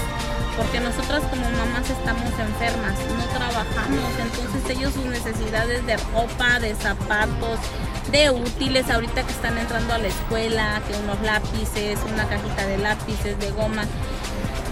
porque 0.57 0.79
nosotras 0.79 1.21
como 1.29 1.49
mamás 1.51 1.89
estamos 1.89 2.31
enfermas, 2.39 2.95
no 3.17 3.23
trabajamos, 3.37 4.11
entonces 4.19 4.77
ellos 4.77 4.93
sus 4.93 5.05
necesidades 5.05 5.85
de 5.85 5.97
ropa, 5.97 6.59
de 6.59 6.75
zapatos, 6.75 7.59
de 8.11 8.29
útiles, 8.29 8.89
ahorita 8.89 9.23
que 9.23 9.31
están 9.31 9.57
entrando 9.57 9.93
a 9.93 9.97
la 9.97 10.07
escuela, 10.07 10.81
que 10.87 10.97
unos 10.97 11.19
lápices, 11.21 11.99
una 12.11 12.27
cajita 12.27 12.65
de 12.65 12.77
lápices, 12.77 13.39
de 13.39 13.51
goma. 13.51 13.85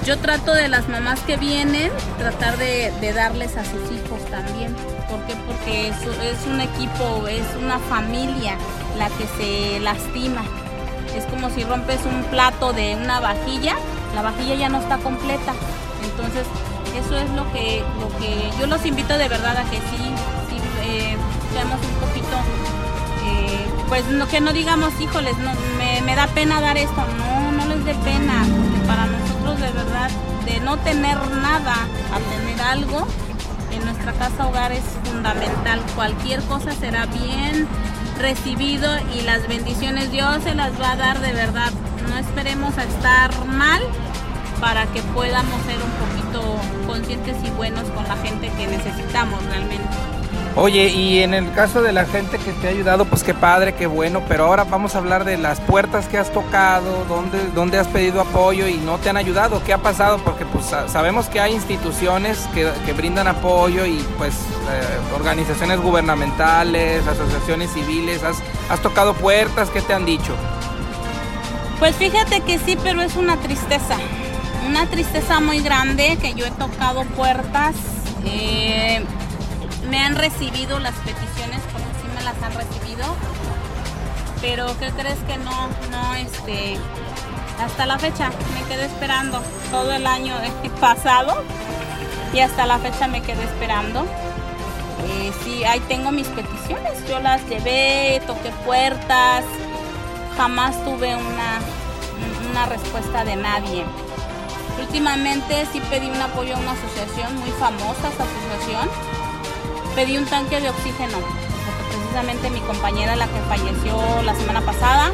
Yo 0.06 0.18
trato 0.18 0.54
de 0.54 0.68
las 0.68 0.88
mamás 0.90 1.20
que 1.22 1.38
vienen, 1.38 1.92
tratar 2.18 2.58
de, 2.58 2.92
darles 3.14 3.58
a 3.58 3.64
sus 3.64 3.92
hijos 3.92 4.24
también. 4.32 4.76
¿Por 5.10 5.20
qué? 5.26 5.36
Porque 5.48 5.90
es, 5.90 5.96
es 5.98 6.48
un 6.48 6.62
equipo, 6.62 7.28
es 7.28 7.46
una 7.62 7.80
familia 7.80 8.58
la 8.98 9.10
que 9.10 9.28
se 9.38 9.80
lastima. 9.80 10.44
Es 11.16 11.26
como 11.26 11.50
si 11.50 11.64
rompes 11.64 12.00
un 12.06 12.24
plato 12.26 12.72
de 12.72 12.96
una 12.96 13.20
vajilla, 13.20 13.76
la 14.16 14.22
vajilla 14.22 14.56
ya 14.56 14.70
no 14.70 14.80
está 14.80 14.98
completa. 14.98 15.54
Entonces, 16.04 16.46
eso 16.98 17.18
es 17.18 17.30
lo 17.32 17.52
que, 17.52 17.84
lo 18.00 18.10
que 18.18 18.52
yo 18.60 18.68
los 18.68 18.86
invito 18.86 19.18
de 19.18 19.30
verdad 19.30 19.58
a 19.58 19.64
que 19.64 19.78
sí, 19.78 20.14
sí 20.50 20.58
eh, 20.84 21.18
seamos 21.54 21.80
un 21.82 22.08
poquito, 22.08 22.36
eh, 23.26 23.68
pues 23.88 24.04
que 24.30 24.42
no 24.42 24.54
digamos, 24.54 25.00
híjoles, 25.00 25.38
no, 25.38 25.52
me, 25.78 26.02
me, 26.02 26.16
da 26.16 26.28
pena 26.28 26.62
dar 26.62 26.78
esto. 26.78 27.04
No, 27.18 27.52
no 27.52 27.66
les 27.66 27.86
dé 27.86 27.96
pena, 27.96 28.46
porque 28.46 28.88
para 28.88 29.06
nosotros 29.06 29.60
de 29.60 29.72
verdad, 29.72 30.10
de 30.46 30.60
no 30.62 30.78
tener 30.78 31.18
nada 31.42 31.76
a 32.14 32.20
tener 32.32 32.62
algo, 32.62 33.08
en 33.72 33.86
nuestra 33.86 34.14
casa 34.14 34.48
hogar 34.48 34.72
es 34.72 34.84
fundamental. 35.04 35.82
Cualquier 35.96 36.42
cosa 36.44 36.72
será 36.72 37.06
bien 37.06 37.68
recibido 38.20 38.90
y 39.16 39.22
las 39.22 39.48
bendiciones 39.48 40.12
Dios 40.12 40.44
se 40.44 40.56
las 40.56 40.80
va 40.82 40.92
a 40.92 40.96
dar 40.96 41.20
de 41.20 41.32
verdad. 41.34 41.72
No 42.10 42.18
esperemos 42.18 42.78
a 42.78 42.84
estar 42.84 43.46
mal 43.46 43.82
para 44.60 44.86
que 44.88 45.02
podamos 45.02 45.62
ser 45.66 45.78
un 45.78 45.92
poquito 45.92 46.56
conscientes 46.86 47.38
y 47.44 47.50
buenos 47.52 47.84
con 47.90 48.08
la 48.08 48.16
gente 48.18 48.50
que 48.58 48.68
necesitamos 48.68 49.44
realmente. 49.46 49.88
Oye, 50.56 50.90
y 50.90 51.20
en 51.20 51.34
el 51.34 51.54
caso 51.54 51.82
de 51.82 51.94
la 51.94 52.06
gente 52.06 52.38
que 52.38 52.52
te 52.52 52.68
ha 52.68 52.72
ayudado, 52.72 53.06
pues 53.06 53.24
qué 53.24 53.34
padre, 53.34 53.76
qué 53.76 53.88
bueno, 53.88 54.24
pero 54.28 54.46
ahora 54.46 54.66
vamos 54.66 54.96
a 54.96 54.98
hablar 54.98 55.24
de 55.24 55.38
las 55.38 55.62
puertas 55.62 56.08
que 56.08 56.18
has 56.18 56.34
tocado, 56.34 57.06
dónde, 57.08 57.40
dónde 57.56 57.78
has 57.78 57.88
pedido 57.88 58.20
apoyo 58.20 58.68
y 58.68 58.74
no 58.78 58.98
te 58.98 59.10
han 59.10 59.16
ayudado, 59.16 59.64
qué 59.64 59.74
ha 59.74 59.78
pasado, 59.78 60.18
porque 60.18 60.46
pues 60.46 60.66
sabemos 60.66 61.28
que 61.28 61.40
hay 61.40 61.54
instituciones 61.54 62.50
que, 62.54 62.94
brindan 62.94 63.28
apoyo 63.28 63.86
y 63.86 64.06
pues 64.18 64.34
eh, 64.34 65.16
organizaciones 65.16 65.80
gubernamentales, 65.80 67.08
asociaciones 67.08 67.72
civiles, 67.72 68.24
has, 68.24 68.40
has 68.70 68.82
tocado 68.82 69.14
puertas, 69.14 69.70
¿qué 69.70 69.82
te 69.82 69.94
han 69.94 70.06
dicho? 70.06 70.34
Pues 71.78 71.96
fíjate 71.96 72.42
que 72.42 72.60
sí, 72.60 72.78
pero 72.84 73.02
es 73.02 73.16
una 73.16 73.38
tristeza 73.38 73.96
una 74.70 74.86
tristeza 74.86 75.40
muy 75.40 75.62
grande 75.62 76.18
que 76.22 76.36
yo 76.36 76.46
he 76.46 76.52
tocado 76.52 77.04
puertas. 77.04 77.76
Eh, 78.24 79.04
me 79.90 80.00
han 80.00 80.16
recibido 80.16 80.80
las 80.80 80.94
peticiones, 80.94 81.60
porque 81.72 81.88
sí 82.02 82.08
me 82.16 82.24
las 82.24 82.36
han 82.44 82.54
recibido. 82.54 83.16
Pero 84.42 84.68
¿qué 84.80 84.92
crees 84.92 85.18
que 85.28 85.38
no, 85.38 85.68
no, 85.90 86.14
este, 86.14 86.78
hasta 87.64 87.88
la 87.88 87.98
fecha 87.98 88.30
me 88.54 88.64
quedé 88.68 88.86
esperando 88.86 89.42
todo 89.72 89.92
el 89.92 90.06
año 90.06 90.36
pasado 90.80 91.44
y 92.32 92.40
hasta 92.40 92.68
la 92.68 92.78
fecha 92.78 93.08
me 93.08 93.22
quedé 93.22 93.44
esperando. 93.44 94.06
Eh, 95.08 95.32
sí, 95.44 95.64
ahí 95.64 95.80
tengo 95.88 96.12
mis 96.12 96.28
peticiones, 96.28 97.08
yo 97.10 97.20
las 97.20 97.44
llevé, 97.50 98.22
toqué 98.28 98.52
puertas, 98.66 99.44
jamás 100.38 100.76
tuve 100.86 101.16
una, 101.16 101.60
una 102.52 102.66
respuesta 102.68 103.26
de 103.26 103.36
nadie. 103.36 103.84
Últimamente 104.80 105.68
sí 105.72 105.82
pedí 105.90 106.10
un 106.10 106.22
apoyo 106.22 106.56
a 106.56 106.60
una 106.60 106.72
asociación 106.72 107.36
muy 107.40 107.52
famosa, 107.52 108.10
esta 108.10 108.24
asociación. 108.24 108.90
Pedí 109.96 110.18
un 110.18 110.26
tanque 110.26 110.60
de 110.62 110.70
oxígeno, 110.70 111.18
porque 111.20 111.98
precisamente 111.98 112.50
mi 112.50 112.60
compañera, 112.62 113.16
la 113.16 113.28
que 113.28 113.40
falleció 113.48 114.22
la 114.24 114.34
semana 114.36 114.62
pasada, 114.62 115.12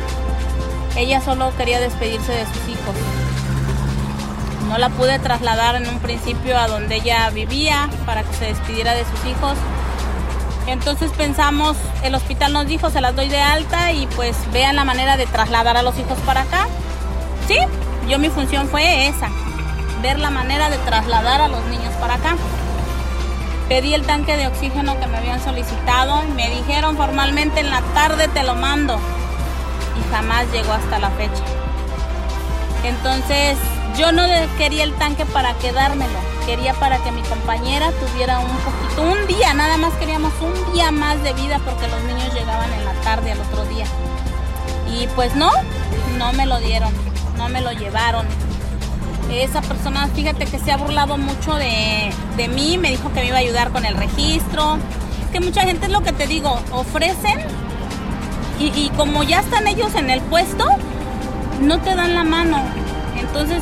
ella 0.95 1.21
solo 1.21 1.51
quería 1.57 1.79
despedirse 1.79 2.31
de 2.31 2.45
sus 2.45 2.69
hijos. 2.69 2.95
No 4.69 4.77
la 4.77 4.89
pude 4.89 5.19
trasladar 5.19 5.75
en 5.75 5.87
un 5.87 5.99
principio 5.99 6.57
a 6.57 6.67
donde 6.67 6.95
ella 6.95 7.29
vivía 7.29 7.89
para 8.05 8.23
que 8.23 8.33
se 8.33 8.45
despidiera 8.45 8.93
de 8.93 9.03
sus 9.05 9.25
hijos. 9.25 9.57
Entonces 10.67 11.11
pensamos, 11.11 11.77
el 12.03 12.15
hospital 12.15 12.53
nos 12.53 12.65
dijo, 12.65 12.89
se 12.89 13.01
las 13.01 13.15
doy 13.15 13.29
de 13.29 13.39
alta 13.39 13.91
y 13.91 14.07
pues 14.07 14.35
vean 14.51 14.75
la 14.75 14.83
manera 14.83 15.17
de 15.17 15.27
trasladar 15.27 15.77
a 15.77 15.83
los 15.83 15.97
hijos 15.99 16.17
para 16.25 16.41
acá. 16.41 16.67
Sí, 17.47 17.57
yo 18.07 18.17
mi 18.17 18.29
función 18.29 18.67
fue 18.67 19.07
esa, 19.07 19.29
ver 20.05 20.19
la 20.19 20.29
manera 20.29 20.69
de 20.69 20.77
trasladar 20.77 21.41
a 21.41 21.47
los 21.47 21.65
niños 21.65 21.91
para 21.99 22.13
acá. 22.13 22.35
Pedí 23.67 23.95
el 23.95 24.05
tanque 24.05 24.37
de 24.37 24.45
oxígeno 24.45 24.99
que 24.99 25.07
me 25.07 25.17
habían 25.17 25.43
solicitado 25.43 26.23
y 26.25 26.31
me 26.33 26.47
dijeron 26.51 26.95
formalmente 26.95 27.61
en 27.61 27.71
la 27.71 27.81
tarde 27.95 28.27
te 28.27 28.43
lo 28.43 28.53
mando. 28.53 28.99
Y 29.99 30.13
jamás 30.13 30.45
llegó 30.51 30.73
hasta 30.73 30.99
la 30.99 31.09
fecha. 31.09 31.43
Entonces 32.83 33.57
yo 33.97 34.11
no 34.11 34.27
quería 34.59 34.83
el 34.83 34.93
tanque 34.93 35.25
para 35.25 35.55
quedármelo, 35.55 36.19
quería 36.45 36.75
para 36.75 36.99
que 36.99 37.11
mi 37.11 37.23
compañera 37.23 37.89
tuviera 37.93 38.37
un 38.37 38.57
poquito, 38.57 39.01
un 39.01 39.25
día, 39.25 39.55
nada 39.55 39.77
más 39.77 39.91
queríamos 39.93 40.33
un 40.39 40.73
día 40.73 40.91
más 40.91 41.23
de 41.23 41.33
vida 41.33 41.59
porque 41.65 41.87
los 41.87 42.03
niños 42.03 42.31
llegaban 42.31 42.71
en 42.73 42.85
la 42.85 42.93
tarde 43.01 43.31
al 43.31 43.39
otro 43.39 43.65
día. 43.65 43.87
Y 44.87 45.07
pues 45.15 45.35
no, 45.35 45.49
no 46.19 46.31
me 46.33 46.45
lo 46.45 46.59
dieron, 46.59 46.93
no 47.37 47.49
me 47.49 47.61
lo 47.61 47.71
llevaron. 47.71 48.27
Esa 49.31 49.61
persona, 49.61 50.07
fíjate 50.07 50.45
que 50.45 50.59
se 50.59 50.71
ha 50.71 50.77
burlado 50.77 51.17
mucho 51.17 51.55
de, 51.55 52.11
de 52.37 52.47
mí, 52.47 52.77
me 52.77 52.91
dijo 52.91 53.11
que 53.11 53.21
me 53.21 53.27
iba 53.27 53.37
a 53.37 53.39
ayudar 53.39 53.71
con 53.71 53.85
el 53.85 53.95
registro. 53.95 54.77
Que 55.31 55.39
mucha 55.39 55.61
gente 55.61 55.87
es 55.87 55.91
lo 55.91 56.01
que 56.01 56.13
te 56.13 56.27
digo, 56.27 56.59
ofrecen 56.71 57.39
y, 58.59 58.67
y 58.67 58.91
como 58.95 59.23
ya 59.23 59.39
están 59.39 59.67
ellos 59.67 59.93
en 59.95 60.09
el 60.09 60.21
puesto, 60.21 60.65
no 61.61 61.79
te 61.79 61.95
dan 61.95 62.15
la 62.15 62.23
mano. 62.23 62.63
Entonces, 63.19 63.61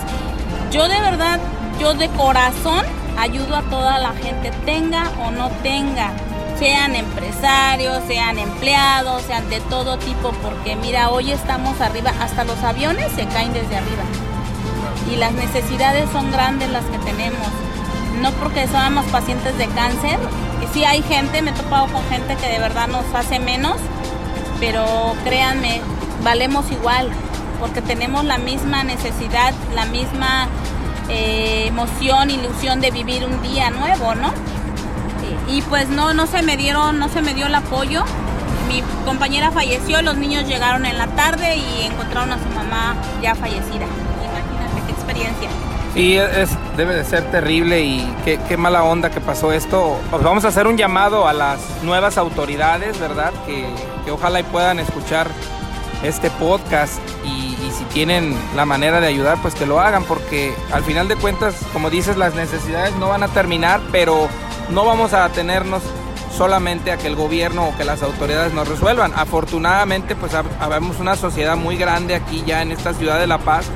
yo 0.71 0.87
de 0.87 0.99
verdad, 0.99 1.39
yo 1.79 1.93
de 1.93 2.09
corazón 2.09 2.85
ayudo 3.17 3.55
a 3.55 3.61
toda 3.63 3.99
la 3.99 4.13
gente, 4.13 4.51
tenga 4.65 5.09
o 5.25 5.31
no 5.31 5.49
tenga, 5.63 6.11
sean 6.59 6.95
empresarios, 6.95 8.03
sean 8.07 8.37
empleados, 8.37 9.23
sean 9.23 9.49
de 9.49 9.59
todo 9.61 9.97
tipo, 9.97 10.31
porque 10.43 10.75
mira, 10.75 11.09
hoy 11.09 11.31
estamos 11.31 11.79
arriba, 11.81 12.11
hasta 12.19 12.43
los 12.43 12.61
aviones 12.63 13.11
se 13.13 13.25
caen 13.27 13.53
desde 13.53 13.77
arriba. 13.77 14.03
Y 15.11 15.15
las 15.17 15.33
necesidades 15.33 16.09
son 16.11 16.31
grandes 16.31 16.69
las 16.69 16.85
que 16.85 16.97
tenemos. 16.99 17.47
No 18.21 18.31
porque 18.33 18.67
somos 18.67 19.05
pacientes 19.05 19.57
de 19.57 19.67
cáncer, 19.67 20.19
sí 20.73 20.83
hay 20.83 21.03
gente, 21.03 21.41
me 21.41 21.51
he 21.51 21.53
topado 21.53 21.87
con 21.87 22.03
gente 22.09 22.35
que 22.35 22.47
de 22.47 22.59
verdad 22.59 22.87
nos 22.87 23.05
hace 23.13 23.39
menos, 23.39 23.77
pero 24.59 25.13
créanme, 25.23 25.81
valemos 26.23 26.69
igual, 26.71 27.09
porque 27.59 27.81
tenemos 27.81 28.25
la 28.25 28.39
misma 28.39 28.83
necesidad, 28.83 29.53
la 29.75 29.85
misma 29.85 30.47
eh, 31.09 31.65
emoción, 31.67 32.31
ilusión 32.31 32.81
de 32.81 32.91
vivir 32.91 33.25
un 33.25 33.41
día 33.43 33.69
nuevo, 33.69 34.15
¿no? 34.15 34.33
Y 35.47 35.61
pues 35.63 35.89
no, 35.89 36.13
no 36.13 36.25
se 36.25 36.41
me 36.41 36.57
dieron, 36.57 36.99
no 36.99 37.09
se 37.09 37.21
me 37.21 37.33
dio 37.33 37.47
el 37.47 37.55
apoyo. 37.55 38.03
Mi 38.67 38.81
compañera 39.05 39.51
falleció, 39.51 40.01
los 40.01 40.17
niños 40.17 40.47
llegaron 40.47 40.85
en 40.85 40.97
la 40.97 41.07
tarde 41.07 41.57
y 41.57 41.83
encontraron 41.83 42.31
a 42.31 42.37
su 42.37 42.49
mamá 42.49 42.95
ya 43.21 43.35
fallecida. 43.35 43.85
Experiencia. 45.23 45.63
Sí, 45.93 46.17
es, 46.17 46.49
debe 46.75 46.95
de 46.95 47.05
ser 47.05 47.29
terrible 47.29 47.81
y 47.81 48.15
qué, 48.25 48.57
mala 48.57 48.83
onda 48.83 49.11
que 49.11 49.21
pasó 49.21 49.51
esto. 49.51 49.99
Pues 50.09 50.23
vamos 50.23 50.43
a 50.43 50.47
hacer 50.47 50.65
un 50.65 50.75
llamado 50.75 51.27
a 51.27 51.33
las 51.33 51.59
nuevas 51.83 52.17
autoridades, 52.17 52.99
¿verdad? 52.99 53.31
Que, 53.45 53.67
ojalá 54.11 54.39
y 54.39 54.43
puedan 54.43 54.79
escuchar 54.79 55.27
este 56.01 56.31
podcast 56.31 56.99
y, 57.23 57.53
si 57.73 57.85
tienen 57.85 58.35
la 58.55 58.65
manera 58.65 58.99
de 59.01 59.07
ayudar, 59.07 59.41
pues 59.41 59.55
que 59.55 59.65
lo 59.65 59.79
hagan, 59.79 60.03
porque 60.03 60.53
al 60.71 60.83
final 60.83 61.07
de 61.07 61.15
cuentas, 61.15 61.55
como 61.73 61.89
dices, 61.89 62.17
las 62.17 62.35
necesidades 62.35 62.95
no 62.97 63.09
van 63.09 63.23
a 63.23 63.27
terminar, 63.29 63.81
pero 63.91 64.27
no 64.69 64.85
vamos 64.85 65.13
a 65.13 65.25
atenernos 65.25 65.81
solamente 66.37 66.91
a 66.91 66.97
que 66.97 67.07
el 67.07 67.15
gobierno 67.15 67.67
o 67.67 67.75
que 67.75 67.83
las 67.83 68.03
autoridades 68.03 68.53
nos 68.53 68.67
resuelvan. 68.67 69.11
Afortunadamente, 69.15 70.15
pues 70.15 70.33
habemos 70.59 70.99
una 70.99 71.15
sociedad 71.15 71.55
muy 71.55 71.77
grande 71.77 72.13
aquí 72.13 72.43
ya 72.45 72.61
en 72.61 72.71
esta 72.71 72.93
ciudad 72.93 73.19
de 73.19 73.25
La 73.25 73.39
Paz 73.39 73.71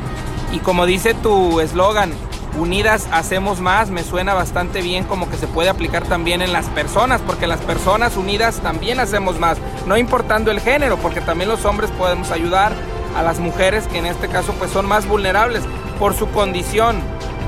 y 0.51 0.59
como 0.59 0.85
dice 0.85 1.13
tu 1.13 1.59
eslogan, 1.59 2.13
unidas 2.57 3.07
hacemos 3.11 3.59
más, 3.61 3.89
me 3.89 4.03
suena 4.03 4.33
bastante 4.33 4.81
bien 4.81 5.03
como 5.03 5.29
que 5.29 5.37
se 5.37 5.47
puede 5.47 5.69
aplicar 5.69 6.03
también 6.03 6.41
en 6.41 6.53
las 6.53 6.65
personas, 6.67 7.21
porque 7.21 7.47
las 7.47 7.59
personas 7.61 8.17
unidas 8.17 8.59
también 8.61 8.99
hacemos 8.99 9.39
más, 9.39 9.57
no 9.85 9.97
importando 9.97 10.51
el 10.51 10.59
género, 10.59 10.97
porque 10.97 11.21
también 11.21 11.49
los 11.49 11.65
hombres 11.65 11.91
podemos 11.91 12.31
ayudar 12.31 12.73
a 13.15 13.23
las 13.23 13.39
mujeres 13.39 13.87
que 13.87 13.99
en 13.99 14.05
este 14.05 14.27
caso 14.27 14.53
pues 14.53 14.71
son 14.71 14.87
más 14.87 15.07
vulnerables 15.07 15.63
por 15.99 16.13
su 16.13 16.29
condición 16.29 17.01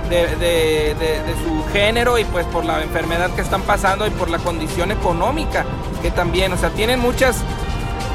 de, 0.10 1.36
su 1.43 1.72
género 1.72 2.18
y 2.18 2.26
pues 2.26 2.45
por 2.47 2.66
la 2.66 2.82
enfermedad 2.82 3.30
que 3.32 3.41
están 3.41 3.62
pasando 3.62 4.08
y 4.08 4.10
por 4.10 4.30
la 4.30 4.39
condición 4.39 4.91
económica 4.91 5.66
que 6.02 6.10
también, 6.10 6.52
o 6.54 6.58
sea, 6.58 6.72
tienen 6.72 7.00
muchas, 7.00 7.38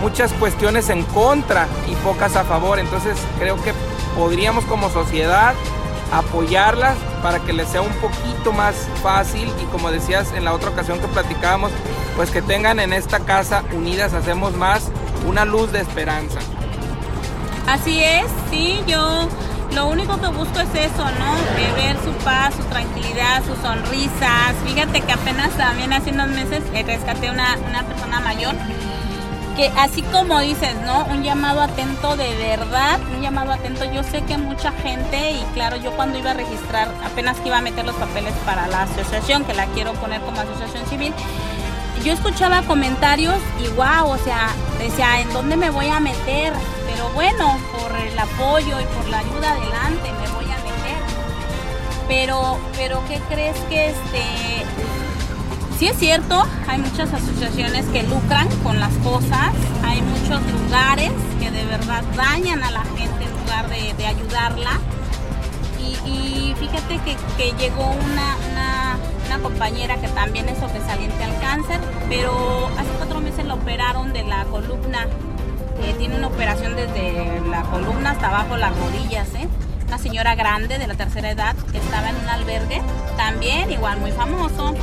muchas 0.01 0.32
cuestiones 0.32 0.89
en 0.89 1.05
contra 1.05 1.68
y 1.89 1.95
pocas 1.97 2.35
a 2.35 2.45
favor, 2.45 2.80
entonces 2.80 3.16
creo 3.39 3.57
que 3.62 3.72
podríamos 4.15 4.65
como 4.65 4.89
sociedad 4.91 5.55
apoyarlas 6.12 6.97
para 7.23 7.41
que 7.41 7.53
les 7.53 7.69
sea 7.69 7.81
un 7.81 7.93
poquito 7.95 8.53
más 8.53 8.89
fácil 9.03 9.53
y 9.62 9.65
como 9.67 9.91
decías 9.91 10.33
en 10.33 10.45
la 10.45 10.53
otra 10.53 10.71
ocasión 10.71 11.01
que 11.01 11.09
platicábamos, 11.09 11.73
pues 12.17 12.31
que 12.31 12.43
tengan 12.43 12.79
en 12.79 12.93
esta 12.93 13.21
casa 13.21 13.65
unidas 13.73 14.12
hacemos 14.15 14.55
más 14.55 14.91
una 15.27 15.45
luz 15.45 15.73
de 15.73 15.81
esperanza. 15.81 16.39
Así 17.67 18.03
es, 18.03 18.27
sí, 18.51 18.81
yo 18.87 19.29
lo 19.75 19.87
único 19.87 20.21
que 20.21 20.29
busco 20.29 20.61
es 20.61 20.75
eso, 20.75 21.05
¿no? 21.19 21.35
ver 21.75 21.97
su 22.05 22.12
paz, 22.25 22.55
su 22.55 22.62
tranquilidad, 22.65 23.43
sus 23.45 23.59
sonrisas. 23.59 24.55
Fíjate 24.65 25.01
que 25.01 25.12
apenas 25.12 25.51
también 25.57 25.93
hace 25.93 26.11
unos 26.11 26.29
meses 26.29 26.62
rescaté 26.87 27.31
una, 27.31 27.57
una 27.69 27.83
persona 27.83 28.21
mayor 28.21 28.55
que 29.57 29.69
así 29.79 30.03
como 30.03 30.41
dices, 30.41 30.75
¿no? 30.85 31.05
Un 31.07 31.23
llamado 31.23 31.61
atento 31.61 32.17
de 32.17 32.35
verdad, 32.37 32.99
un 33.15 33.23
llamado 33.23 33.53
atento. 33.53 33.85
Yo 33.85 34.03
sé 34.03 34.23
que 34.23 34.37
mucha 34.37 34.73
gente, 34.73 35.33
y 35.33 35.43
claro, 35.55 35.77
yo 35.77 35.93
cuando 35.93 36.19
iba 36.19 36.33
a 36.33 36.35
registrar, 36.35 36.89
apenas 37.05 37.39
que 37.41 37.49
iba 37.49 37.59
a 37.59 37.61
meter 37.61 37.85
los 37.85 37.95
papeles 37.97 38.35
para 38.45 38.67
la 38.67 38.83
asociación, 38.83 39.45
que 39.45 39.55
la 39.55 39.67
quiero 39.67 39.93
poner 39.95 40.21
como 40.23 40.41
asociación 40.41 40.87
civil, 40.87 41.13
yo 42.05 42.13
escuchaba 42.13 42.63
comentarios 42.63 43.37
y 43.61 43.69
wow, 43.69 44.11
o 44.11 44.19
sea, 44.19 44.51
decía, 44.79 45.21
¿en 45.21 45.33
dónde 45.33 45.57
me 45.57 45.71
voy 45.71 45.89
a 45.89 46.01
meter? 46.01 46.53
Pero 46.87 47.09
bueno, 47.15 47.57
por 47.73 47.97
el 47.97 48.19
apoyo 48.19 48.81
y 48.81 48.85
por 48.85 49.09
la 49.09 49.21
ayuda 49.21 49.53
adelante 49.53 50.13
me 50.21 50.29
voy 50.35 50.45
a 50.45 50.57
meter. 50.59 50.99
Pero, 52.07 52.59
pero 52.77 53.03
¿qué 53.09 53.21
crees 53.31 53.57
que 53.71 53.91
este 53.91 54.65
Sí 55.79 55.89
es 55.89 55.97
cierto, 55.99 56.45
hay 56.68 56.79
muchas 56.79 57.12
asociaciones 57.12 57.85
que 57.87 58.05
lucran 58.05 58.49
con 58.62 58.79
las 58.79 58.93
cosas, 58.99 59.53
hay 59.85 60.01
muchos 60.03 60.41
lugares 60.53 61.11
que 61.41 61.51
de 61.51 61.64
verdad 61.64 62.05
dañan 62.16 62.62
a 62.62 62.70
la 62.70 62.85
gente 62.85 63.25
en 63.25 63.33
lugar 63.41 63.68
de, 63.68 64.07
ayudarla. 64.07 64.79
Y, 66.07 66.55
fíjate 66.61 67.01
que, 67.37 67.53
llegó 67.59 67.91
una, 67.91 68.99
compañera 69.43 69.97
que 69.97 70.09
también 70.09 70.49
es 70.49 70.59
sobresaliente 70.59 71.22
al 71.22 71.39
cáncer, 71.41 71.81
pero 72.09 72.68
hace 72.79 72.89
cuatro 72.97 73.20
meses 73.20 73.45
la 73.45 73.55
operaron 73.55 74.12
de 74.12 74.22
la 74.22 74.45
columna. 74.45 75.07
Eh, 75.83 75.95
tiene 75.99 76.16
una 76.16 76.29
operación 76.29 76.77
desde 76.77 77.43
la 77.51 77.62
columna 77.64 78.12
hasta 78.12 78.29
abajo 78.29 78.57
las 78.57 78.72
rodillas, 78.79 79.29
¿eh? 79.35 79.49
una 79.87 79.99
señora 79.99 80.35
grande 80.35 80.79
de 80.79 80.87
la 80.87 80.95
tercera 80.95 81.31
edad 81.31 81.55
que 81.72 81.79
estaba 81.79 82.09
en 82.09 82.16
un 82.16 82.29
albergue, 82.29 82.81
también 83.16 83.70
igual 83.70 83.99
muy 84.01 84.12
famoso, 84.12 84.75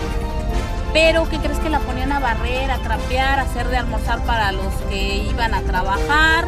pero 0.94 1.28
¿qué 1.30 1.38
crees 1.38 1.60
que 1.60 1.70
la 1.70 1.80
ponían 1.80 2.12
a 2.12 2.20
barrer, 2.20 2.70
a 2.70 2.78
trapear, 2.80 3.40
a 3.40 3.44
hacer 3.44 3.68
de 3.70 3.78
almorzar 3.78 4.24
para 4.26 4.52
los 4.52 4.74
que 4.90 5.18
iban 5.30 5.54
a 5.54 5.62
trabajar? 5.62 6.48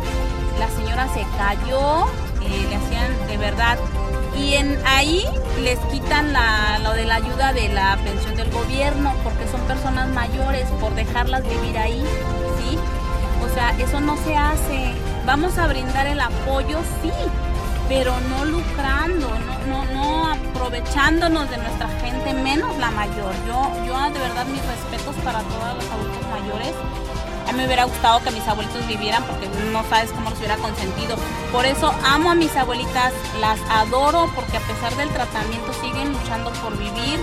La 0.60 0.70
señora 0.70 1.08
se 1.14 1.26
cayó, 1.38 2.06
eh, 2.42 2.68
le 2.70 2.76
hacían 2.76 3.28
de 3.28 3.38
verdad. 3.38 3.78
Y 4.38 4.56
en 4.56 4.80
ahí 4.86 5.24
les 5.62 5.80
quitan 5.92 6.34
la, 6.34 6.80
lo 6.80 6.94
de 6.94 7.06
la 7.06 7.16
ayuda 7.16 7.54
de 7.54 7.70
la 7.70 7.98
pensión 8.04 8.36
del 8.36 8.50
gobierno 8.52 9.14
porque 9.24 9.48
son 9.48 9.62
personas 9.62 10.10
mayores 10.10 10.68
por 10.80 10.94
dejarlas 10.96 11.44
vivir 11.44 11.78
ahí, 11.78 12.04
¿sí? 12.58 12.78
O 13.44 13.54
sea, 13.54 13.72
eso 13.78 14.02
no 14.02 14.18
se 14.18 14.36
hace. 14.36 14.94
Vamos 15.26 15.58
a 15.58 15.68
brindar 15.68 16.08
el 16.08 16.20
apoyo, 16.20 16.80
sí, 17.02 17.12
pero 17.88 18.14
no 18.30 18.46
lucrando, 18.46 19.28
no, 19.28 19.68
no, 19.68 19.94
no 19.94 20.28
aprovechándonos 20.32 21.50
de 21.50 21.58
nuestra 21.58 21.88
gente, 22.00 22.34
menos 22.34 22.78
la 22.78 22.92
mayor. 22.92 23.34
Yo, 23.48 23.72
yo 23.86 24.00
de 24.12 24.20
verdad 24.20 24.46
mis 24.46 24.66
respetos 24.66 25.16
para 25.24 25.40
todos 25.40 25.76
los 25.76 25.86
adultos 25.86 26.28
mayores. 26.32 26.74
A 27.48 27.52
mí 27.52 27.58
me 27.58 27.66
hubiera 27.66 27.84
gustado 27.84 28.24
que 28.24 28.32
mis 28.32 28.48
abuelitos 28.48 28.88
vivieran 28.88 29.24
porque 29.26 29.48
no 29.72 29.84
sabes 29.90 30.12
cómo 30.12 30.30
los 30.30 30.40
hubiera 30.40 30.56
consentido. 30.58 31.18
Por 31.52 31.66
eso 31.66 31.94
amo 32.06 32.32
a 32.32 32.36
mis 32.36 32.56
abuelitas, 32.56 33.14
las 33.42 33.60
adoro 33.70 34.32
porque 34.34 34.58
a 34.58 34.62
pesar 34.62 34.96
del 34.96 35.10
tratamiento 35.10 35.74
siguen 35.74 36.14
luchando 36.14 36.52
por 36.54 36.78
vivir. 36.78 37.20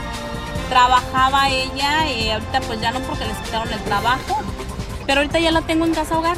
Trabajaba 0.68 1.48
ella, 1.48 2.08
y 2.08 2.28
eh, 2.28 2.32
ahorita 2.34 2.60
pues 2.60 2.80
ya 2.80 2.92
no 2.92 3.00
porque 3.00 3.24
les 3.24 3.36
quitaron 3.38 3.72
el 3.72 3.80
trabajo, 3.80 4.38
pero 5.04 5.20
ahorita 5.20 5.40
ya 5.40 5.50
la 5.50 5.62
tengo 5.62 5.84
en 5.84 5.94
casa 5.94 6.16
hogar. 6.16 6.36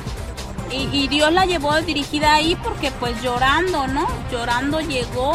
Y, 0.73 1.09
Dios 1.09 1.31
la 1.33 1.45
llevó 1.45 1.79
dirigida 1.83 2.35
ahí 2.35 2.57
porque 2.57 2.91
pues 2.93 3.21
llorando, 3.23 3.87
¿no? 3.87 4.07
Llorando 4.31 4.81
llegó, 4.81 5.33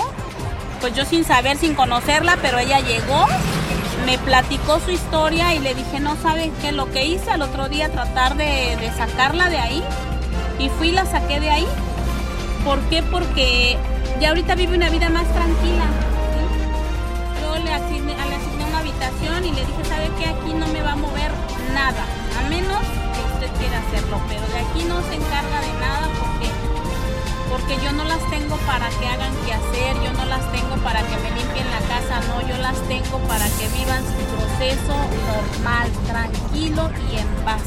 pues 0.82 0.96
yo 0.96 1.06
sin 1.06 1.24
saber, 1.24 1.58
sin 1.58 1.76
conocerla, 1.76 2.38
pero 2.42 2.58
ella 2.58 2.80
llegó, 2.80 3.28
me 4.06 4.18
platicó 4.18 4.80
su 4.80 4.92
historia 4.92 5.54
y 5.54 5.60
le 5.60 5.76
dije, 5.76 6.00
no 6.00 6.16
sabes 6.16 6.50
qué, 6.62 6.72
lo 6.72 6.90
que 6.92 7.06
hice 7.06 7.30
al 7.30 7.44
otro 7.44 7.70
día, 7.70 7.90
tratar 7.90 8.36
de, 8.36 8.92
sacarla 8.98 9.50
de 9.50 9.60
ahí. 9.60 9.84
Y 10.60 10.70
fui 10.70 10.90
y 10.90 10.92
la 10.92 11.06
saqué 11.06 11.40
de 11.40 11.52
ahí. 11.52 11.68
¿Por 12.66 12.80
qué? 12.90 13.04
Porque 13.04 13.78
ya 14.20 14.30
ahorita 14.30 14.56
vive 14.56 14.76
una 14.76 14.90
vida 14.90 15.10
más 15.10 15.32
tranquila. 15.34 15.86
Yo 17.42 17.64
le 17.64 17.74
asigné, 17.74 18.16
le 18.16 18.36
asigné 18.36 18.66
una 18.66 18.80
habitación 18.80 19.46
y 19.46 19.52
le 19.52 19.66
dije, 19.66 19.86
¿sabe 19.88 20.10
qué? 20.18 20.30
Aquí 20.30 20.54
no 20.56 20.68
me 20.68 20.82
va 20.82 20.94
a 20.94 20.96
mover 20.96 21.32
nada, 21.76 22.06
a 22.40 22.50
menos 22.50 22.82
quiere 23.50 23.76
hacerlo, 23.76 24.20
pero 24.28 24.42
de 24.48 24.60
aquí 24.60 24.84
no 24.86 25.02
se 25.02 25.16
encarga 25.16 25.62
de 25.62 25.74
nada 25.80 26.08
porque, 26.20 26.50
porque 27.50 27.84
yo 27.84 27.92
no 27.92 28.04
las 28.06 28.20
tengo 28.30 28.56
para 28.68 28.90
que 28.90 29.08
hagan 29.08 29.34
que 29.46 29.54
hacer, 29.54 29.96
yo 30.04 30.14
no 30.14 30.26
las 30.26 30.52
tengo 30.52 30.76
para 30.84 31.02
que 31.02 31.18
me 31.18 31.32
limpien 31.32 31.68
la 31.72 31.80
casa, 31.88 32.22
no, 32.28 32.42
yo 32.48 32.58
las 32.58 32.76
tengo 32.88 33.20
para 33.28 33.46
que 33.46 33.68
vivan 33.78 34.04
su 34.04 34.24
proceso 34.36 34.96
normal, 35.28 35.92
tranquilo 36.08 36.90
y 37.12 37.18
en 37.18 37.28
paz. 37.46 37.62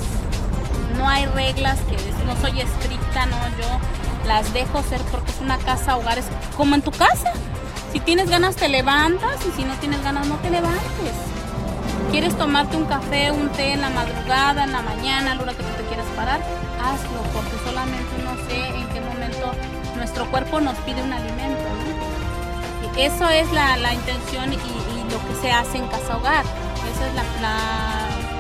No 0.97 1.09
hay 1.09 1.27
reglas 1.27 1.79
que 1.89 1.97
no 2.25 2.37
soy 2.41 2.61
estricta, 2.61 3.27
no, 3.27 3.39
yo 3.59 3.69
las 4.27 4.53
dejo 4.53 4.83
ser 4.83 5.01
porque 5.11 5.31
es 5.31 5.41
una 5.41 5.59
casa 5.59 5.97
hogar, 5.97 6.19
es 6.19 6.27
como 6.57 6.75
en 6.75 6.83
tu 6.83 6.91
casa. 6.91 7.33
Si 7.93 8.01
tienes 8.01 8.31
ganas 8.31 8.57
te 8.57 8.69
levantas 8.69 9.45
y 9.49 9.51
si 9.57 9.65
no 9.65 9.75
tienes 9.75 10.03
ganas 10.05 10.27
no 10.27 10.37
te 10.37 10.51
levantes. 10.51 11.40
¿Quieres 12.11 12.37
tomarte 12.37 12.77
un 12.77 12.87
café, 12.87 13.31
un 13.31 13.49
té 13.51 13.73
en 13.73 13.81
la 13.81 13.91
madrugada, 13.91 14.65
en 14.65 14.73
la 14.73 14.83
mañana, 14.83 15.31
a 15.31 15.35
la 15.37 15.43
hora 15.43 15.53
que 15.53 15.63
tú 15.63 15.71
te 15.77 15.85
quieras 15.85 16.07
parar? 16.17 16.41
Hazlo, 16.83 17.23
porque 17.33 17.57
solamente 17.65 18.11
no 18.25 18.35
sé 18.49 18.67
en 18.67 18.89
qué 18.89 19.01
momento 19.01 19.53
nuestro 19.95 20.29
cuerpo 20.29 20.61
nos 20.61 20.75
pide 20.79 21.03
un 21.03 21.13
alimento. 21.13 21.63
eso 22.97 23.29
es 23.29 23.51
la, 23.53 23.77
la 23.77 23.95
intención 23.95 24.53
y, 24.53 24.57
lo 24.57 25.19
que 25.27 25.41
se 25.41 25.53
hace 25.53 25.79
en 25.79 25.87
casa 25.87 26.17
hogar. 26.17 26.45
Esa 26.93 27.07
es 27.07 27.15
la, 27.15 27.23
la 27.41 27.57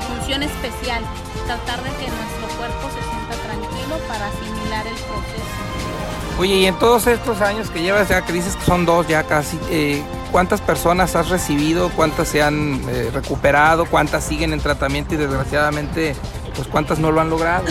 función 0.08 0.42
especial, 0.42 1.02
tratar 1.46 1.82
de 1.82 1.90
que 1.90 2.10
nuestro 2.10 2.48
cuerpo 2.58 2.88
se 2.90 3.02
sienta 3.08 3.36
tranquilo 3.46 3.98
para 4.08 4.26
asimilar 4.26 4.86
el 4.86 4.94
proceso. 4.94 6.38
Oye, 6.38 6.54
y 6.56 6.66
en 6.66 6.78
todos 6.78 7.06
estos 7.06 7.40
años 7.40 7.70
que 7.70 7.82
llevas, 7.82 8.08
ya 8.08 8.22
que 8.24 8.32
dices 8.32 8.56
que 8.56 8.64
son 8.64 8.84
dos 8.84 9.06
ya 9.06 9.24
casi, 9.24 9.58
eh, 9.70 10.02
¿cuántas 10.30 10.60
personas 10.60 11.16
has 11.16 11.28
recibido? 11.28 11.90
¿Cuántas 11.90 12.28
se 12.28 12.42
han 12.42 12.80
eh, 12.88 13.10
recuperado? 13.12 13.86
¿Cuántas 13.86 14.24
siguen 14.24 14.52
en 14.52 14.60
tratamiento 14.60 15.14
y 15.14 15.18
desgraciadamente, 15.18 16.14
pues 16.54 16.68
cuántas 16.68 16.98
no 16.98 17.10
lo 17.10 17.20
han 17.20 17.30
logrado? 17.30 17.64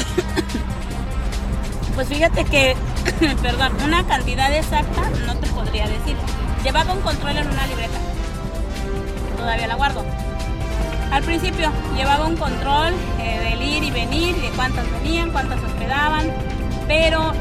Pues 1.96 2.08
fíjate 2.08 2.46
que, 2.46 2.78
perdón, 3.42 3.74
una 3.84 4.08
cantidad 4.08 4.56
exacta 4.56 5.10
no 5.26 5.36
te 5.36 5.48
podría 5.48 5.86
decir. 5.86 6.16
Llevaba 6.64 6.94
un 6.94 7.02
control 7.02 7.38
en 7.38 7.48
una 7.48 7.68
libreta. 7.68 7.98
Todavía 9.36 9.68
la 9.68 9.76
guardo. 9.76 10.06
Al 11.12 11.24
principio 11.24 11.72
llevaba 11.98 12.26
un 12.26 12.38
control 12.38 12.94
eh, 13.20 13.40
del 13.40 13.62
ir 13.62 13.84
y 13.84 13.92
venir, 13.92 14.36
de 14.36 14.50
cuántas 14.52 14.90
venían, 14.92 15.32
cuántas 15.32 15.62
hospedaban, 15.62 16.32
pero 16.88 17.34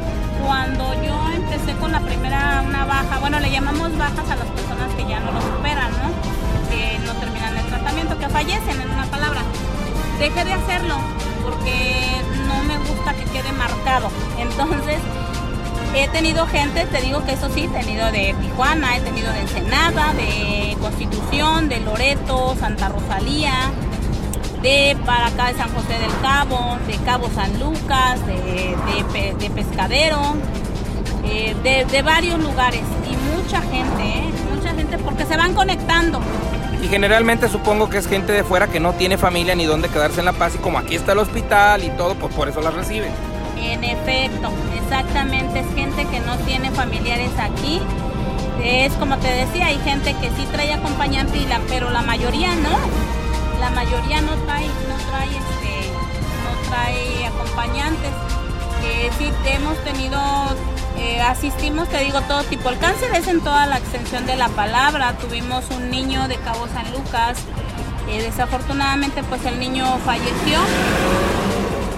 cuando 0.45 0.95
yo 1.03 1.31
empecé 1.35 1.75
con 1.79 1.93
la 1.93 2.01
primera, 2.01 2.63
una 2.67 2.85
baja, 2.85 3.19
bueno, 3.19 3.41
le 3.41 3.51
llamamos 3.51 3.97
bajas 3.97 4.31
a 4.31 4.37
las 4.37 4.47
personas 4.49 4.93
que 4.97 5.07
ya 5.07 5.21
no 5.21 5.33
lo 5.33 5.41
superan, 5.41 5.91
¿no? 5.93 6.09
Que 6.71 6.99
no 7.05 7.13
terminan 7.15 7.57
el 7.57 7.67
tratamiento, 7.67 8.19
que 8.19 8.29
fallecen 8.29 8.81
en 8.81 8.91
una 8.91 9.07
palabra. 9.07 9.43
Dejé 10.19 10.45
de 10.45 10.53
hacerlo 10.53 10.97
porque 11.45 12.23
no 12.47 12.63
me 12.65 12.79
gusta 12.79 13.15
que 13.15 13.25
quede 13.25 13.53
marcado. 13.53 14.11
Entonces, 14.39 14.99
he 15.95 16.09
tenido 16.09 16.47
gente, 16.47 16.87
te 16.87 17.01
digo 17.01 17.25
que 17.25 17.33
eso 17.33 17.49
sí, 17.51 17.65
he 17.65 17.69
tenido 17.69 18.11
de 18.11 18.35
Tijuana, 18.41 18.97
he 18.97 19.01
tenido 19.01 19.33
de 19.33 19.41
Ensenada, 19.41 20.13
de 20.15 20.77
Constitución, 20.81 21.69
de 21.69 21.81
Loreto, 21.81 22.57
Santa 22.59 22.89
Rosalía, 22.89 23.53
de 24.63 24.97
para 25.07 25.27
acá 25.29 25.49
de 25.49 25.55
San 25.55 25.73
José 25.73 25.99
del 25.99 26.13
Cabo, 26.21 26.79
de 26.87 26.97
Cabo 27.05 27.31
San 27.35 27.59
Lucas, 27.61 28.25
de, 28.27 28.77
de, 29.13 29.35
de 29.35 29.51
Pescadero, 29.51 30.21
eh, 31.25 31.55
de, 31.63 31.85
de, 31.85 32.03
varios 32.03 32.41
lugares 32.41 32.83
y 33.11 33.37
mucha 33.37 33.61
gente, 33.61 34.03
¿eh? 34.03 34.31
mucha 34.55 34.75
gente 34.75 34.99
porque 34.99 35.25
se 35.27 35.37
van 35.37 35.55
conectando. 35.55 36.21
Y 36.83 36.89
generalmente 36.89 37.49
supongo 37.49 37.89
que 37.91 37.99
es 37.99 38.07
gente 38.07 38.33
de 38.33 38.45
fuera 38.45 38.69
que 38.69 38.81
no 38.81 38.93
tiene 38.93 39.19
familia 39.19 39.55
ni 39.55 39.65
dónde 39.65 39.89
quedarse 39.89 40.21
en 40.21 40.27
La 40.27 40.33
Paz 40.33 40.55
y 40.55 40.59
como 40.59 40.79
aquí 40.79 40.95
está 40.95 41.13
el 41.13 41.19
hospital 41.19 41.85
y 41.85 41.91
todo, 41.91 42.15
pues 42.15 42.35
por 42.35 42.49
eso 42.49 42.61
las 42.61 42.75
reciben. 42.75 43.11
En 43.61 43.83
efecto, 43.83 44.51
exactamente, 44.81 45.61
es 45.61 45.75
gente 45.75 46.05
que 46.07 46.21
no 46.21 46.37
tiene 46.39 46.71
familiares 46.71 47.31
aquí. 47.39 47.81
Es 48.63 48.93
como 48.95 49.17
te 49.19 49.29
decía, 49.29 49.67
hay 49.67 49.79
gente 49.79 50.15
que 50.21 50.29
sí 50.31 50.47
trae 50.53 50.73
acompañante, 50.73 51.39
y 51.39 51.47
la, 51.47 51.61
pero 51.69 51.91
la 51.91 52.03
mayoría 52.03 52.55
no 52.57 53.18
la 53.61 53.71
mayoría 53.71 54.21
no 54.21 54.35
trae, 54.45 54.67
no 54.67 54.97
trae, 55.11 55.37
este, 55.37 57.27
acompañantes. 57.27 58.11
Eh, 58.85 59.11
sí 59.19 59.33
hemos 59.47 59.77
tenido, 59.85 60.21
eh, 60.97 61.21
asistimos, 61.21 61.89
te 61.89 61.99
digo, 61.99 62.21
todo 62.23 62.43
tipo. 62.45 62.69
El 62.69 62.79
cáncer 62.79 63.15
es 63.15 63.27
en 63.27 63.41
toda 63.41 63.67
la 63.67 63.79
extensión 63.79 64.27
de 64.27 64.37
la 64.37 64.49
palabra. 64.49 65.15
Tuvimos 65.15 65.65
un 65.71 65.91
niño 65.91 66.29
de 66.29 66.37
Cabo 66.37 66.67
San 66.69 66.91
Lucas. 66.93 67.39
Eh, 68.09 68.23
desafortunadamente, 68.23 69.23
pues 69.25 69.45
el 69.45 69.59
niño 69.59 69.99
falleció. 70.05 70.61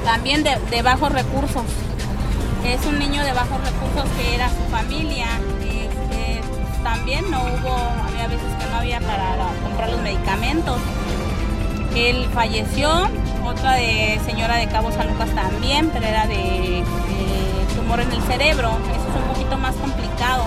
También 0.04 0.42
de, 0.42 0.58
de, 0.70 0.82
bajos 0.82 1.12
recursos. 1.12 1.64
Es 2.64 2.84
un 2.86 2.98
niño 2.98 3.22
de 3.22 3.32
bajos 3.32 3.60
recursos 3.60 4.10
que 4.16 4.34
era 4.34 4.48
su 4.48 4.70
familia. 4.70 5.26
Este, 5.60 6.40
también 6.82 7.30
no 7.30 7.42
hubo, 7.42 7.76
había 8.08 8.26
veces 8.26 8.52
que 8.58 8.70
no 8.70 8.76
había 8.78 9.00
para 9.00 9.36
comprar 9.62 9.90
los 9.90 10.00
medicamentos. 10.00 10.80
Él 11.94 12.28
falleció, 12.32 13.08
otra 13.44 13.74
de 13.74 14.20
señora 14.24 14.56
de 14.56 14.68
Cabo 14.68 14.92
San 14.92 15.08
Lucas 15.08 15.30
también, 15.34 15.90
pero 15.92 16.06
era 16.06 16.26
de, 16.26 16.34
de, 16.84 17.74
tumor 17.74 18.00
en 18.00 18.12
el 18.12 18.22
cerebro. 18.22 18.70
Eso 18.90 19.08
es 19.08 19.22
un 19.22 19.28
poquito 19.34 19.58
más 19.58 19.74
complicado. 19.76 20.44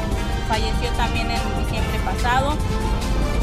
Falleció 0.47 0.89
también 0.97 1.29
en 1.29 1.63
diciembre 1.63 1.99
pasado. 2.05 2.55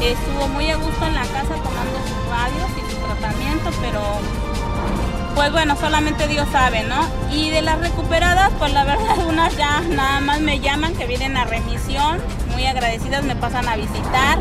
Estuvo 0.01 0.47
muy 0.47 0.69
a 0.69 0.77
gusto 0.77 1.05
en 1.05 1.13
la 1.13 1.21
casa 1.21 1.55
tomando 1.55 1.99
sus 2.07 2.29
radios 2.29 2.71
y 2.75 2.91
su 2.91 2.97
tratamiento, 3.01 3.69
pero 3.81 4.01
pues 5.35 5.51
bueno, 5.51 5.75
solamente 5.75 6.27
Dios 6.27 6.47
sabe, 6.51 6.83
¿no? 6.83 7.05
Y 7.31 7.49
de 7.51 7.61
las 7.61 7.79
recuperadas, 7.79 8.51
pues 8.57 8.73
la 8.73 8.83
verdad, 8.83 9.25
unas 9.27 9.55
ya 9.57 9.81
nada 9.81 10.19
más 10.19 10.41
me 10.41 10.59
llaman 10.59 10.95
que 10.95 11.05
vienen 11.05 11.37
a 11.37 11.45
remisión, 11.45 12.19
muy 12.51 12.65
agradecidas, 12.65 13.23
me 13.23 13.35
pasan 13.35 13.67
a 13.67 13.75
visitar 13.75 14.39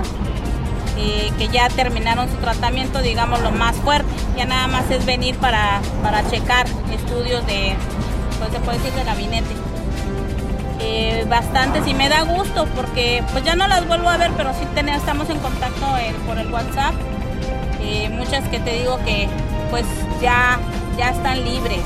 eh, 1.02 1.32
que 1.38 1.48
ya 1.48 1.68
terminaron 1.70 2.28
su 2.28 2.36
tratamiento, 2.36 3.00
digamos, 3.00 3.40
lo 3.40 3.50
más 3.50 3.74
fuerte. 3.76 4.10
Ya 4.36 4.44
nada 4.44 4.66
más 4.66 4.90
es 4.90 5.06
venir 5.06 5.34
para, 5.38 5.80
para 6.02 6.28
checar 6.28 6.66
estudios 6.92 7.46
de, 7.46 7.74
pues 8.38 8.52
se 8.52 8.60
puede 8.60 8.78
decir, 8.78 8.92
de 8.92 9.04
gabinete. 9.04 9.54
Eh, 10.80 11.24
bastantes 11.28 11.86
y 11.86 11.94
me 11.94 12.08
da 12.08 12.22
gusto 12.22 12.66
porque 12.74 13.22
pues 13.32 13.44
ya 13.44 13.54
no 13.54 13.66
las 13.66 13.86
vuelvo 13.86 14.10
a 14.10 14.18
ver, 14.18 14.30
pero 14.36 14.52
sí 14.52 14.66
tenemos, 14.74 15.00
estamos 15.00 15.30
en 15.30 15.38
contacto 15.38 15.96
en, 15.96 16.14
por 16.26 16.36
el 16.36 16.52
WhatsApp. 16.52 16.94
Eh, 17.80 18.10
muchas 18.10 18.46
que 18.48 18.60
te 18.60 18.78
digo 18.80 18.98
que 19.04 19.26
pues 19.70 19.86
ya, 20.20 20.58
ya 20.98 21.10
están 21.10 21.42
libres. 21.44 21.82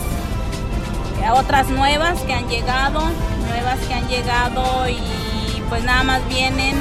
otras 1.37 1.69
nuevas 1.69 2.21
que 2.23 2.35
han 2.35 2.49
llegado, 2.49 3.01
nuevas 3.49 3.79
que 3.87 3.95
han 3.95 4.09
llegado 4.09 4.89
y 4.89 5.63
pues 5.69 5.85
nada 5.85 6.03
más 6.03 6.27
vienen 6.29 6.77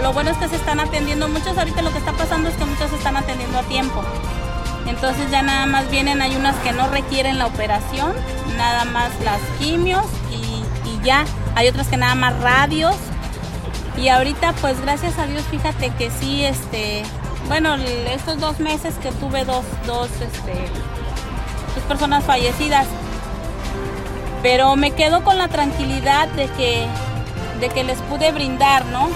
lo 0.00 0.12
bueno 0.12 0.30
es 0.30 0.36
que 0.38 0.48
se 0.48 0.56
están 0.56 0.80
atendiendo 0.80 1.28
muchos, 1.28 1.58
ahorita 1.58 1.82
lo 1.82 1.92
que 1.92 1.98
está 1.98 2.12
pasando 2.12 2.48
es 2.48 2.56
que 2.56 2.64
muchos 2.64 2.90
se 2.90 2.96
están 2.96 3.16
atendiendo 3.16 3.58
a 3.58 3.62
tiempo. 3.62 4.02
Entonces 4.86 5.30
ya 5.30 5.42
nada 5.42 5.66
más 5.66 5.90
vienen, 5.90 6.22
hay 6.22 6.34
unas 6.36 6.56
que 6.56 6.72
no 6.72 6.88
requieren 6.88 7.38
la 7.38 7.46
operación, 7.46 8.12
nada 8.56 8.84
más 8.84 9.10
las 9.24 9.40
quimios 9.58 10.04
y, 10.30 10.64
y 10.88 11.00
ya. 11.04 11.24
Hay 11.54 11.68
otras 11.68 11.88
que 11.88 11.96
nada 11.96 12.14
más 12.14 12.38
radios. 12.40 12.96
Y 13.96 14.08
ahorita 14.08 14.54
pues 14.60 14.80
gracias 14.80 15.18
a 15.18 15.26
Dios 15.26 15.44
fíjate 15.50 15.90
que 15.90 16.10
sí, 16.10 16.44
este, 16.44 17.04
bueno, 17.46 17.74
estos 17.74 18.40
dos 18.40 18.60
meses 18.60 18.94
que 19.02 19.12
tuve 19.12 19.44
dos, 19.44 19.64
dos, 19.86 20.08
este, 20.12 20.54
dos 21.74 21.84
personas 21.86 22.24
fallecidas, 22.24 22.86
Pero 24.42 24.74
me 24.74 24.90
quedo 24.90 25.22
con 25.22 25.38
la 25.38 25.48
tranquilidad 25.48 26.28
de 26.28 26.48
que, 26.48 26.86
de 27.60 27.68
que 27.68 27.84
les 27.84 27.98
pude 28.02 28.32
brindar, 28.32 28.84
¿no? 28.86 29.08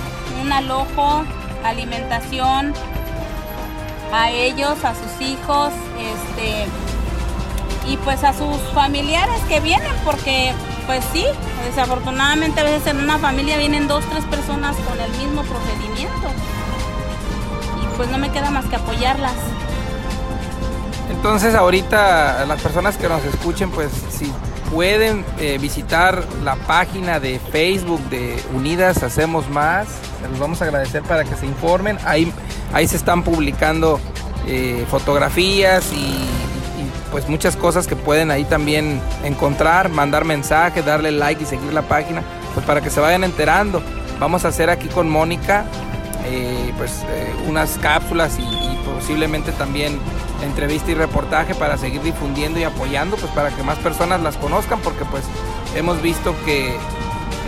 Alojo, 0.53 1.25
alimentación 1.65 2.73
a 4.13 4.31
ellos, 4.31 4.85
a 4.85 4.95
sus 4.95 5.21
hijos, 5.21 5.73
este, 5.99 6.67
y 7.89 7.97
pues 7.99 8.25
a 8.25 8.33
sus 8.33 8.57
familiares 8.73 9.41
que 9.49 9.61
vienen, 9.61 9.93
porque 10.05 10.53
pues 10.87 11.05
sí, 11.13 11.25
desafortunadamente 11.65 12.61
a 12.61 12.65
veces 12.65 12.87
en 12.87 13.01
una 13.01 13.19
familia 13.19 13.57
vienen 13.59 13.89
dos, 13.89 14.05
tres 14.11 14.25
personas 14.25 14.77
con 14.89 15.01
el 15.01 15.11
mismo 15.13 15.43
procedimiento. 15.43 16.29
Y 17.83 17.97
pues 17.97 18.09
no 18.09 18.19
me 18.19 18.31
queda 18.31 18.51
más 18.51 18.67
que 18.67 18.77
apoyarlas. 18.77 19.35
Entonces 21.11 21.55
ahorita 21.55 22.45
las 22.47 22.61
personas 22.61 22.97
que 22.97 23.09
nos 23.09 23.25
escuchen, 23.25 23.71
pues 23.71 23.91
si 24.11 24.33
pueden 24.71 25.25
eh, 25.39 25.59
visitar 25.59 26.25
la 26.45 26.57
página 26.57 27.21
de 27.21 27.39
Facebook 27.39 28.01
de 28.11 28.37
Unidas 28.55 29.03
Hacemos 29.03 29.49
Más, 29.49 29.89
les 30.31 30.39
vamos 30.39 30.61
a 30.63 30.65
agradecer 30.67 31.03
para 31.03 31.25
que 31.25 31.35
se 31.37 31.47
informen. 31.47 31.99
Ahí, 32.05 32.33
ahí 32.73 32.87
se 32.87 32.97
están 32.97 33.23
publicando 33.23 34.01
eh, 34.47 34.85
fotografías 34.91 35.93
y, 35.93 36.19
pues 37.11 37.29
muchas 37.29 37.57
cosas 37.57 37.87
que 37.87 37.97
pueden 37.97 38.31
ahí 38.31 38.45
también 38.45 39.01
encontrar, 39.25 39.89
mandar 39.89 40.25
mensaje, 40.25 40.83
darle 40.83 41.13
like 41.13 41.43
y 41.43 41.47
seguir 41.47 41.73
la 41.73 41.83
página, 41.83 42.23
pues 42.53 42.67
para 42.67 42.81
que 42.81 42.91
se 42.91 43.01
vayan 43.01 43.25
enterando. 43.25 43.81
Vamos 44.19 44.45
a 44.45 44.49
hacer 44.49 44.71
aquí 44.71 44.89
con 44.89 45.09
Mónica 45.09 45.65
eh, 46.27 46.73
pues 46.77 47.05
unas 47.47 47.79
cápsulas 47.79 48.39
y 48.39 48.77
posiblemente 48.85 49.53
también 49.53 49.99
entrevista 50.43 50.91
y 50.91 50.95
reportaje 50.95 51.55
para 51.55 51.79
seguir 51.79 52.03
difundiendo 52.03 52.59
y 52.59 52.65
apoyando, 52.65 53.17
pues 53.17 53.31
para 53.33 53.51
que 53.51 53.63
más 53.63 53.79
personas 53.79 54.21
las 54.21 54.37
conozcan, 54.37 54.81
porque 54.81 55.05
pues 55.05 55.25
hemos 55.75 56.03
visto 56.03 56.35
que 56.45 56.77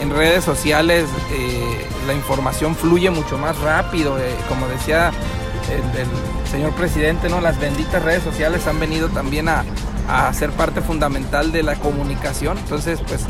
en 0.01 0.11
redes 0.11 0.45
sociales 0.45 1.09
eh, 1.33 1.87
la 2.07 2.15
información 2.15 2.75
fluye 2.75 3.11
mucho 3.11 3.39
más 3.39 3.59
rápido, 3.59 4.19
eh, 4.19 4.35
como 4.49 4.69
decía 4.69 5.11
el, 5.71 6.07
señor 6.51 6.73
presidente, 6.73 7.29
¿no? 7.29 7.43
Las 7.43 7.61
benditas 7.61 8.03
redes 8.03 8.23
sociales 8.23 8.67
han 8.67 8.81
venido 8.81 9.11
también 9.11 9.51
a, 9.51 9.65
a 10.09 10.33
ser 10.33 10.51
parte 10.53 10.81
fundamental 10.81 11.53
de 11.53 11.63
la 11.63 11.75
comunicación, 11.75 12.57
entonces 12.57 13.01
pues 13.07 13.27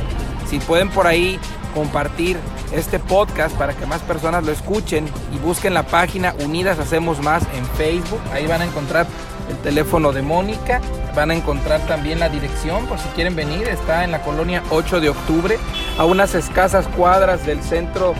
si 0.49 0.59
pueden 0.59 0.89
por 0.91 1.07
ahí 1.07 1.39
compartir 1.75 2.39
este 2.73 2.99
podcast 2.99 3.57
para 3.57 3.75
que 3.75 3.87
más 3.87 4.01
personas 4.03 4.45
lo 4.45 4.53
escuchen 4.53 5.07
y 5.35 5.39
busquen 5.39 5.75
la 5.75 5.85
página 5.85 6.35
Unidas 6.45 6.79
Hacemos 6.79 7.23
Más 7.23 7.43
en 7.55 7.65
Facebook. 7.77 8.21
Ahí 8.33 8.47
van 8.47 8.63
a 8.63 8.67
encontrar 8.67 9.07
el 9.49 9.57
teléfono 9.59 10.13
de 10.13 10.23
Mónica. 10.23 10.81
Van 11.15 11.31
a 11.31 11.35
encontrar 11.35 11.81
también 11.87 12.21
la 12.21 12.29
dirección 12.29 12.87
por 12.87 12.99
si 12.99 13.09
quieren 13.11 13.35
venir. 13.35 13.69
Está 13.69 14.05
en 14.05 14.13
la 14.13 14.23
colonia 14.23 14.63
8 14.71 15.01
de 15.01 15.09
octubre, 15.09 15.59
a 15.99 16.05
unas 16.05 16.35
escasas 16.35 16.87
cuadras 16.89 17.45
del 17.47 17.63
Centro 17.63 18.15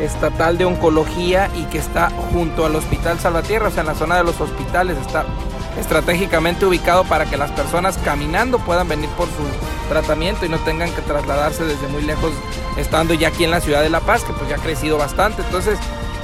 Estatal 0.00 0.58
de 0.58 0.64
Oncología 0.64 1.48
y 1.56 1.64
que 1.64 1.78
está 1.78 2.10
junto 2.32 2.66
al 2.66 2.76
Hospital 2.76 3.18
Salvatierra, 3.18 3.68
o 3.68 3.70
sea, 3.70 3.82
en 3.82 3.86
la 3.88 3.94
zona 3.94 4.16
de 4.16 4.24
los 4.24 4.40
hospitales. 4.40 4.98
Está 4.98 5.24
estratégicamente 5.78 6.66
ubicado 6.66 7.04
para 7.04 7.26
que 7.26 7.36
las 7.36 7.50
personas 7.50 7.98
caminando 7.98 8.58
puedan 8.58 8.88
venir 8.88 9.08
por 9.10 9.26
su 9.28 9.88
tratamiento 9.88 10.46
y 10.46 10.48
no 10.48 10.58
tengan 10.58 10.92
que 10.92 11.02
trasladarse 11.02 11.64
desde 11.64 11.88
muy 11.88 12.02
lejos 12.02 12.32
estando 12.76 13.14
ya 13.14 13.28
aquí 13.28 13.44
en 13.44 13.50
la 13.50 13.60
ciudad 13.60 13.82
de 13.82 13.90
La 13.90 14.00
Paz, 14.00 14.24
que 14.24 14.32
pues 14.32 14.48
ya 14.48 14.56
ha 14.56 14.58
crecido 14.58 14.98
bastante. 14.98 15.42
Entonces, 15.42 15.78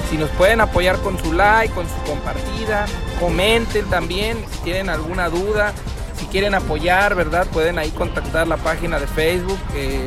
si 0.09 0.17
nos 0.17 0.29
pueden 0.31 0.61
apoyar 0.61 0.97
con 0.99 1.17
su 1.17 1.33
like, 1.33 1.73
con 1.73 1.87
su 1.87 1.95
compartida, 2.09 2.85
comenten 3.19 3.85
también 3.85 4.37
si 4.51 4.57
tienen 4.59 4.89
alguna 4.89 5.29
duda, 5.29 5.73
si 6.17 6.25
quieren 6.25 6.53
apoyar, 6.53 7.15
¿verdad? 7.15 7.47
Pueden 7.47 7.79
ahí 7.79 7.89
contactar 7.91 8.47
la 8.47 8.57
página 8.57 8.99
de 8.99 9.07
Facebook. 9.07 9.59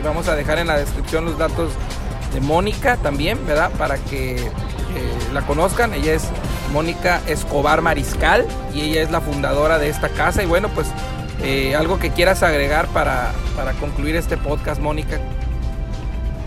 vamos 0.03 0.28
a 0.28 0.36
dejar 0.36 0.59
en 0.59 0.66
la 0.66 0.76
descripción 0.76 1.24
los 1.24 1.38
datos 1.38 1.70
de 2.32 2.40
Mónica 2.40 2.97
también, 2.99 3.47
¿verdad? 3.47 3.70
Para 3.78 3.97
que 3.97 4.36
eh, 4.36 4.51
la 5.32 5.42
conozcan. 5.42 5.95
Ella 5.95 6.14
es 6.14 6.24
Mónica 6.73 7.21
Escobar 7.27 7.81
Mariscal 7.83 8.47
y 8.75 8.83
ella 8.83 9.03
es 9.03 9.11
la 9.11 9.21
fundadora 9.21 9.79
de 9.79 9.89
esta 9.89 10.09
casa. 10.09 10.43
Y 10.43 10.47
bueno, 10.47 10.69
pues 10.69 10.89
eh, 11.43 11.75
algo 11.75 11.99
que 11.99 12.11
quieras 12.11 12.43
agregar 12.43 12.87
para, 12.89 13.33
para 13.57 13.73
concluir 13.75 14.17
este 14.17 14.37
podcast, 14.37 14.81
Mónica. 14.81 15.19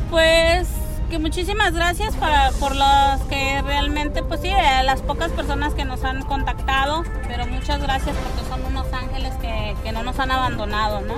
Pues 0.09 0.68
que 1.09 1.20
muchísimas 1.20 1.74
gracias 1.74 2.15
para, 2.15 2.51
por 2.59 2.76
los 2.76 3.22
que 3.30 3.61
realmente, 3.61 4.24
pues 4.24 4.41
sí, 4.41 4.51
las 4.84 5.01
pocas 5.01 5.32
personas 5.32 5.74
que 5.74 5.86
nos 5.86 6.03
han 6.03 6.22
contactado, 6.24 7.03
pero 7.28 7.47
muchas 7.47 7.82
gracias 7.82 8.15
porque 8.15 8.49
son 8.49 8.65
unos 8.65 8.91
ángeles 8.91 9.34
que, 9.36 9.76
que 9.84 9.91
no 9.91 10.03
nos 10.03 10.20
han 10.20 10.32
abandonado, 10.32 11.01
¿no? 11.01 11.15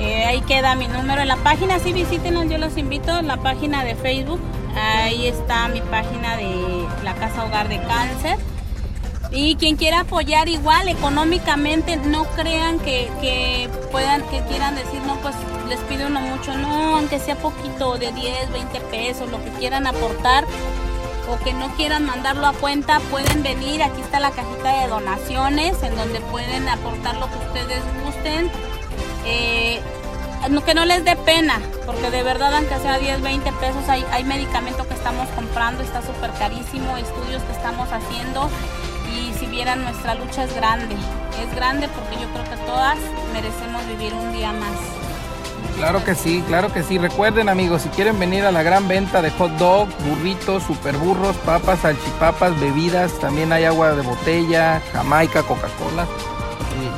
Eh, 0.00 0.24
ahí 0.24 0.40
queda 0.40 0.74
mi 0.74 0.88
número 0.88 1.20
en 1.20 1.28
la 1.28 1.36
página, 1.36 1.78
sí 1.78 1.92
visítenos, 1.92 2.48
yo 2.48 2.58
los 2.58 2.76
invito, 2.78 3.20
la 3.22 3.36
página 3.36 3.84
de 3.84 3.94
Facebook, 3.94 4.40
ahí 4.74 5.26
está 5.26 5.68
mi 5.68 5.82
página 5.82 6.36
de 6.36 6.79
la 7.02 7.14
Casa 7.14 7.44
Hogar 7.44 7.68
de 7.68 7.78
Cáncer. 7.82 8.38
Y 9.32 9.54
quien 9.56 9.76
quiera 9.76 10.00
apoyar 10.00 10.48
igual 10.48 10.88
económicamente, 10.88 11.96
no 11.96 12.24
crean 12.24 12.80
que, 12.80 13.70
puedan, 13.92 14.22
que 14.28 14.42
quieran 14.48 14.74
decir, 14.74 15.00
no, 15.06 15.16
pues 15.20 15.36
les 15.68 15.78
pido 15.80 16.08
uno 16.08 16.20
mucho, 16.20 16.56
no, 16.56 16.96
aunque 16.96 17.20
sea 17.20 17.36
poquito, 17.36 17.96
de 17.96 18.10
10, 18.10 18.52
20 18.52 18.80
pesos, 18.80 19.30
lo 19.30 19.42
que 19.44 19.50
quieran 19.52 19.86
aportar 19.86 20.44
o 21.30 21.38
que 21.44 21.52
no 21.52 21.68
quieran 21.76 22.06
mandarlo 22.06 22.46
a 22.48 22.52
cuenta, 22.54 22.98
pueden 23.10 23.44
venir, 23.44 23.84
aquí 23.84 24.00
está 24.00 24.18
la 24.18 24.32
cajita 24.32 24.80
de 24.82 24.88
donaciones 24.88 25.80
en 25.84 25.94
donde 25.94 26.20
pueden 26.22 26.68
aportar 26.68 27.16
lo 27.16 27.28
que 27.30 27.38
ustedes 27.38 27.84
gusten. 28.04 28.50
Eh, 29.24 29.80
que 30.64 30.74
no 30.74 30.84
les 30.84 31.04
dé 31.04 31.16
pena, 31.16 31.60
porque 31.86 32.10
de 32.10 32.22
verdad, 32.22 32.54
aunque 32.54 32.76
sea 32.78 32.98
10, 32.98 33.22
20 33.22 33.52
pesos, 33.52 33.88
hay, 33.88 34.04
hay 34.10 34.24
medicamento 34.24 34.86
que 34.86 34.94
estamos 34.94 35.28
comprando, 35.30 35.82
está 35.82 36.02
súper 36.02 36.30
carísimo, 36.32 36.96
estudios 36.96 37.42
que 37.42 37.52
estamos 37.52 37.88
haciendo 37.92 38.50
y 39.14 39.32
si 39.38 39.46
vieran 39.46 39.82
nuestra 39.82 40.14
lucha 40.14 40.44
es 40.44 40.54
grande, 40.54 40.96
es 41.42 41.54
grande 41.54 41.88
porque 41.88 42.20
yo 42.20 42.28
creo 42.32 42.44
que 42.44 42.64
todas 42.64 42.98
merecemos 43.32 43.86
vivir 43.86 44.12
un 44.14 44.32
día 44.32 44.52
más. 44.52 44.76
Claro 45.76 46.04
que 46.04 46.14
sí, 46.14 46.42
claro 46.46 46.72
que 46.72 46.82
sí. 46.82 46.98
Recuerden 46.98 47.48
amigos, 47.48 47.82
si 47.82 47.88
quieren 47.90 48.18
venir 48.18 48.44
a 48.44 48.52
la 48.52 48.62
gran 48.62 48.86
venta 48.86 49.22
de 49.22 49.30
hot 49.30 49.52
dog, 49.52 49.88
burritos, 50.04 50.62
super 50.64 50.96
burros, 50.96 51.36
papas, 51.38 51.80
salchipapas, 51.80 52.58
bebidas, 52.60 53.18
también 53.18 53.52
hay 53.52 53.64
agua 53.64 53.94
de 53.94 54.02
botella, 54.02 54.82
jamaica, 54.92 55.42
Coca-Cola, 55.42 56.06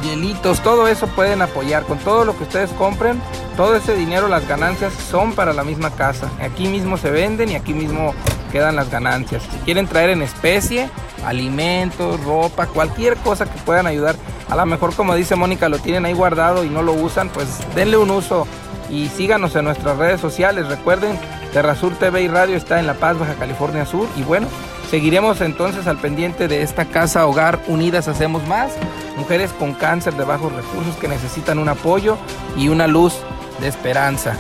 hielitos, 0.03 0.61
todo 0.63 0.89
eso 0.89 1.07
pueden 1.09 1.43
apoyar. 1.43 1.85
Con 1.85 1.99
todo 1.99 2.25
lo 2.25 2.37
que 2.37 2.45
ustedes 2.45 2.71
compren, 2.73 3.21
todo 3.57 3.77
ese 3.77 3.95
dinero, 3.95 4.29
las 4.29 4.47
ganancias 4.47 4.93
son 4.93 5.33
para 5.33 5.53
la 5.53 5.65
misma 5.65 5.91
casa. 5.91 6.31
Aquí 6.41 6.69
mismo 6.69 6.97
se 6.97 7.11
venden 7.11 7.51
y 7.51 7.55
aquí 7.55 7.73
mismo 7.73 8.15
quedan 8.51 8.77
las 8.77 8.91
ganancias. 8.91 9.43
Si 9.51 9.59
quieren 9.59 9.87
traer 9.87 10.11
en 10.11 10.23
especie, 10.23 10.91
alimentos, 11.25 12.23
ropa, 12.25 12.67
cualquier 12.67 13.17
cosa 13.19 13.47
que 13.47 13.59
puedan 13.61 13.87
ayudar. 13.87 14.17
A 14.49 14.57
lo 14.57 14.67
mejor 14.67 14.95
como 14.95 15.15
dice 15.15 15.37
Mónica, 15.37 15.69
lo 15.69 15.79
tienen 15.79 16.05
ahí 16.05 16.13
guardado 16.13 16.65
y 16.65 16.69
no 16.69 16.83
lo 16.83 16.93
usan, 16.93 17.31
pues 17.31 17.49
denle 17.75 17.97
un 17.97 18.11
uso 18.11 18.47
y 18.91 19.09
síganos 19.09 19.57
en 19.57 19.65
nuestras 19.65 19.97
redes 19.97 20.21
sociales. 20.21 20.69
Recuerden, 20.69 21.19
Terrasur 21.53 21.95
TV 21.95 22.23
y 22.23 22.29
Radio 22.29 22.57
está 22.57 22.79
en 22.79 22.87
La 22.87 22.95
Paz, 22.95 23.19
Baja 23.19 23.35
California 23.35 23.87
Sur. 23.87 24.07
Y 24.17 24.23
bueno, 24.23 24.49
seguiremos 24.93 25.41
entonces 25.41 25.87
al 25.87 25.97
pendiente 25.97 26.49
de 26.49 26.61
esta 26.61 26.85
casa 26.85 27.27
hogar 27.27 27.63
Unidas 27.67 28.09
Hacemos 28.09 28.47
Más. 28.47 28.73
Mujeres 29.17 29.51
con 29.53 29.73
cáncer 29.73 30.13
de 30.19 30.25
bajos 30.25 30.53
recursos 30.53 30.97
que 30.97 31.09
necesitan 31.09 31.59
un 31.59 31.71
apoyo 31.71 32.19
y 32.59 32.69
una 32.69 32.87
luz 32.87 33.15
de 33.63 33.69
esperanza. 33.69 34.37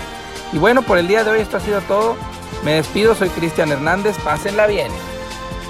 Y 0.52 0.58
bueno, 0.58 0.82
por 0.82 0.98
el 0.98 1.08
día 1.08 1.24
de 1.24 1.30
hoy 1.30 1.40
esto 1.40 1.56
ha 1.56 1.60
sido 1.60 1.80
todo. 1.80 2.16
Me 2.66 2.74
despido, 2.74 3.14
soy 3.14 3.30
Cristian 3.30 3.72
Hernández. 3.72 4.14
Pásenla 4.22 4.66
bien. 4.66 4.92